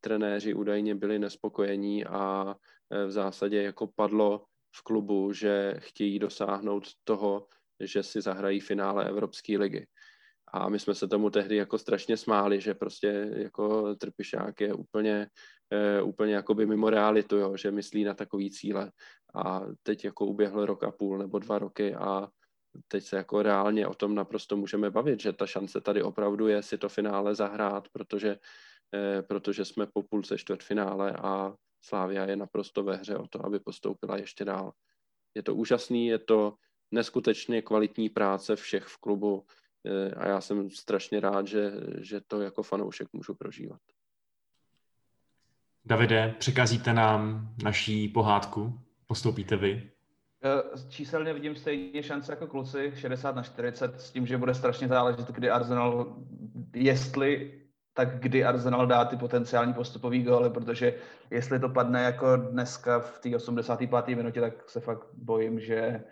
trenéři 0.00 0.54
údajně 0.54 0.94
byli 0.94 1.18
nespokojení 1.18 2.04
a 2.04 2.54
v 3.06 3.10
zásadě 3.10 3.62
jako 3.62 3.86
padlo 3.86 4.46
v 4.74 4.82
klubu, 4.82 5.32
že 5.32 5.74
chtějí 5.78 6.18
dosáhnout 6.18 6.84
toho, 7.04 7.46
že 7.80 8.02
si 8.02 8.20
zahrají 8.20 8.60
finále 8.60 9.08
Evropské 9.08 9.58
ligy. 9.58 9.86
A 10.52 10.68
my 10.68 10.78
jsme 10.78 10.94
se 10.94 11.08
tomu 11.08 11.30
tehdy 11.30 11.56
jako 11.56 11.78
strašně 11.78 12.16
smáli, 12.16 12.60
že 12.60 12.74
prostě 12.74 13.30
jako 13.36 13.94
Trpišák 13.94 14.60
je 14.60 14.74
úplně, 14.74 15.26
uh, 16.02 16.08
úplně 16.08 16.34
jakoby 16.34 16.66
mimo 16.66 16.90
realitu, 16.90 17.36
jo, 17.36 17.56
že 17.56 17.70
myslí 17.70 18.04
na 18.04 18.14
takový 18.14 18.50
cíle. 18.50 18.92
A 19.34 19.60
teď 19.82 20.04
jako 20.04 20.26
uběhl 20.26 20.66
rok 20.66 20.84
a 20.84 20.90
půl 20.90 21.18
nebo 21.18 21.38
dva 21.38 21.58
roky 21.58 21.94
a 21.94 22.28
teď 22.88 23.04
se 23.04 23.16
jako 23.16 23.42
reálně 23.42 23.86
o 23.86 23.94
tom 23.94 24.14
naprosto 24.14 24.56
můžeme 24.56 24.90
bavit, 24.90 25.20
že 25.20 25.32
ta 25.32 25.46
šance 25.46 25.80
tady 25.80 26.02
opravdu 26.02 26.48
je 26.48 26.62
si 26.62 26.78
to 26.78 26.88
finále 26.88 27.34
zahrát, 27.34 27.88
protože, 27.92 28.36
uh, 28.36 29.26
protože 29.26 29.64
jsme 29.64 29.86
po 29.86 30.02
půlce 30.02 30.38
čtvrtfinále 30.38 31.12
a 31.12 31.54
Slávia 31.82 32.24
je 32.24 32.36
naprosto 32.36 32.84
ve 32.84 32.96
hře 32.96 33.16
o 33.16 33.26
to, 33.26 33.46
aby 33.46 33.60
postoupila 33.60 34.16
ještě 34.16 34.44
dál. 34.44 34.72
Je 35.34 35.42
to 35.42 35.54
úžasný, 35.54 36.06
je 36.06 36.18
to 36.18 36.54
neskutečně 36.90 37.62
kvalitní 37.62 38.08
práce 38.08 38.56
všech 38.56 38.84
v 38.84 38.98
klubu 38.98 39.46
eh, 39.86 40.14
a 40.14 40.28
já 40.28 40.40
jsem 40.40 40.70
strašně 40.70 41.20
rád, 41.20 41.46
že, 41.46 41.72
že 41.98 42.20
to 42.20 42.40
jako 42.40 42.62
fanoušek 42.62 43.08
můžu 43.12 43.34
prožívat. 43.34 43.80
Davide, 45.84 46.34
překazíte 46.38 46.92
nám 46.92 47.54
naší 47.64 48.08
pohádku? 48.08 48.80
Postoupíte 49.06 49.56
vy? 49.56 49.90
Eh, 50.44 50.88
číselně 50.88 51.32
vidím 51.32 51.56
stejně 51.56 52.02
šance 52.02 52.32
jako 52.32 52.46
kluci, 52.46 52.92
60 52.96 53.36
na 53.36 53.42
40, 53.42 54.00
s 54.00 54.10
tím, 54.10 54.26
že 54.26 54.38
bude 54.38 54.54
strašně 54.54 54.88
záležet, 54.88 55.28
kdy 55.28 55.50
Arsenal, 55.50 56.16
jestli 56.74 57.61
tak 57.94 58.20
kdy 58.20 58.44
Arsenal 58.44 58.86
dá 58.86 59.04
ty 59.04 59.16
potenciální 59.16 59.72
postupový 59.72 60.22
góly, 60.22 60.50
protože 60.50 60.94
jestli 61.30 61.58
to 61.60 61.68
padne 61.68 62.02
jako 62.02 62.36
dneska 62.36 63.00
v 63.00 63.18
té 63.18 63.36
85. 63.36 64.16
minutě, 64.16 64.40
tak 64.40 64.70
se 64.70 64.80
fakt 64.80 65.06
bojím, 65.12 65.60
že 65.60 66.04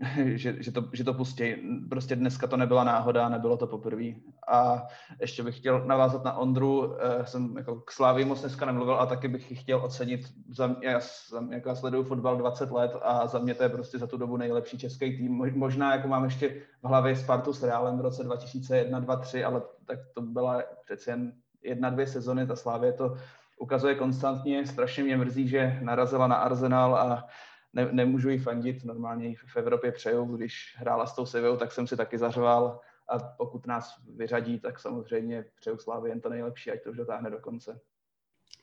že, 0.34 0.62
že, 0.62 0.72
to, 0.72 0.84
že 0.92 1.04
to 1.04 1.14
pustí. 1.14 1.54
Prostě 1.88 2.16
dneska 2.16 2.46
to 2.46 2.56
nebyla 2.56 2.84
náhoda, 2.84 3.28
nebylo 3.28 3.56
to 3.56 3.66
poprvé. 3.66 4.04
A 4.48 4.86
ještě 5.20 5.42
bych 5.42 5.56
chtěl 5.56 5.84
navázat 5.86 6.24
na 6.24 6.32
Ondru, 6.32 6.96
eh, 7.00 7.26
jsem 7.26 7.56
jako 7.56 7.76
k 7.76 7.92
Slávii 7.92 8.24
moc 8.24 8.40
dneska 8.40 8.66
nemluvil 8.66 8.94
a 8.94 9.06
taky 9.06 9.28
bych 9.28 9.60
chtěl 9.60 9.84
ocenit, 9.84 10.20
za 10.48 10.66
mě, 10.66 10.88
já, 10.88 11.00
jsem, 11.00 11.52
jako 11.52 11.68
já 11.68 11.74
sleduju 11.74 12.04
fotbal 12.04 12.36
20 12.36 12.70
let 12.70 12.96
a 13.02 13.26
za 13.26 13.38
mě 13.38 13.54
to 13.54 13.62
je 13.62 13.68
prostě 13.68 13.98
za 13.98 14.06
tu 14.06 14.16
dobu 14.16 14.36
nejlepší 14.36 14.78
český 14.78 15.16
tým. 15.16 15.52
Možná 15.54 15.94
jako 15.94 16.08
mám 16.08 16.24
ještě 16.24 16.48
v 16.82 16.88
hlavě 16.88 17.16
Spartu 17.16 17.52
s 17.52 17.62
Realem 17.62 17.98
v 17.98 18.00
roce 18.00 18.24
2001, 18.24 19.00
2, 19.00 19.16
3, 19.16 19.44
ale 19.44 19.62
tak 19.86 19.98
to 20.14 20.22
byla 20.22 20.62
přece 20.84 21.10
jen 21.10 21.32
jedna, 21.62 21.90
dvě 21.90 22.06
sezony, 22.06 22.46
ta 22.46 22.56
Slávě 22.56 22.92
to 22.92 23.16
ukazuje 23.58 23.94
konstantně. 23.94 24.66
Strašně 24.66 25.04
mě 25.04 25.16
mrzí, 25.16 25.48
že 25.48 25.78
narazila 25.82 26.26
na 26.26 26.36
Arsenal 26.36 26.96
a 26.96 27.26
ne, 27.72 27.88
nemůžu 27.92 28.30
jí 28.30 28.38
fandit, 28.38 28.84
normálně 28.84 29.28
ji 29.28 29.34
v 29.34 29.56
Evropě 29.56 29.92
přeju, 29.92 30.24
když 30.36 30.74
hrála 30.76 31.06
s 31.06 31.14
tou 31.14 31.26
Sevillou, 31.26 31.56
tak 31.56 31.72
jsem 31.72 31.86
si 31.86 31.96
taky 31.96 32.18
zařval 32.18 32.80
a 33.08 33.18
pokud 33.18 33.66
nás 33.66 33.94
vyřadí, 34.16 34.60
tak 34.60 34.80
samozřejmě 34.80 35.44
přeju 35.60 35.78
Slávy 35.78 36.08
jen 36.08 36.20
to 36.20 36.28
nejlepší, 36.28 36.70
ať 36.70 36.82
to 36.82 36.90
už 36.90 36.96
dotáhne 36.96 37.30
do 37.30 37.38
konce. 37.38 37.80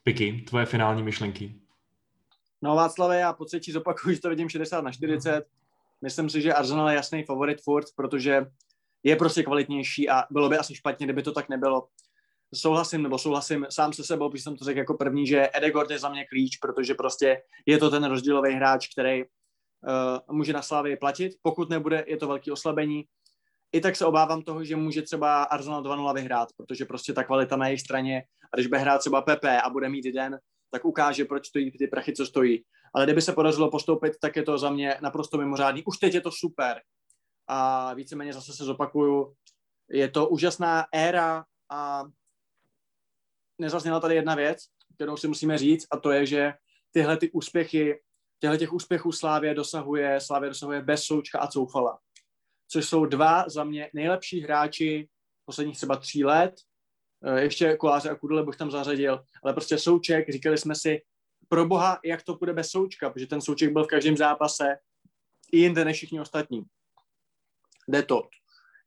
Piky, 0.04 0.44
tvoje 0.48 0.66
finální 0.66 1.04
myšlenky. 1.04 1.56
No 2.62 2.76
Václave, 2.76 3.20
já 3.20 3.34
po 3.34 3.46
třetí 3.46 3.72
zopakuju, 3.72 4.16
že 4.16 4.22
to 4.22 4.30
vidím 4.30 4.50
60 4.50 4.82
na 4.82 4.92
40. 4.92 5.46
Myslím 6.02 6.30
si, 6.30 6.42
že 6.42 6.54
Arsenal 6.54 6.90
je 6.90 6.96
jasný 6.96 7.24
favorit 7.24 7.62
furt, 7.62 7.86
protože 7.96 8.46
je 9.04 9.16
prostě 9.16 9.44
kvalitnější 9.44 10.10
a 10.10 10.24
bylo 10.32 10.50
by 10.50 10.58
asi 10.58 10.76
špatně, 10.76 11.06
kdyby 11.06 11.24
to 11.24 11.32
tak 11.32 11.50
nebylo 11.50 11.88
souhlasím, 12.56 13.04
nebo 13.04 13.18
souhlasím 13.18 13.66
sám 13.70 13.94
se 13.94 14.04
sebou, 14.04 14.30
protože 14.30 14.44
jsem 14.44 14.58
to 14.58 14.66
řekl 14.66 14.80
jako 14.80 14.94
první, 14.94 15.28
že 15.28 15.50
Edegord 15.54 15.92
je 15.92 16.00
za 16.00 16.10
mě 16.10 16.26
klíč, 16.26 16.58
protože 16.58 16.94
prostě 16.94 17.42
je 17.66 17.78
to 17.78 17.90
ten 17.90 18.04
rozdílový 18.04 18.54
hráč, 18.54 18.88
který 18.88 19.24
uh, 19.24 20.36
může 20.36 20.54
na 20.54 20.62
Slávě 20.62 20.98
platit. 20.98 21.34
Pokud 21.42 21.70
nebude, 21.70 22.04
je 22.08 22.18
to 22.18 22.28
velký 22.28 22.52
oslabení. 22.52 23.06
I 23.72 23.82
tak 23.82 23.96
se 23.96 24.06
obávám 24.06 24.42
toho, 24.42 24.64
že 24.64 24.76
může 24.76 25.02
třeba 25.02 25.44
Arsenal 25.44 25.84
2-0 25.84 26.14
vyhrát, 26.14 26.50
protože 26.58 26.86
prostě 26.86 27.14
ta 27.14 27.24
kvalita 27.24 27.56
na 27.56 27.68
jejich 27.68 27.82
straně, 27.82 28.24
a 28.54 28.58
když 28.58 28.68
bude 28.68 28.80
hrát 28.80 28.98
třeba 28.98 29.22
PP 29.22 29.46
a 29.64 29.70
bude 29.70 29.90
mít 29.90 30.06
den, 30.06 30.40
tak 30.72 30.86
ukáže, 30.86 31.26
proč 31.26 31.48
stojí 31.48 31.72
ty 31.72 31.88
prachy, 31.88 32.14
co 32.14 32.26
stojí. 32.26 32.64
Ale 32.96 33.06
kdyby 33.06 33.22
se 33.22 33.34
podařilo 33.34 33.72
postoupit, 33.72 34.14
tak 34.22 34.36
je 34.36 34.44
to 34.44 34.58
za 34.58 34.70
mě 34.70 34.98
naprosto 35.02 35.38
mimořádný. 35.38 35.84
Už 35.84 35.98
teď 35.98 36.14
je 36.14 36.22
to 36.22 36.32
super. 36.32 36.82
A 37.48 37.94
víceméně 37.94 38.34
zase 38.34 38.54
se 38.54 38.66
zopakuju, 38.66 39.34
je 39.90 40.10
to 40.10 40.30
úžasná 40.30 40.86
éra 40.94 41.46
a 41.70 42.04
nezazněla 43.60 44.00
tady 44.00 44.16
jedna 44.16 44.36
věc, 44.36 44.66
kterou 44.96 45.18
si 45.18 45.28
musíme 45.28 45.58
říct, 45.58 45.88
a 45.92 45.98
to 45.98 46.12
je, 46.12 46.26
že 46.26 46.54
tyhle 46.92 47.18
ty 47.18 47.32
úspěchy, 47.32 48.00
těchto 48.40 48.58
těch 48.58 48.74
úspěchů 48.74 49.12
Slávě 49.12 49.54
dosahuje, 49.54 50.22
Slávě 50.22 50.50
dosahuje 50.50 50.82
bez 50.82 51.04
Součka 51.04 51.40
a 51.40 51.48
Coufala, 51.48 52.00
což 52.68 52.86
jsou 52.86 53.06
dva 53.06 53.50
za 53.50 53.64
mě 53.64 53.90
nejlepší 53.94 54.42
hráči 54.42 55.10
posledních 55.46 55.78
třeba 55.78 55.96
tří 55.96 56.24
let. 56.24 56.56
Eh, 57.24 57.42
ještě 57.42 57.78
Koláře 57.78 58.10
a 58.10 58.16
Kudle 58.16 58.44
bych 58.44 58.56
tam 58.56 58.72
zařadil, 58.72 59.24
ale 59.44 59.54
prostě 59.54 59.78
Souček, 59.78 60.30
říkali 60.30 60.58
jsme 60.58 60.76
si, 60.76 61.02
pro 61.48 61.66
boha, 61.66 62.00
jak 62.06 62.24
to 62.24 62.36
bude 62.36 62.54
bez 62.54 62.70
Součka, 62.70 63.10
protože 63.10 63.28
ten 63.28 63.42
Souček 63.42 63.74
byl 63.74 63.84
v 63.84 63.88
každém 63.88 64.18
zápase 64.18 64.78
i 65.52 65.60
jinde 65.60 65.86
než 65.86 65.98
všichni 65.98 66.22
ostatní. 66.22 66.66
Jde 67.88 68.04
to. 68.04 68.30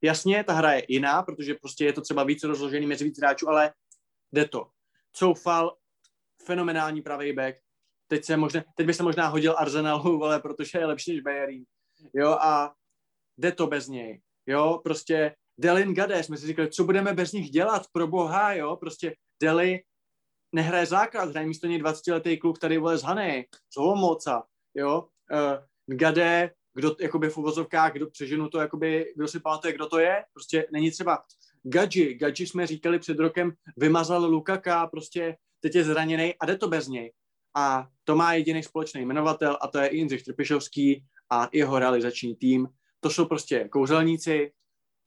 Jasně, 0.03 0.45
ta 0.45 0.53
hra 0.53 0.73
je 0.73 0.85
jiná, 0.89 1.23
protože 1.23 1.55
prostě 1.55 1.85
je 1.85 1.93
to 1.93 2.01
třeba 2.01 2.25
více 2.25 2.47
rozložený 2.47 2.87
mezi 2.87 3.05
víc 3.05 3.19
hráčů, 3.19 3.49
ale 3.49 3.73
jde 4.33 4.49
to. 4.49 4.69
Coufal, 5.17 5.77
fenomenální 6.47 7.03
pravý 7.03 7.33
back, 7.33 7.57
teď, 8.09 8.25
se 8.25 8.37
možná, 8.37 8.65
teď 8.77 8.87
by 8.87 8.95
se 8.95 9.03
možná 9.03 9.27
hodil 9.29 9.55
Arsenalu, 9.59 10.25
ale 10.25 10.41
protože 10.41 10.79
je 10.79 10.87
lepší 10.87 11.13
než 11.13 11.23
Bayerín. 11.23 11.65
Jo, 12.15 12.31
a 12.31 12.75
jde 13.39 13.53
to 13.53 13.67
bez 13.67 13.89
něj. 13.89 14.23
Jo, 14.47 14.81
prostě 14.85 15.37
Delin 15.59 15.95
Gade, 15.95 16.23
jsme 16.23 16.37
si 16.37 16.47
říkali, 16.47 16.71
co 16.71 16.85
budeme 16.85 17.13
bez 17.13 17.33
nich 17.33 17.51
dělat, 17.51 17.83
pro 17.93 18.07
boha, 18.07 18.53
jo, 18.53 18.77
prostě 18.77 19.17
Deli 19.43 19.81
nehraje 20.55 20.87
základ, 20.87 21.31
hraje 21.31 21.47
místo 21.47 21.67
něj 21.67 21.83
20-letý 21.83 22.39
kluk 22.39 22.59
tady 22.59 22.79
vole 22.79 22.99
z 22.99 23.03
Hany, 23.03 23.49
z 23.75 23.77
Holmoca, 23.77 24.47
jo, 24.75 25.09
uh, 25.33 25.97
Gade, 25.97 26.51
kdo, 26.75 26.97
jakoby 27.01 27.29
v 27.29 27.39
uvozovkách, 27.39 27.93
kdo 27.93 28.11
přeženu 28.11 28.49
to, 28.49 28.61
jakoby, 28.61 29.13
kdo 29.17 29.29
si 29.29 29.41
pamatuje, 29.41 29.73
kdo 29.73 29.87
to 29.87 29.99
je, 29.99 30.25
prostě 30.33 30.67
není 30.73 30.91
třeba 30.91 31.25
Gadži, 31.63 32.15
Gadži 32.15 32.47
jsme 32.47 32.67
říkali 32.67 32.99
před 32.99 33.19
rokem, 33.19 33.53
vymazal 33.77 34.25
Lukaka, 34.25 34.87
prostě 34.87 35.37
teď 35.61 35.75
je 35.75 35.85
zraněný 35.85 36.35
a 36.41 36.47
jde 36.47 36.59
to 36.59 36.69
bez 36.69 36.89
něj. 36.89 37.13
A 37.57 37.89
to 38.05 38.17
má 38.17 38.35
jediný 38.35 38.63
společný 38.63 39.03
jmenovatel 39.03 39.59
a 39.61 39.69
to 39.69 39.79
je 39.79 39.97
Jindřich 39.97 40.23
Trpišovský 40.23 41.05
a 41.31 41.49
jeho 41.53 41.79
realizační 41.79 42.37
tým. 42.37 42.69
To 43.01 43.11
jsou 43.11 43.27
prostě 43.27 43.69
kouzelníci 43.69 44.53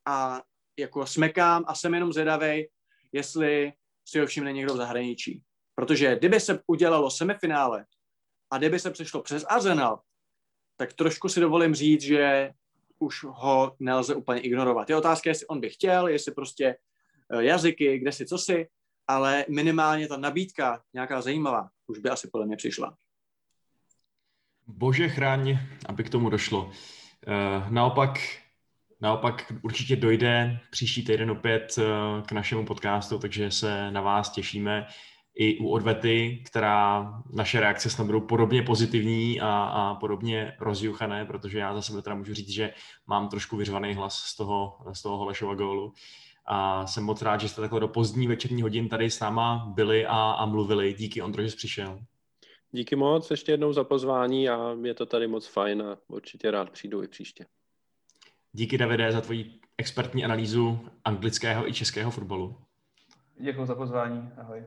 a 0.08 0.41
jako 0.80 1.06
smekám 1.06 1.64
a 1.68 1.76
jsem 1.76 1.93
jenom 1.93 2.14
zvědavý, 2.14 2.68
jestli 3.12 3.74
si 4.06 4.20
ho 4.20 4.26
všimne 4.26 4.53
někdo 4.53 4.74
v 4.74 4.78
zahraničí. 4.78 5.43
Protože 5.76 6.16
kdyby 6.16 6.39
se 6.39 6.60
udělalo 6.68 7.12
semifinále 7.12 7.86
a 8.51 8.58
kdyby 8.58 8.80
se 8.80 8.91
přešlo 8.91 9.22
přes 9.22 9.45
Arsenal, 9.49 10.01
tak 10.78 10.93
trošku 10.93 11.30
si 11.30 11.39
dovolím 11.39 11.76
říct, 11.76 12.01
že 12.01 12.51
už 13.00 13.24
ho 13.24 13.76
nelze 13.80 14.16
úplně 14.16 14.41
ignorovat. 14.41 14.89
Je 14.89 14.96
otázka, 14.96 15.30
jestli 15.30 15.48
on 15.48 15.60
by 15.60 15.70
chtěl, 15.70 16.08
jestli 16.08 16.32
prostě 16.32 16.76
eh, 17.34 17.43
jazyky, 17.43 18.00
kde 18.00 18.12
si, 18.12 18.26
co 18.26 18.38
si, 18.38 18.68
ale 19.08 19.46
minimálně 19.50 20.08
ta 20.08 20.18
nabídka 20.18 20.82
nějaká 20.93 21.22
zajímavá 21.22 21.70
už 21.88 22.00
by 22.00 22.10
asi 22.10 22.30
podle 22.32 22.47
mě 22.47 22.58
přišla. 22.58 22.97
Bože 24.67 25.09
chráň, 25.09 25.58
aby 25.86 26.04
k 26.04 26.09
tomu 26.09 26.30
došlo. 26.30 26.72
Eh, 27.28 27.66
naopak, 27.70 28.20
naopak 29.01 29.54
určitě 29.62 29.96
dojde 29.96 30.59
příští 30.72 31.05
týden 31.05 31.32
opět 31.32 31.76
eh, 31.78 31.84
k 32.28 32.32
našemu 32.32 32.66
podcastu, 32.66 33.20
takže 33.20 33.51
se 33.51 33.92
na 33.92 34.01
vás 34.01 34.30
těšíme 34.30 34.88
i 35.36 35.57
u 35.57 35.70
odvety, 35.70 36.43
která 36.45 37.13
naše 37.33 37.59
reakce 37.59 37.89
snad 37.89 38.05
budou 38.05 38.21
podobně 38.21 38.62
pozitivní 38.62 39.41
a, 39.41 39.47
a 39.49 39.95
podobně 39.95 40.55
rozjuchané, 40.59 41.25
protože 41.25 41.59
já 41.59 41.75
za 41.75 41.82
sebe 41.82 42.01
teda 42.01 42.16
můžu 42.16 42.33
říct, 42.33 42.49
že 42.49 42.74
mám 43.07 43.29
trošku 43.29 43.57
vyřvaný 43.57 43.93
hlas 43.93 44.16
z 44.16 44.36
toho, 44.36 44.78
z 44.93 45.01
toho 45.01 45.17
Holešova 45.17 45.55
gólu. 45.55 45.93
A 46.45 46.87
jsem 46.87 47.03
moc 47.03 47.21
rád, 47.21 47.41
že 47.41 47.49
jste 47.49 47.62
takhle 47.62 47.79
do 47.79 47.87
pozdní 47.87 48.28
večerní 48.28 48.62
hodin 48.62 48.89
tady 48.89 49.09
s 49.09 49.20
náma 49.20 49.71
byli 49.75 50.05
a, 50.05 50.32
a 50.32 50.45
mluvili. 50.45 50.93
Díky 50.93 51.21
Ondro, 51.21 51.43
že 51.43 51.49
jsi 51.49 51.57
přišel. 51.57 51.99
Díky 52.71 52.95
moc 52.95 53.32
ještě 53.32 53.51
jednou 53.51 53.74
za 53.74 53.83
pozvání 53.83 54.49
a 54.49 54.75
je 54.83 54.93
to 54.93 55.05
tady 55.05 55.28
moc 55.28 55.47
fajn 55.47 55.82
a 55.82 55.97
určitě 56.07 56.51
rád 56.51 56.70
přijdu 56.70 57.03
i 57.03 57.07
příště. 57.07 57.45
Díky 58.51 58.78
Davide 58.78 59.12
za 59.12 59.21
tvoji 59.21 59.59
expertní 59.78 60.25
analýzu 60.25 60.79
anglického 61.05 61.70
i 61.70 61.74
českého 61.74 62.12
fotbalu. 62.12 62.55
Děkuji 63.39 63.66
za 63.66 63.75
pozvání, 63.75 64.29
ahoj. 64.37 64.63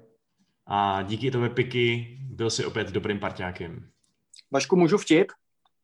A 0.70 1.02
díky 1.02 1.30
tobě, 1.30 1.50
Piky, 1.50 2.18
byl 2.20 2.50
si 2.50 2.64
opět 2.64 2.88
dobrým 2.88 3.20
parťákem. 3.20 3.90
Vašku, 4.50 4.76
můžu 4.76 4.98
vtip? 4.98 5.32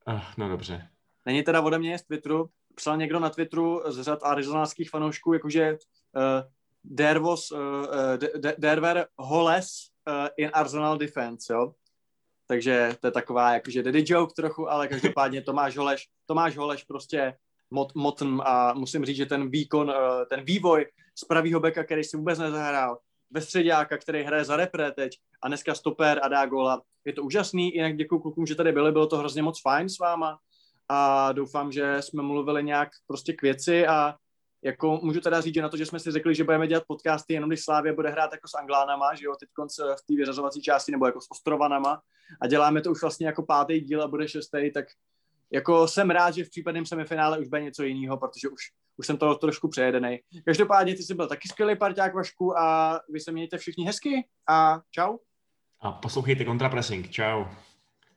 Uh, 0.07 0.21
no 0.37 0.49
dobře. 0.49 0.89
Není 1.25 1.43
teda 1.43 1.61
ode 1.61 1.79
mě 1.79 1.97
z 1.99 2.03
Twitteru. 2.03 2.49
Psal 2.75 2.97
někdo 2.97 3.19
na 3.19 3.29
Twitteru 3.29 3.81
z 3.87 4.01
řad 4.01 4.19
arizonských 4.23 4.89
fanoušků, 4.89 5.33
jakože 5.33 5.71
uh, 5.71 6.95
there 6.97 7.19
was, 7.19 7.51
uh, 7.51 7.59
uh, 7.59 8.51
there 8.61 8.81
were 8.81 9.05
holes 9.17 9.67
uh, 10.07 10.27
in 10.37 10.49
Arsenal 10.53 10.97
defense, 10.97 11.53
jo. 11.53 11.73
Takže 12.47 12.95
to 12.99 13.07
je 13.07 13.11
taková 13.11 13.53
jakože 13.53 13.83
daddy 13.83 14.03
joke 14.07 14.33
trochu, 14.35 14.71
ale 14.71 14.87
každopádně 14.87 15.41
Tomáš 15.41 15.77
Holeš, 15.77 16.07
Tomáš 16.25 16.57
Holeš 16.57 16.83
prostě 16.83 17.37
mot, 17.71 17.95
motn 17.95 18.41
a 18.43 18.73
musím 18.73 19.05
říct, 19.05 19.17
že 19.17 19.25
ten 19.25 19.49
výkon, 19.49 19.93
ten 20.29 20.43
vývoj 20.43 20.85
z 21.15 21.25
pravýho 21.25 21.59
beka, 21.59 21.83
který 21.83 22.03
si 22.03 22.17
vůbec 22.17 22.39
nezahrál, 22.39 22.97
ve 23.31 23.41
středáka, 23.41 23.97
který 23.97 24.23
hraje 24.23 24.45
za 24.45 24.55
repre 24.55 24.91
teď 24.91 25.11
a 25.43 25.47
dneska 25.47 25.75
stoper 25.75 26.19
a 26.23 26.27
dá 26.27 26.45
gola. 26.45 26.81
Je 27.05 27.13
to 27.13 27.23
úžasný, 27.23 27.75
jinak 27.75 27.97
děkuji 27.97 28.19
klukům, 28.19 28.45
že 28.45 28.55
tady 28.55 28.71
byli, 28.71 28.91
bylo 28.91 29.07
to 29.07 29.17
hrozně 29.17 29.43
moc 29.43 29.61
fajn 29.61 29.89
s 29.89 29.99
váma 29.99 30.39
a 30.89 31.31
doufám, 31.31 31.71
že 31.71 31.97
jsme 31.99 32.23
mluvili 32.23 32.63
nějak 32.63 32.89
prostě 33.07 33.33
k 33.33 33.41
věci 33.41 33.87
a 33.87 34.15
jako 34.63 34.99
můžu 35.03 35.21
teda 35.21 35.41
říct, 35.41 35.53
že 35.53 35.61
na 35.61 35.69
to, 35.69 35.77
že 35.77 35.85
jsme 35.85 35.99
si 35.99 36.11
řekli, 36.11 36.35
že 36.35 36.43
budeme 36.43 36.67
dělat 36.67 36.83
podcasty 36.87 37.33
jenom 37.33 37.49
když 37.49 37.63
Slávě 37.63 37.93
bude 37.93 38.09
hrát 38.09 38.31
jako 38.31 38.47
s 38.47 38.53
Anglánama, 38.53 39.15
že 39.15 39.25
jo, 39.25 39.35
teď 39.39 39.49
v 39.79 40.05
té 40.07 40.15
vyřazovací 40.15 40.61
části, 40.61 40.91
nebo 40.91 41.05
jako 41.05 41.21
s 41.21 41.31
Ostrovanama 41.31 42.01
a 42.41 42.47
děláme 42.47 42.81
to 42.81 42.91
už 42.91 43.01
vlastně 43.01 43.27
jako 43.27 43.43
pátý 43.43 43.79
díl 43.79 44.03
a 44.03 44.07
bude 44.07 44.27
šestý, 44.27 44.71
tak 44.73 44.85
jako 45.55 45.87
jsem 45.87 46.09
rád, 46.09 46.35
že 46.35 46.43
v 46.43 46.49
případném 46.49 46.85
semifinále 46.85 47.39
už 47.39 47.47
bude 47.47 47.61
něco 47.61 47.83
jiného, 47.83 48.17
protože 48.17 48.49
už, 48.49 48.61
už 48.97 49.07
jsem 49.07 49.17
to 49.17 49.35
trošku 49.35 49.67
přejedený. 49.67 50.19
Každopádně 50.45 50.95
ty 50.95 51.03
jsi 51.03 51.13
byl 51.13 51.27
taky 51.27 51.47
skvělý 51.47 51.75
parťák 51.75 52.13
Vašku 52.13 52.57
a 52.57 52.99
vy 53.13 53.19
se 53.19 53.31
mějte 53.31 53.57
všichni 53.57 53.85
hezky 53.85 54.27
a 54.49 54.79
čau. 54.91 55.17
A 55.79 55.91
poslouchejte 55.91 56.45
Kontrapressing. 56.45 57.11
Čau. 57.11 57.45